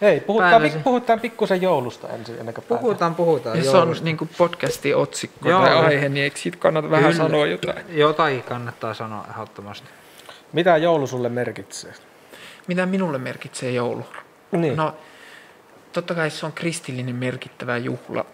Hei, 0.00 0.20
puhutaan, 0.20 0.62
pik- 0.62 0.82
puhutaan 0.84 1.20
pikkusen 1.20 1.62
joulusta 1.62 2.08
ensin 2.08 2.38
ennen 2.38 2.54
kuin 2.54 2.64
puhutaan, 2.68 3.14
puhutaan 3.14 3.58
Jos 3.58 3.68
on 3.68 3.74
joulusta. 3.74 4.04
niin 4.04 4.16
kuin 4.16 4.30
podcastin 4.38 4.96
otsikko 4.96 5.48
Joo. 5.48 5.60
tai 5.62 5.76
aihe, 5.76 6.08
niin 6.08 6.24
eikö 6.24 6.38
siitä 6.38 6.58
kannata 6.58 6.90
vähän 6.90 7.12
Kyllä. 7.12 7.24
sanoa 7.24 7.46
jotain? 7.46 7.84
Jotakin 7.88 8.42
kannattaa 8.42 8.94
sanoa 8.94 9.26
ehdottomasti. 9.30 9.88
Mitä 10.52 10.76
joulu 10.76 11.06
sulle 11.06 11.28
merkitsee? 11.28 11.92
Mitä 12.66 12.86
minulle 12.86 13.18
merkitsee 13.18 13.70
joulu? 13.70 14.06
Niin. 14.52 14.76
No, 14.76 14.96
totta 15.92 16.14
kai 16.14 16.30
se 16.30 16.46
on 16.46 16.52
kristillinen 16.52 17.14
merkittävä 17.16 17.76
juhla. 17.76 18.26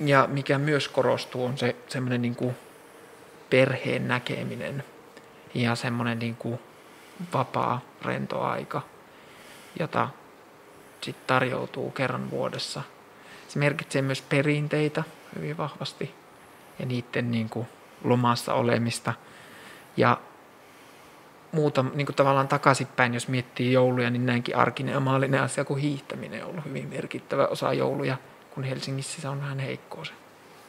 Ja 0.00 0.28
mikä 0.32 0.58
myös 0.58 0.88
korostuu, 0.88 1.44
on 1.44 1.58
se 1.58 1.76
semmoinen 1.88 2.22
niin 2.22 2.36
kuin 2.36 2.56
perheen 3.50 4.08
näkeminen 4.08 4.84
ja 5.54 5.74
semmoinen 5.74 6.18
niin 6.18 6.36
kuin 6.36 6.58
vapaa, 7.32 7.80
rento 8.02 8.42
aika, 8.42 8.82
jota 9.80 10.08
sitten 11.00 11.26
tarjoutuu 11.26 11.90
kerran 11.90 12.30
vuodessa. 12.30 12.82
Se 13.48 13.58
merkitsee 13.58 14.02
myös 14.02 14.22
perinteitä 14.22 15.04
hyvin 15.36 15.56
vahvasti 15.56 16.14
ja 16.78 16.86
niiden 16.86 17.30
niin 17.30 17.48
kuin 17.48 17.68
lomassa 18.04 18.54
olemista. 18.54 19.14
Ja 19.96 20.18
muuta 21.52 21.84
niin 21.94 22.06
kuin 22.06 22.16
tavallaan 22.16 22.48
takaisinpäin, 22.48 23.14
jos 23.14 23.28
miettii 23.28 23.72
jouluja, 23.72 24.10
niin 24.10 24.26
näinkin 24.26 24.56
arkinen 24.56 24.92
ja 24.92 25.00
maallinen 25.00 25.42
asia 25.42 25.64
kuin 25.64 25.80
hiihtäminen 25.80 26.44
on 26.44 26.50
ollut 26.50 26.64
hyvin 26.64 26.88
merkittävä 26.88 27.46
osa 27.46 27.72
jouluja, 27.72 28.16
kun 28.54 28.64
Helsingissä 28.64 29.22
se 29.22 29.28
on 29.28 29.40
vähän 29.40 29.58
heikkoa 29.58 30.04
se 30.04 30.12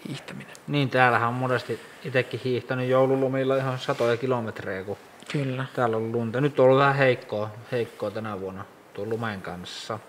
hiihtäminen. 0.07 0.53
Niin, 0.67 0.89
täällähän 0.89 1.29
on 1.29 1.33
monesti 1.33 1.79
itsekin 2.03 2.39
hiihtänyt 2.43 2.89
joululomilla 2.89 3.57
ihan 3.57 3.79
satoja 3.79 4.17
kilometrejä, 4.17 4.83
kun 4.83 4.97
Kyllä. 5.31 5.65
täällä 5.75 5.97
on 5.97 6.11
lunta. 6.11 6.41
Nyt 6.41 6.59
on 6.59 6.65
ollut 6.65 6.79
vähän 6.79 6.95
heikkoa, 6.95 7.49
heikkoa 7.71 8.11
tänä 8.11 8.39
vuonna 8.39 8.65
tuon 8.93 9.09
lumen 9.09 9.41
kanssa. 9.41 9.99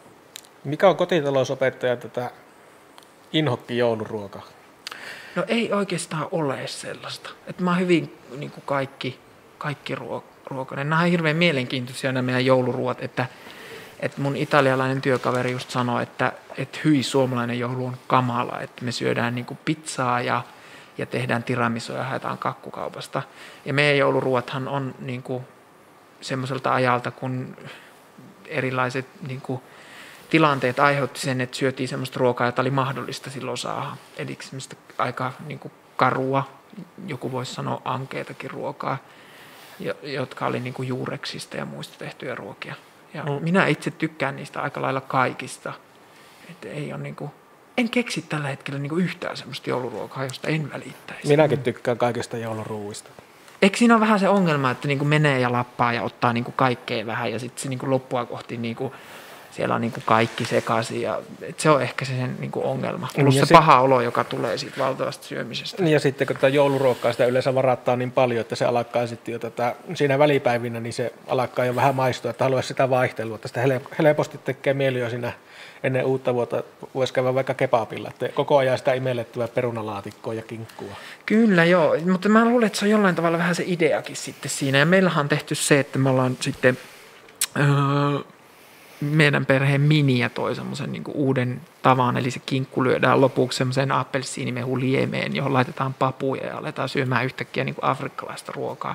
Mikä 0.64 0.88
on 0.88 0.96
kotitalousopettaja 0.96 1.96
tätä 1.96 2.30
inhokki 3.32 3.78
jouluruoka? 3.78 4.42
No 5.36 5.44
ei 5.48 5.72
oikeastaan 5.72 6.28
ole 6.30 6.66
sellaista. 6.66 7.30
Että 7.46 7.62
mä 7.62 7.70
oon 7.70 7.80
hyvin 7.80 8.18
niin 8.36 8.50
kuin 8.50 8.64
kaikki, 8.66 9.18
kaikki 9.58 9.94
ruo- 9.94 10.24
ruokainen. 10.50 10.90
Nämä 10.90 11.02
on 11.02 11.08
hirveän 11.08 11.36
mielenkiintoisia 11.36 12.12
nämä 12.12 12.26
meidän 12.26 12.46
jouluruot, 12.46 13.02
että, 13.02 13.26
että 14.00 14.20
mun 14.20 14.36
italialainen 14.36 15.00
työkaveri 15.00 15.52
just 15.52 15.70
sanoi, 15.70 16.02
että, 16.02 16.32
että 16.58 16.78
hyi 16.84 17.02
suomalainen 17.02 17.58
joulu 17.58 17.86
on 17.86 17.96
kamala, 18.06 18.60
että 18.60 18.84
me 18.84 18.92
syödään 18.92 19.34
niin 19.34 19.44
kuin 19.44 19.58
pizzaa 19.64 20.20
ja, 20.20 20.42
ja 20.98 21.06
tehdään 21.06 21.42
tiramisoja 21.42 21.98
ja 21.98 22.04
haetaan 22.04 22.38
kakkukaupasta. 22.38 23.22
Ja 23.64 23.74
meidän 23.74 23.98
jouluruothan 23.98 24.68
on 24.68 24.94
niin 24.98 25.22
kuin 25.22 25.44
semmoiselta 26.20 26.74
ajalta, 26.74 27.10
kun 27.10 27.56
erilaiset 28.46 29.06
niin 29.28 29.40
kuin, 29.40 29.60
tilanteet 30.30 30.78
aiheutti 30.78 31.20
sen, 31.20 31.40
että 31.40 31.56
syötiin 31.56 31.88
semmoista 31.88 32.18
ruokaa, 32.18 32.46
jota 32.46 32.62
oli 32.62 32.70
mahdollista 32.70 33.30
silloin 33.30 33.58
saada. 33.58 33.96
Eli 34.16 34.38
semmoista 34.40 34.76
aika 34.98 35.32
niin 35.46 35.58
kuin 35.58 35.72
karua, 35.96 36.48
joku 37.06 37.32
voisi 37.32 37.54
sanoa 37.54 37.82
ankeetakin 37.84 38.50
ruokaa, 38.50 38.98
jotka 40.02 40.46
oli 40.46 40.60
niin 40.60 40.74
kuin 40.74 40.88
juureksista 40.88 41.56
ja 41.56 41.64
muista 41.64 41.98
tehtyjä 41.98 42.34
ruokia. 42.34 42.74
Ja 43.14 43.22
Mm. 43.22 43.30
minä 43.40 43.66
itse 43.66 43.90
tykkään 43.90 44.36
niistä 44.36 44.62
aika 44.62 44.82
lailla 44.82 45.00
kaikista. 45.00 45.72
Että 46.50 46.68
ei 46.68 46.92
ole 46.92 47.02
niin 47.02 47.16
kuin, 47.16 47.30
en 47.78 47.90
keksi 47.90 48.22
tällä 48.22 48.48
hetkellä 48.48 48.80
niin 48.80 48.90
kuin 48.90 49.04
yhtään 49.04 49.36
semmoista 49.36 49.70
jouluruokaa, 49.70 50.24
josta 50.24 50.48
en 50.48 50.72
välittäisi. 50.72 51.28
Minäkin 51.28 51.58
tykkään 51.62 51.98
kaikista 51.98 52.36
jouluruuista. 52.36 53.10
Eikö 53.62 53.76
siinä 53.78 53.94
ole 53.94 54.00
vähän 54.00 54.20
se 54.20 54.28
ongelma, 54.28 54.70
että 54.70 54.88
niin 54.88 54.98
kuin 54.98 55.08
menee 55.08 55.40
ja 55.40 55.52
lappaa 55.52 55.92
ja 55.92 56.02
ottaa 56.02 56.32
niin 56.32 56.44
kuin 56.44 56.54
kaikkea 56.56 57.06
vähän 57.06 57.32
ja 57.32 57.38
sitten 57.38 57.62
se 57.62 57.68
niin 57.68 57.78
kuin 57.78 57.90
loppua 57.90 58.24
kohti 58.26 58.56
niin 58.56 58.76
kuin 58.76 58.92
siellä 59.58 59.74
on 59.74 59.80
niin 59.80 59.92
kuin 59.92 60.04
kaikki 60.06 60.44
sekaisin 60.44 61.02
ja 61.02 61.20
et 61.42 61.60
se 61.60 61.70
on 61.70 61.82
ehkä 61.82 62.04
se 62.04 62.12
sen 62.16 62.36
niin 62.38 62.50
kuin 62.50 62.64
ongelma. 62.66 63.08
Plus 63.20 63.34
Ja 63.34 63.42
se 63.42 63.46
sit- 63.46 63.54
paha 63.54 63.80
olo, 63.80 64.00
joka 64.00 64.24
tulee 64.24 64.58
siitä 64.58 64.76
valtavasta 64.78 65.26
syömisestä. 65.26 65.82
Niin 65.82 65.92
Ja 65.92 66.00
sitten 66.00 66.26
kun 66.26 66.36
tätä 66.36 66.48
jouluruokkaa 66.48 67.12
sitä 67.12 67.26
yleensä 67.26 67.54
varattaa 67.54 67.96
niin 67.96 68.12
paljon, 68.12 68.40
että 68.40 68.56
se 68.56 68.64
alkaa 68.64 69.06
sitten 69.06 69.32
jo 69.32 69.38
tätä, 69.38 69.74
siinä 69.94 70.18
välipäivinä, 70.18 70.80
niin 70.80 70.92
se 70.92 71.12
alkaa 71.26 71.64
jo 71.64 71.74
vähän 71.74 71.94
maistua, 71.94 72.30
että 72.30 72.44
haluaisi 72.44 72.66
sitä 72.66 72.90
vaihtelua. 72.90 73.34
Että 73.34 73.48
sitä 73.48 73.60
helposti 73.98 74.38
tekee 74.38 74.74
mieli 74.74 74.98
jo 75.00 75.10
siinä 75.10 75.32
ennen 75.82 76.04
uutta 76.04 76.34
vuotta, 76.34 76.62
voisi 76.94 77.12
käydä 77.12 77.34
vaikka 77.34 77.54
kebabilla, 77.54 78.08
että 78.08 78.28
koko 78.28 78.56
ajan 78.58 78.78
sitä 78.78 78.92
imellettyä 78.94 79.48
perunalaatikkoa 79.48 80.34
ja 80.34 80.42
kinkkua. 80.42 80.92
Kyllä 81.26 81.64
joo, 81.64 81.96
mutta 82.10 82.28
mä 82.28 82.44
luulen, 82.44 82.66
että 82.66 82.78
se 82.78 82.84
on 82.84 82.90
jollain 82.90 83.14
tavalla 83.14 83.38
vähän 83.38 83.54
se 83.54 83.64
ideakin 83.66 84.16
sitten 84.16 84.50
siinä. 84.50 84.78
Ja 84.78 84.86
meillähän 84.86 85.20
on 85.20 85.28
tehty 85.28 85.54
se, 85.54 85.80
että 85.80 85.98
me 85.98 86.10
ollaan 86.10 86.36
sitten 86.40 86.78
öö, 87.56 87.64
meidän 89.00 89.46
perheen 89.46 89.80
miniä 89.80 90.28
toi 90.28 90.54
semmoisen 90.54 90.92
niin 90.92 91.04
uuden 91.14 91.60
tavan, 91.82 92.16
eli 92.16 92.30
se 92.30 92.40
kinkku 92.46 92.84
lyödään 92.84 93.20
lopuksi 93.20 93.58
semmoiseen 93.58 93.92
appelsiinimehu 93.92 94.80
liemeen, 94.80 95.36
johon 95.36 95.52
laitetaan 95.52 95.94
papuja 95.94 96.46
ja 96.46 96.58
aletaan 96.58 96.88
syömään 96.88 97.24
yhtäkkiä 97.24 97.64
niin 97.64 97.74
kuin 97.74 97.84
afrikkalaista 97.84 98.52
ruokaa. 98.52 98.94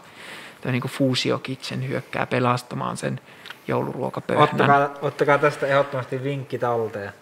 Tämä 0.61 0.71
niin 0.71 0.83
Fusio 0.87 1.39
Kitchen 1.39 1.87
hyökkää 1.87 2.25
pelastamaan 2.25 2.97
sen 2.97 3.19
jouluruokapöhnän. 3.67 4.43
Ottakaa, 4.43 4.89
ottakaa 5.01 5.37
tästä 5.37 5.67
ehdottomasti 5.67 6.23
vinkki 6.23 6.59
talteen. 6.59 7.13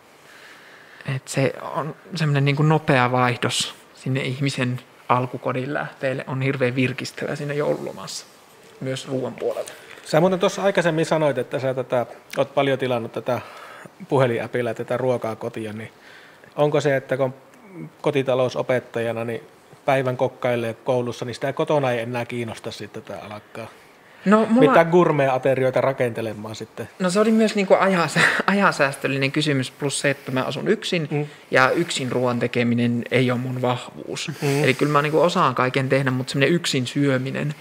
Et 1.15 1.27
se 1.27 1.53
on 1.61 1.95
semmoinen 2.15 2.45
niin 2.45 2.69
nopea 2.69 3.11
vaihdos 3.11 3.75
sinne 3.95 4.21
ihmisen 4.21 4.79
alkukodin 5.09 5.73
lähteelle 5.73 6.23
on 6.27 6.41
hirveän 6.41 6.75
virkistävä 6.75 7.35
siinä 7.35 7.53
joululomassa, 7.53 8.25
myös 8.79 9.07
ruoan 9.07 9.33
puolella. 9.33 9.71
Sä 10.11 10.19
muuten 10.19 10.39
tuossa 10.39 10.63
aikaisemmin 10.63 11.05
sanoit, 11.05 11.37
että 11.37 11.59
sä 11.59 11.73
tätä, 11.73 12.05
oot 12.37 12.53
paljon 12.53 12.79
tilannut 12.79 13.11
tätä 13.11 13.41
puhelinäpillä 14.09 14.73
tätä 14.73 14.97
ruokaa 14.97 15.35
kotiin, 15.35 15.77
niin 15.77 15.91
onko 16.55 16.81
se, 16.81 16.95
että 16.95 17.17
kun 17.17 17.33
kotitalousopettajana 18.01 19.25
niin 19.25 19.41
päivän 19.85 20.17
kokkailee 20.17 20.73
koulussa, 20.73 21.25
niin 21.25 21.35
sitä 21.35 21.53
kotona 21.53 21.91
ei 21.91 21.99
enää 21.99 22.25
kiinnosta 22.25 22.71
sitten 22.71 23.03
tätä 23.03 23.19
alkaa 23.25 23.67
No, 24.25 24.45
mulla, 24.49 24.71
mitä 24.71 24.85
gourmet-aterioita 24.85 25.81
rakentelemaan 25.81 26.55
sitten. 26.55 26.89
no 26.99 27.09
se 27.09 27.19
oli 27.19 27.31
myös 27.31 27.55
niin 27.55 27.67
kuin 27.67 27.79
ajasä, 27.79 28.19
ajasäästöllinen 28.47 29.31
kysymys, 29.31 29.71
plus 29.71 29.99
se, 29.99 30.09
että 30.09 30.31
mä 30.31 30.43
asun 30.43 30.67
yksin, 30.67 31.07
Mm. 31.11 31.25
ja 31.51 31.69
yksin 31.69 32.11
ruoan 32.11 32.39
tekeminen 32.39 33.03
ei 33.11 33.31
ole 33.31 33.39
mun 33.39 33.61
vahvuus. 33.61 34.31
Mm. 34.41 34.63
Eli 34.63 34.73
kyllä 34.73 34.91
mä 34.91 35.01
niin 35.01 35.11
kuin 35.11 35.23
osaan 35.23 35.55
kaiken 35.55 35.89
tehdä, 35.89 36.11
mutta 36.11 36.31
semmoinen 36.31 36.55
yksin 36.55 36.87
syöminen 36.87 37.55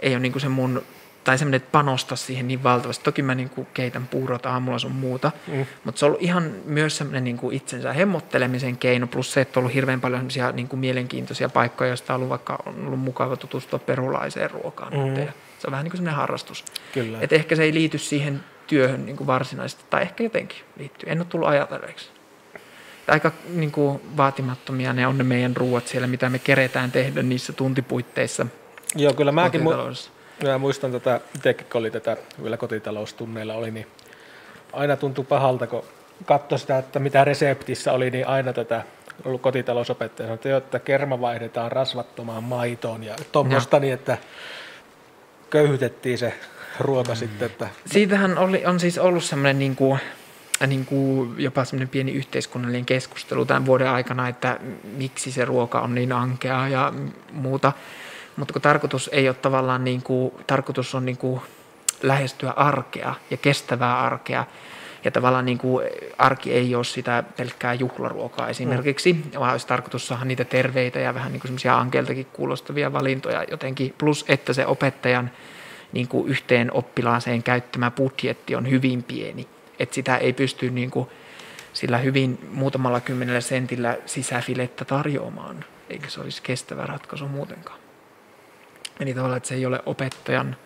ei 0.00 0.12
ole 0.12 0.20
niin 0.20 0.32
kuin 0.32 0.42
se 0.42 0.48
mun, 0.48 0.82
tai 1.24 1.38
semmoinen, 1.38 1.56
että 1.56 1.72
panosta 1.72 2.16
siihen 2.16 2.48
niin 2.48 2.62
valtavasti. 2.62 3.04
Toki 3.04 3.22
mä 3.22 3.34
niin 3.34 3.50
kuin 3.50 3.66
keitän 3.74 4.06
puurot 4.06 4.46
aamulla 4.46 4.78
sun 4.78 4.92
muuta, 4.92 5.32
Mm. 5.46 5.66
mutta 5.84 5.98
se 5.98 6.04
on 6.04 6.08
ollut 6.08 6.22
ihan 6.22 6.52
myös 6.64 6.96
semmoinen 6.96 7.24
niin 7.24 7.36
kuin 7.36 7.56
itsensä 7.56 7.92
hemmottelemisen 7.92 8.76
keino, 8.76 9.06
plus 9.06 9.32
se, 9.32 9.40
että 9.40 9.60
on 9.60 9.62
ollut 9.62 9.74
hirveän 9.74 10.00
paljon 10.00 10.18
semmoisia 10.20 10.52
niin 10.52 10.68
kuin 10.68 10.80
mielenkiintoisia 10.80 11.48
paikkoja, 11.48 11.88
joista 11.88 12.14
on 12.14 12.16
ollut 12.16 12.30
vaikka 12.30 12.58
on 12.66 12.86
ollut 12.86 13.00
mukava 13.00 13.36
tutustua 13.36 13.78
perulaiseen 13.78 14.50
ruokaan. 14.50 14.92
Mm. 14.92 15.20
Mm. 15.20 15.28
Se 15.58 15.66
on 15.66 15.70
vähän 15.70 15.84
niin 15.84 15.90
kuin 15.90 15.98
semmoinen 15.98 16.16
harrastus. 16.20 16.64
Kyllä. 16.92 17.18
Et 17.20 17.32
ehkä 17.32 17.56
se 17.56 17.62
ei 17.62 17.74
liity 17.74 17.98
siihen 17.98 18.40
työhön 18.66 19.06
niin 19.06 19.16
kuin 19.16 19.26
varsinaisesti, 19.26 19.84
tai 19.90 20.02
ehkä 20.02 20.24
jotenkin 20.24 20.58
liittyy. 20.78 21.12
En 21.12 21.18
ole 21.18 21.26
tullut 21.30 21.48
ajatelleeksi. 21.48 22.10
Aika 23.08 23.32
niin 23.48 23.72
kuin, 23.72 24.00
vaatimattomia 24.16 24.92
ne 24.92 25.06
on 25.06 25.18
ne 25.18 25.24
meidän 25.24 25.56
ruuat 25.56 25.86
siellä, 25.86 26.06
mitä 26.06 26.30
me 26.30 26.38
keretään 26.38 26.92
tehdä 26.92 27.22
niissä 27.22 27.52
tuntipuitteissa. 27.52 28.46
Joo, 28.96 29.12
kyllä 29.14 29.32
mäkin 29.32 29.62
mu-. 29.62 29.70
Mä 30.44 30.58
muistan 30.58 30.92
tätä, 30.92 31.20
itsekin 31.36 31.66
kun 31.72 31.78
oli 31.78 31.90
tätä 31.90 32.16
vielä 32.42 32.56
kotitaloustunneilla 32.56 33.54
oli, 33.54 33.70
niin 33.70 33.86
aina 34.72 34.96
tuntui 34.96 35.24
pahalta, 35.24 35.66
kun 35.66 35.84
katsoi 36.24 36.58
sitä, 36.58 36.78
että 36.78 36.98
mitä 36.98 37.24
reseptissä 37.24 37.92
oli, 37.92 38.10
niin 38.10 38.26
aina 38.26 38.52
tätä 38.52 38.82
ollut 39.24 39.40
kotitalousopettaja 39.40 40.26
sanoi, 40.26 40.34
että, 40.34 40.56
että 40.56 40.78
kerma 40.78 41.20
vaihdetaan 41.20 41.72
rasvattomaan 41.72 42.44
maitoon 42.44 43.04
ja 43.04 43.16
tuommoista 43.32 43.78
niin, 43.78 43.94
että 43.94 44.18
köyhytettiin 45.50 46.18
se 46.18 46.34
ruoka 46.80 47.12
mm. 47.12 47.16
sitten, 47.16 47.46
että 47.46 47.68
Siitähän 47.86 48.38
oli, 48.38 48.66
on 48.66 48.80
siis 48.80 48.98
ollut 48.98 49.24
semmoinen 49.24 49.58
niin 49.58 49.76
kuin, 49.76 50.00
niin 50.66 50.86
kuin 50.86 51.34
jopa 51.38 51.64
semmoinen 51.64 51.88
pieni 51.88 52.12
yhteiskunnallinen 52.12 52.86
keskustelu 52.86 53.44
tämän 53.44 53.66
vuoden 53.66 53.88
aikana, 53.88 54.28
että 54.28 54.60
miksi 54.96 55.32
se 55.32 55.44
ruoka 55.44 55.80
on 55.80 55.94
niin 55.94 56.12
ankeaa 56.12 56.68
ja 56.68 56.92
muuta. 57.32 57.72
Mutta 58.40 58.52
kun 58.52 58.62
tarkoitus 58.62 59.10
ei 59.12 59.28
ole 59.28 59.36
tavallaan 59.36 59.84
niin 59.84 60.02
kuin, 60.02 60.34
tarkoitus 60.46 60.94
on 60.94 61.06
niin 61.06 61.16
kuin 61.16 61.40
lähestyä 62.02 62.50
arkea 62.50 63.14
ja 63.30 63.36
kestävää 63.36 64.00
arkea. 64.00 64.44
Ja 65.04 65.10
tavallaan 65.10 65.44
niin 65.44 65.58
kuin 65.58 65.86
arki 66.18 66.52
ei 66.52 66.74
ole 66.74 66.84
sitä 66.84 67.24
pelkkää 67.36 67.74
juhlaruokaa 67.74 68.48
esimerkiksi, 68.48 69.12
mm. 69.12 69.22
vaan 69.38 69.52
olisi 69.52 69.66
tarkoitus 69.66 70.06
saada 70.06 70.24
niitä 70.24 70.44
terveitä 70.44 70.98
ja 70.98 71.14
vähän 71.14 71.32
niin 71.32 71.40
kuin 71.40 71.48
semmoisia 71.48 71.78
ankeiltakin 71.78 72.26
kuulostavia 72.32 72.92
valintoja 72.92 73.44
jotenkin. 73.50 73.94
Plus, 73.98 74.24
että 74.28 74.52
se 74.52 74.66
opettajan 74.66 75.30
niin 75.92 76.08
kuin 76.08 76.28
yhteen 76.28 76.72
oppilaaseen 76.72 77.42
käyttämä 77.42 77.90
budjetti 77.90 78.54
on 78.54 78.70
hyvin 78.70 79.02
pieni. 79.02 79.48
Että 79.78 79.94
sitä 79.94 80.16
ei 80.16 80.32
pysty 80.32 80.70
niin 80.70 80.90
kuin 80.90 81.08
sillä 81.72 81.98
hyvin 81.98 82.48
muutamalla 82.52 83.00
kymmenellä 83.00 83.40
sentillä 83.40 83.96
sisäfilettä 84.06 84.84
tarjoamaan, 84.84 85.64
eikä 85.90 86.08
se 86.08 86.20
olisi 86.20 86.42
kestävä 86.42 86.86
ratkaisu 86.86 87.28
muutenkaan. 87.28 87.89
Eli 89.00 89.14
tavallaan, 89.14 89.36
että 89.36 89.48
se 89.48 89.54
ei 89.54 89.66
ole 89.66 89.80
opettajan 89.86 90.56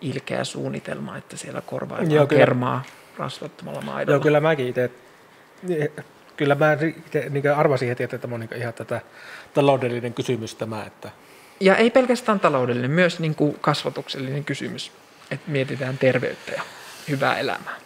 ilkeä 0.00 0.44
suunnitelma, 0.44 1.16
että 1.16 1.36
siellä 1.36 1.60
korvaillaan 1.60 2.10
Joo, 2.14 2.26
kyllä. 2.26 2.40
kermaa 2.40 2.82
rasvattomalla 3.18 3.80
maidolla. 3.80 4.16
joo, 4.16 4.22
kyllä 4.22 4.40
mäkin 4.40 4.68
itse, 4.68 4.90
kyllä 6.36 6.54
mä 6.54 6.78
itse 7.06 7.26
niin 7.30 7.52
arvasin 7.54 7.88
heti, 7.88 8.02
että 8.02 8.18
tämä 8.18 8.34
on 8.34 8.40
niin 8.40 8.56
ihan 8.56 8.74
tätä 8.74 9.00
taloudellinen 9.54 10.14
kysymys 10.14 10.54
tämä, 10.54 10.84
että 10.84 11.10
Ja 11.60 11.76
ei 11.76 11.90
pelkästään 11.90 12.40
taloudellinen, 12.40 12.90
myös 12.90 13.20
niin 13.20 13.34
kuin 13.34 13.56
kasvatuksellinen 13.60 14.44
kysymys, 14.44 14.92
että 15.30 15.50
mietitään 15.50 15.98
terveyttä 15.98 16.52
ja 16.52 16.62
hyvää 17.08 17.38
elämää. 17.38 17.85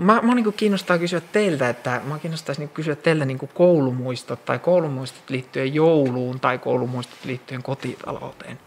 Mä, 0.00 0.20
mä 0.22 0.34
niin 0.34 0.44
kuin 0.44 0.56
kiinnostaa 0.56 0.98
kysyä 0.98 1.20
teiltä, 1.32 1.68
että 1.68 2.00
mä 2.04 2.18
kiinnostaisi 2.18 2.60
niin 2.60 2.68
kysyä 2.68 2.96
teiltä 2.96 3.24
niin 3.24 3.38
kuin 3.38 3.50
koulumuistot 3.54 4.44
tai 4.44 4.58
koulumuistot 4.58 5.30
liittyen 5.30 5.74
jouluun 5.74 6.40
tai 6.40 6.58
koulumuistot 6.58 7.24
liittyen 7.24 7.62
kotitalouteen. 7.62 8.58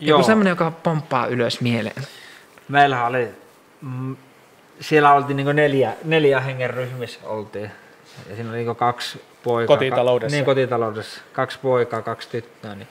Joku 0.00 0.22
semmoinen, 0.22 0.50
joka 0.50 0.70
pomppaa 0.70 1.26
ylös 1.26 1.60
mieleen. 1.60 2.02
Meillähän 2.68 3.06
oli, 3.06 3.28
mm, 3.80 4.16
siellä 4.80 5.12
oltiin 5.12 5.36
niin 5.36 5.56
neljä, 5.56 5.92
neljä 6.04 6.40
hengen 6.40 6.70
ryhmissä 6.70 7.20
oltiin. 7.24 7.70
Ja 8.28 8.36
siinä 8.36 8.50
oli 8.50 8.58
niin 8.58 8.76
kaksi 8.76 9.22
poikaa. 9.42 9.76
Kotitaloudessa. 9.76 10.34
Ka, 10.34 10.36
niin, 10.36 10.44
kotitaloudessa. 10.44 11.20
Kaksi 11.32 11.58
poikaa, 11.62 12.02
kaksi 12.02 12.28
tyttöä. 12.28 12.74
Niin 12.74 12.88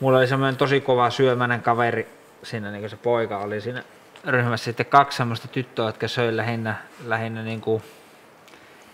mulla 0.00 0.18
oli 0.18 0.26
semmoinen 0.26 0.56
tosi 0.56 0.80
kova 0.80 1.10
syömäinen 1.10 1.62
kaveri 1.62 2.08
siinä, 2.42 2.70
niin 2.70 2.90
se 2.90 2.96
poika 2.96 3.38
oli 3.38 3.60
siinä 3.60 3.82
ryhmässä. 4.24 4.64
Sitten 4.64 4.86
kaksi 4.86 5.16
semmoista 5.16 5.48
tyttöä, 5.48 5.86
jotka 5.86 6.08
söi 6.08 6.36
lähinnä, 6.36 6.74
lähinnä 7.04 7.42
niin 7.42 7.60
kuin, 7.60 7.82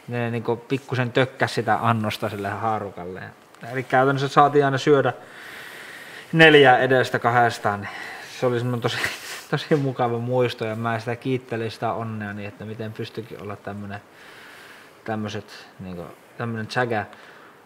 ne 0.09 0.31
niin 0.31 0.43
kuin 0.43 0.61
pikkusen 0.61 1.13
tökkäs 1.13 1.55
sitä 1.55 1.79
annosta 1.83 2.29
sille 2.29 2.49
haarukalle. 2.49 3.23
Eli 3.73 3.83
käytännössä 3.83 4.29
saatiin 4.29 4.65
aina 4.65 4.79
syödä 4.79 5.13
neljä 6.33 6.79
edestä 6.79 7.19
kahdestaan. 7.19 7.81
Niin 7.81 7.91
se 8.41 8.47
oli 8.47 8.59
semmoinen 8.59 8.81
tosi, 8.81 8.99
tosi 9.51 9.77
mukava 9.77 10.19
muisto 10.19 10.65
ja 10.65 10.75
mä 10.75 10.99
sitä 10.99 11.17
kiittelin 11.17 11.71
sitä 11.71 11.93
onnea, 11.93 12.33
niin 12.33 12.49
että 12.49 12.65
miten 12.65 12.93
pystyikin 12.93 13.43
olla 13.43 13.57
tämmönen, 13.57 14.01
tämmöset, 15.05 15.67
niin 15.81 16.03
tämmönen 16.39 16.67
tsägä. 16.67 17.07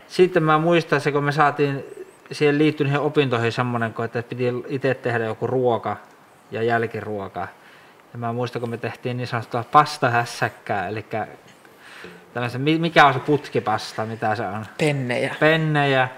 Sitten 0.09 0.43
mä 0.43 0.59
muistan 0.59 1.01
se, 1.01 1.13
kun 1.13 1.25
me 1.25 1.33
saatiin 1.33 1.85
siihen 2.33 2.59
liittyen 2.59 2.87
niihin 2.87 3.07
opintoihin 3.07 3.53
semmoinen, 3.53 3.95
että 4.05 4.23
piti 4.23 4.45
itse 4.69 4.95
tehdä 4.95 5.25
joku 5.25 5.47
ruoka 5.47 5.97
ja 6.51 6.63
jälkiruoka. 6.63 7.49
Ja 8.13 8.19
mä 8.19 8.33
muistan, 8.33 8.61
kun 8.61 8.71
me 8.71 8.77
tehtiin 8.77 9.17
niin 9.17 9.27
sanottua 9.27 9.65
pastahässäkkää, 9.73 10.89
eli 10.89 11.05
mi- 12.59 12.79
mikä 12.79 13.07
on 13.07 13.15
se 13.15 13.21
putkipasta, 13.21 14.07
mitä 14.07 14.35
se 14.35 14.47
on? 14.47 14.67
Pennejä. 14.79 15.35
pennejä, 15.41 16.09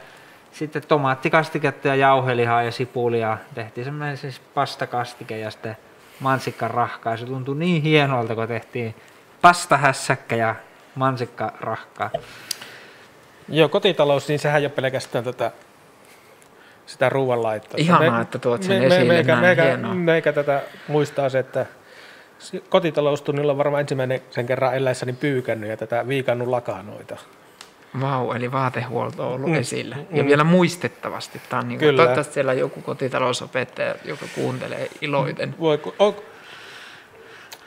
sitten 0.53 0.83
tomaattikastiketta 0.89 1.89
ja 1.89 1.95
jauhelihaa 1.95 2.63
ja 2.63 2.73
sipulia. 2.73 3.39
Tehtiin 3.55 3.85
semmoinen 3.85 4.17
siis 4.17 4.41
pastakastike 4.41 5.39
ja 5.39 5.51
sitten 5.51 5.77
mansikkarahkaa. 6.21 7.17
Se 7.17 7.27
tuntui 7.27 7.57
niin 7.57 7.83
hienolta, 7.83 8.35
kun 8.35 8.49
tehtiin 8.49 8.95
pastahässäkkä 9.43 10.37
ja 10.37 10.55
mansikkarahkaa. 10.95 12.11
Joo, 13.49 13.69
kotitalous, 13.69 14.29
niin 14.29 14.39
sehän 14.39 14.61
ei 14.61 14.67
ole 14.67 14.73
pelkästään 14.73 15.25
tätä 15.25 15.51
sitä 16.93 17.09
ruoanlaittoa. 17.09 17.75
Ihanaa, 17.81 18.21
että 18.21 18.39
tuot 18.39 18.63
sen 18.63 18.83
esille, 18.83 19.13
meikä, 19.15 19.33
näin 19.33 19.41
meikä, 19.45 19.63
hienoa. 19.65 19.95
meikä 19.95 20.33
tätä 20.33 20.63
muistaa 20.89 21.29
se, 21.29 21.39
että 21.39 21.67
kotitaloustunnilla 22.69 23.53
on 23.53 23.59
varmaan 23.59 23.81
ensimmäinen 23.81 24.21
sen 24.31 24.47
kerran 24.47 24.75
eläessäni 24.77 25.13
pyykännyt 25.13 25.71
ja 25.71 25.77
tätä 25.77 26.09
viikannut 26.09 26.49
lakanoita. 26.49 27.17
Vau, 28.01 28.33
eli 28.33 28.53
vaatehuolto 28.53 29.27
on 29.29 29.35
ollut 29.35 29.49
Mm, 29.49 29.55
mm, 29.55 29.61
esillä. 29.61 29.97
mm. 29.97 30.17
Ja 30.17 30.25
vielä 30.27 30.45
muistettavasti. 30.45 31.41
Tämä 31.49 31.61
on 31.61 31.69
niin 31.69 31.79
kuin, 31.79 31.87
Kyllä. 31.89 31.97
toivottavasti 31.97 32.35
siellä 32.35 32.53
on 32.53 32.59
joku 32.59 32.81
kotitalousopettaja, 32.83 33.95
joka 34.05 34.27
kuuntelee 34.35 34.89
iloiten. 35.01 35.55
Voi, 35.61 35.79
ku- 35.79 35.95
on, 35.99 36.15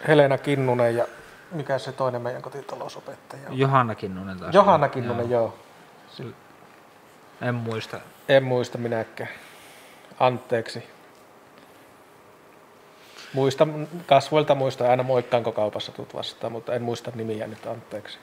Helena 0.07 0.37
Kinnunen 0.37 0.95
ja 0.95 1.05
mikä 1.51 1.77
se 1.77 1.91
toinen 1.91 2.21
meidän 2.21 2.41
kotitalousopettaja 2.41 3.41
on? 3.49 3.57
Johanna 3.59 3.95
Kinnunen 3.95 4.39
taas. 4.39 4.55
Johanna 4.55 4.89
Kinnunen, 4.89 5.29
joo. 5.29 5.57
joo. 6.19 6.27
En 7.41 7.55
muista. 7.55 7.99
En 8.29 8.43
muista 8.43 8.77
minäkään. 8.77 9.29
Anteeksi. 10.19 10.83
Muista, 13.33 13.67
kasvoilta 14.05 14.55
muista 14.55 14.89
aina 14.89 15.03
moikkaanko 15.03 15.51
kaupassa 15.51 15.91
tuut 15.91 16.13
vastaan, 16.13 16.51
mutta 16.51 16.73
en 16.73 16.81
muista 16.81 17.11
nimiä 17.15 17.47
nyt, 17.47 17.65
anteeksi. 17.65 18.19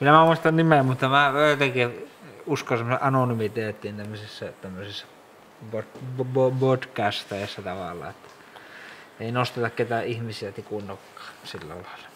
Minä 0.00 0.12
mä 0.12 0.24
muistan 0.24 0.56
nimeä, 0.56 0.82
mutta 0.82 1.08
mä 1.08 1.32
jotenkin 1.50 2.10
uskon 2.46 2.78
semmoisen 2.78 3.06
anonymiteettiin 3.06 3.96
tämmöisissä, 3.96 4.52
tämmöisissä 4.62 5.06
podcasteissa 6.60 7.62
tavallaan, 7.62 8.10
että 8.10 8.28
ei 9.20 9.32
nosteta 9.32 9.70
ketään 9.70 10.04
ihmisiä 10.04 10.52
tikun 10.52 10.86
nokkaan 10.86 11.28
sillä 11.44 11.74
lailla. 11.74 12.08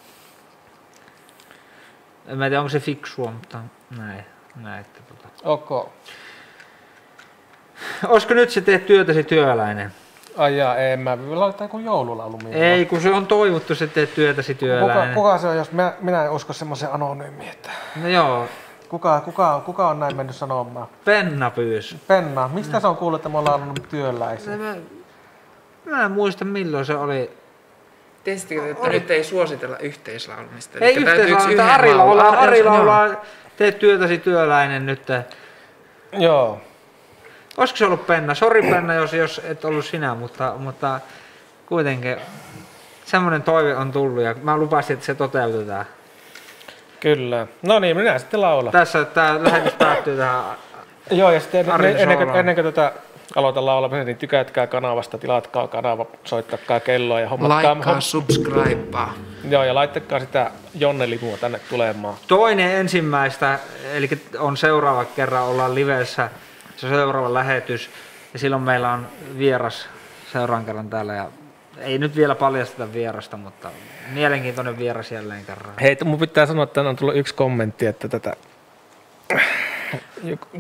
En 2.26 2.38
mä 2.38 2.44
tiedä, 2.44 2.60
onko 2.60 2.68
se 2.68 2.80
fiksua, 2.80 3.30
mutta 3.30 3.60
näin. 3.98 4.24
näin 4.56 4.80
että 4.80 5.00
tota. 5.02 5.28
Ok. 5.44 5.92
Olisiko 8.08 8.34
nyt 8.34 8.50
se 8.50 8.60
teet 8.60 8.86
työtäsi 8.86 9.24
työläinen? 9.24 9.92
Ai 10.36 10.56
jaa, 10.56 10.76
en 10.76 11.00
mä 11.00 11.18
laittaa 11.30 11.64
joku 11.64 11.78
joululaulu 11.78 12.38
mieleen. 12.38 12.62
Ei, 12.62 12.86
kun 12.86 13.00
se 13.00 13.10
on 13.10 13.26
toivottu, 13.26 13.74
se 13.74 13.86
teet 13.86 14.14
työtäsi 14.14 14.54
Kuka, 14.54 14.60
työläinen. 14.60 15.14
kuka, 15.14 15.38
se 15.38 15.46
on, 15.48 15.56
jos 15.56 15.72
minä, 15.72 15.92
minä 16.00 16.24
en 16.24 16.30
usko 16.30 16.52
semmoisen 16.52 16.88
anonyymiin, 16.92 17.50
että 17.50 17.70
No 18.02 18.08
joo, 18.08 18.46
kuka, 18.88 19.20
kuka, 19.20 19.62
kuka 19.66 19.88
on 19.88 20.00
näin 20.00 20.16
mennyt 20.16 20.36
sanomaan? 20.36 20.86
Penna 21.04 21.50
pyys. 21.50 21.96
Penna, 22.08 22.48
mistä 22.54 22.80
se 22.80 22.86
on 22.86 22.96
kuullut, 22.96 23.18
että 23.18 23.28
me 23.28 23.38
ollaan 23.38 23.62
ollut 23.62 23.88
työläisiä? 23.90 24.56
Mä, 24.56 24.74
Mä 25.84 26.04
en 26.04 26.10
muista 26.10 26.44
milloin 26.44 26.84
se 26.84 26.94
oli. 26.94 27.30
Tiesittekö, 28.24 28.70
että 28.70 28.88
nyt 28.88 29.10
ei 29.10 29.24
suositella 29.24 29.78
yhteislaulmista? 29.78 30.78
Ei 30.78 30.94
Elikkä 30.94 31.04
täytyy 31.04 31.32
yksi 31.32 31.50
yhteislaulaa, 31.50 31.74
yhden 31.74 31.80
Ari 31.80 31.94
laulaa, 31.94 32.24
laulaa. 32.24 32.40
Ari 32.42 32.58
Joo. 32.58 32.74
laulaa, 32.74 33.24
teet 33.56 33.78
työtäsi 33.78 34.18
työläinen 34.18 34.86
nyt. 34.86 35.02
Joo. 36.12 36.60
Olisiko 37.56 37.76
se 37.76 37.84
ollut 37.84 38.06
Penna? 38.06 38.34
Sori 38.34 38.62
Penna, 38.62 38.94
jos, 38.94 39.12
jos 39.12 39.40
et 39.44 39.64
ollut 39.64 39.84
sinä, 39.84 40.14
mutta, 40.14 40.54
mutta 40.58 41.00
kuitenkin 41.66 42.16
semmoinen 43.04 43.42
toive 43.42 43.76
on 43.76 43.92
tullut 43.92 44.22
ja 44.22 44.34
mä 44.42 44.56
lupasin, 44.56 44.94
että 44.94 45.06
se 45.06 45.14
toteutetaan. 45.14 45.86
Kyllä. 47.00 47.46
No 47.62 47.78
niin, 47.78 47.96
minä 47.96 48.18
sitten 48.18 48.40
laulan. 48.40 48.72
Tässä 48.72 49.04
tämä 49.04 49.44
lähetys 49.44 49.72
päättyy 49.72 50.16
tähän. 50.16 50.44
Joo, 51.10 51.30
ja 51.30 51.40
sitten 51.40 51.70
ennen, 51.70 51.96
ennen, 51.96 52.18
kuin, 52.18 52.36
ennen 52.36 52.54
kuin 52.54 52.64
tätä 52.64 52.92
aloitan 53.36 53.66
laulamisen, 53.66 54.06
niin 54.06 54.16
tykätkää 54.16 54.66
kanavasta, 54.66 55.18
tilatkaa 55.18 55.68
kanava, 55.68 56.06
soittakaa 56.24 56.80
kelloa 56.80 57.20
ja 57.20 57.28
hommatkaa. 57.28 57.62
Laikkaa, 57.62 58.00
subscribea. 58.00 59.08
Joo, 59.48 59.64
ja 59.64 59.74
laittakaa 59.74 60.20
sitä 60.20 60.50
Jonne 60.74 61.10
Limua 61.10 61.36
tänne 61.36 61.60
tulemaan. 61.70 62.14
Toinen 62.28 62.70
ensimmäistä, 62.70 63.58
eli 63.94 64.10
on 64.38 64.56
seuraava 64.56 65.04
kerran 65.04 65.44
ollaan 65.44 65.74
livessä, 65.74 66.28
se 66.76 66.88
seuraava 66.88 67.34
lähetys. 67.34 67.90
Ja 68.32 68.38
silloin 68.38 68.62
meillä 68.62 68.92
on 68.92 69.06
vieras 69.38 69.88
seuraavan 70.32 70.64
kerran 70.64 70.90
täällä. 70.90 71.14
Ja 71.14 71.30
ei 71.78 71.98
nyt 71.98 72.16
vielä 72.16 72.34
paljasteta 72.34 72.92
vierasta, 72.92 73.36
mutta 73.36 73.70
mielenkiintoinen 74.12 74.78
vieras 74.78 75.12
jälleen 75.12 75.44
kerran. 75.44 75.74
Hei, 75.80 75.96
mun 76.04 76.18
pitää 76.18 76.46
sanoa, 76.46 76.64
että 76.64 76.80
on 76.80 76.96
tullut 76.96 77.16
yksi 77.16 77.34
kommentti, 77.34 77.86
että 77.86 78.08
tätä 78.08 78.36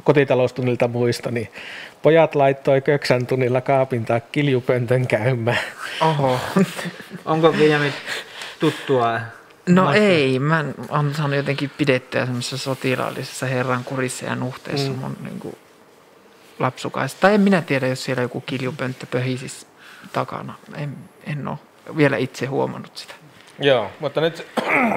kotitaloustunnilta 0.04 0.88
muista, 0.88 1.30
niin 1.30 1.48
pojat 2.02 2.34
laittoi 2.34 2.80
köksän 2.80 3.26
tunnilla 3.26 3.60
kaapin 3.60 4.04
tai 4.04 4.20
kiljupöntön 4.32 5.06
käymään. 5.06 5.58
Oho. 6.00 6.40
Onko 7.24 7.52
Viljami 7.52 7.92
tuttua? 8.60 9.20
No 9.68 9.92
ei, 9.92 10.38
mä 10.38 10.64
oon 10.88 11.14
saanut 11.14 11.36
jotenkin 11.36 11.70
pidettyä 11.78 12.24
semmoisessa 12.24 12.58
sotilaallisessa 12.58 13.46
herran 13.46 13.84
kurissa 13.84 14.24
ja 14.24 14.36
nuhteessa 14.36 14.90
mm. 14.90 14.98
mun 14.98 15.16
niin 15.20 15.38
kuin, 15.38 15.56
lapsukaista. 16.58 17.20
Tai 17.20 17.34
en 17.34 17.40
minä 17.40 17.62
tiedä, 17.62 17.86
jos 17.86 18.04
siellä 18.04 18.22
joku 18.22 18.40
kiljupönttö 18.40 19.06
pöhisis 19.10 19.66
takana. 20.12 20.54
En, 20.76 20.96
en 21.26 21.48
ole 21.48 21.58
vielä 21.96 22.16
itse 22.16 22.46
huomannut 22.46 22.96
sitä. 22.96 23.14
Joo, 23.58 23.90
mutta 24.00 24.20
nyt, 24.20 24.46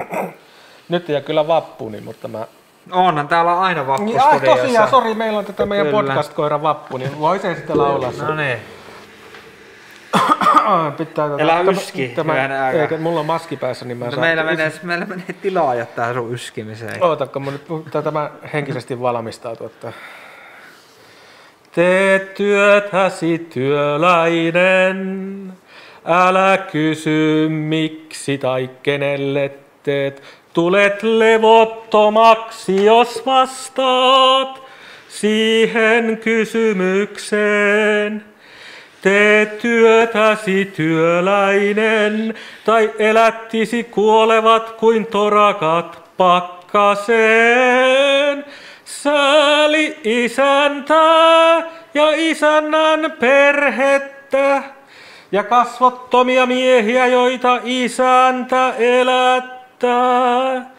nyt 0.89 1.09
ei 1.09 1.15
ole 1.15 1.23
kyllä 1.23 1.47
vappuni, 1.47 2.01
mutta 2.01 2.27
mä... 2.27 2.47
Onhan 2.91 3.27
täällä 3.27 3.59
aina 3.59 3.97
Niin, 3.97 4.21
ai 4.21 4.39
tosiaan, 4.39 4.89
sori, 4.89 5.13
meillä 5.13 5.39
on 5.39 5.45
tätä 5.45 5.65
meidän 5.65 5.87
Kyllä. 5.87 6.13
podcast-koira 6.13 6.61
vappu, 6.61 6.97
niin 6.97 7.19
voisin 7.19 7.55
sitten 7.55 7.77
laulaa 7.77 8.11
sen. 8.11 8.27
No 8.27 8.35
niin. 8.35 8.59
Pitää 10.97 11.29
tätä, 11.29 11.45
tämä- 11.47 11.71
yski, 11.71 12.07
tämä, 12.07 12.69
eikä, 12.71 12.97
mulla 12.97 13.19
on 13.19 13.25
maski 13.25 13.57
päässä, 13.57 13.85
niin 13.85 13.97
mä 13.97 14.05
No 14.05 14.11
saan... 14.11 14.21
meillä, 14.21 14.43
menee, 14.43 14.71
meillä 14.83 15.05
menee 15.05 15.33
tilaajat 15.41 15.95
tähän 15.95 16.13
sun 16.13 16.33
yskimiseen. 16.33 17.03
Ootakko, 17.03 17.39
mä 17.39 17.51
nyt 17.51 17.65
pitää 17.85 18.01
tämä 18.01 18.29
henkisesti 18.53 19.01
valmistautua. 19.01 19.67
Että... 19.67 19.93
Teet 21.77 22.33
työtäsi 22.33 23.47
työläinen, 23.53 24.97
älä 26.05 26.57
kysy 26.71 27.47
miksi 27.49 28.37
tai 28.37 28.69
kenelle 28.83 29.51
teet. 29.83 30.23
Tulet 30.53 31.03
levottomaksi, 31.03 32.85
jos 32.85 33.23
vastaat 33.25 34.61
siihen 35.09 36.19
kysymykseen. 36.23 38.23
Tee 39.01 39.45
työtäsi 39.45 40.71
työläinen, 40.75 42.33
tai 42.65 42.91
elättisi 42.99 43.83
kuolevat 43.83 44.69
kuin 44.69 45.05
torakat 45.05 46.03
pakkaseen. 46.17 47.87
Sääli 48.87 49.99
isäntää 50.03 51.63
ja 51.93 52.11
isännän 52.15 53.13
perhettä, 53.19 54.63
ja 55.31 55.43
kasvottomia 55.43 56.45
miehiä, 56.45 57.07
joita 57.07 57.59
isäntä 57.63 58.73
elättää. 58.77 60.71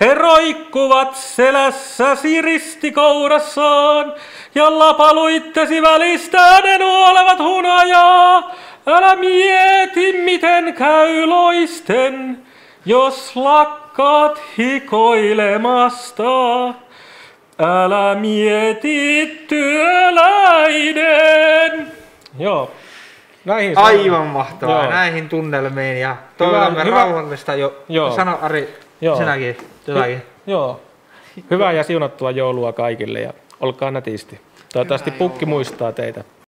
He 0.00 0.14
roikkuvat 0.14 1.16
selässäsi 1.16 2.42
ristikourassaan, 2.42 4.14
ja 4.54 4.78
lapaluittesi 4.78 5.82
välistään 5.82 6.62
ne 6.62 6.78
nuolevat 6.78 7.38
hunajaa. 7.38 8.54
Älä 8.86 9.16
mieti, 9.16 10.12
miten 10.12 10.74
käy 10.74 11.26
loisten, 11.26 12.42
jos 12.86 13.36
lakkaat 13.36 14.42
hikoilemasta. 14.58 16.22
Älä 17.58 18.14
mieti, 18.14 19.26
työläinen. 20.92 21.92
Joo. 22.38 22.70
Näihin 23.44 23.78
Aivan 23.78 24.26
mahtavaa. 24.26 24.82
Joo. 24.82 24.90
Näihin 24.92 25.28
tunnelmiin 25.28 26.00
ja 26.00 26.16
toivotamme 26.38 26.84
hyvä. 26.84 26.94
rauhallista 26.96 27.54
jo. 27.54 27.76
Joo. 27.88 28.10
Sano 28.16 28.38
Ari, 28.42 28.74
Joo. 29.00 29.16
sinäkin 29.16 29.56
jotakin. 29.86 30.22
Joo. 30.46 30.80
Hyvää 31.50 31.72
ja 31.72 31.82
siunattua 31.84 32.30
joulua 32.30 32.72
kaikille 32.72 33.20
ja 33.20 33.32
olkaa 33.60 33.90
nätisti. 33.90 34.40
Toivottavasti 34.72 35.10
Hyvää 35.10 35.18
pukki 35.18 35.44
joulua. 35.44 35.54
muistaa 35.56 35.92
teitä. 35.92 36.24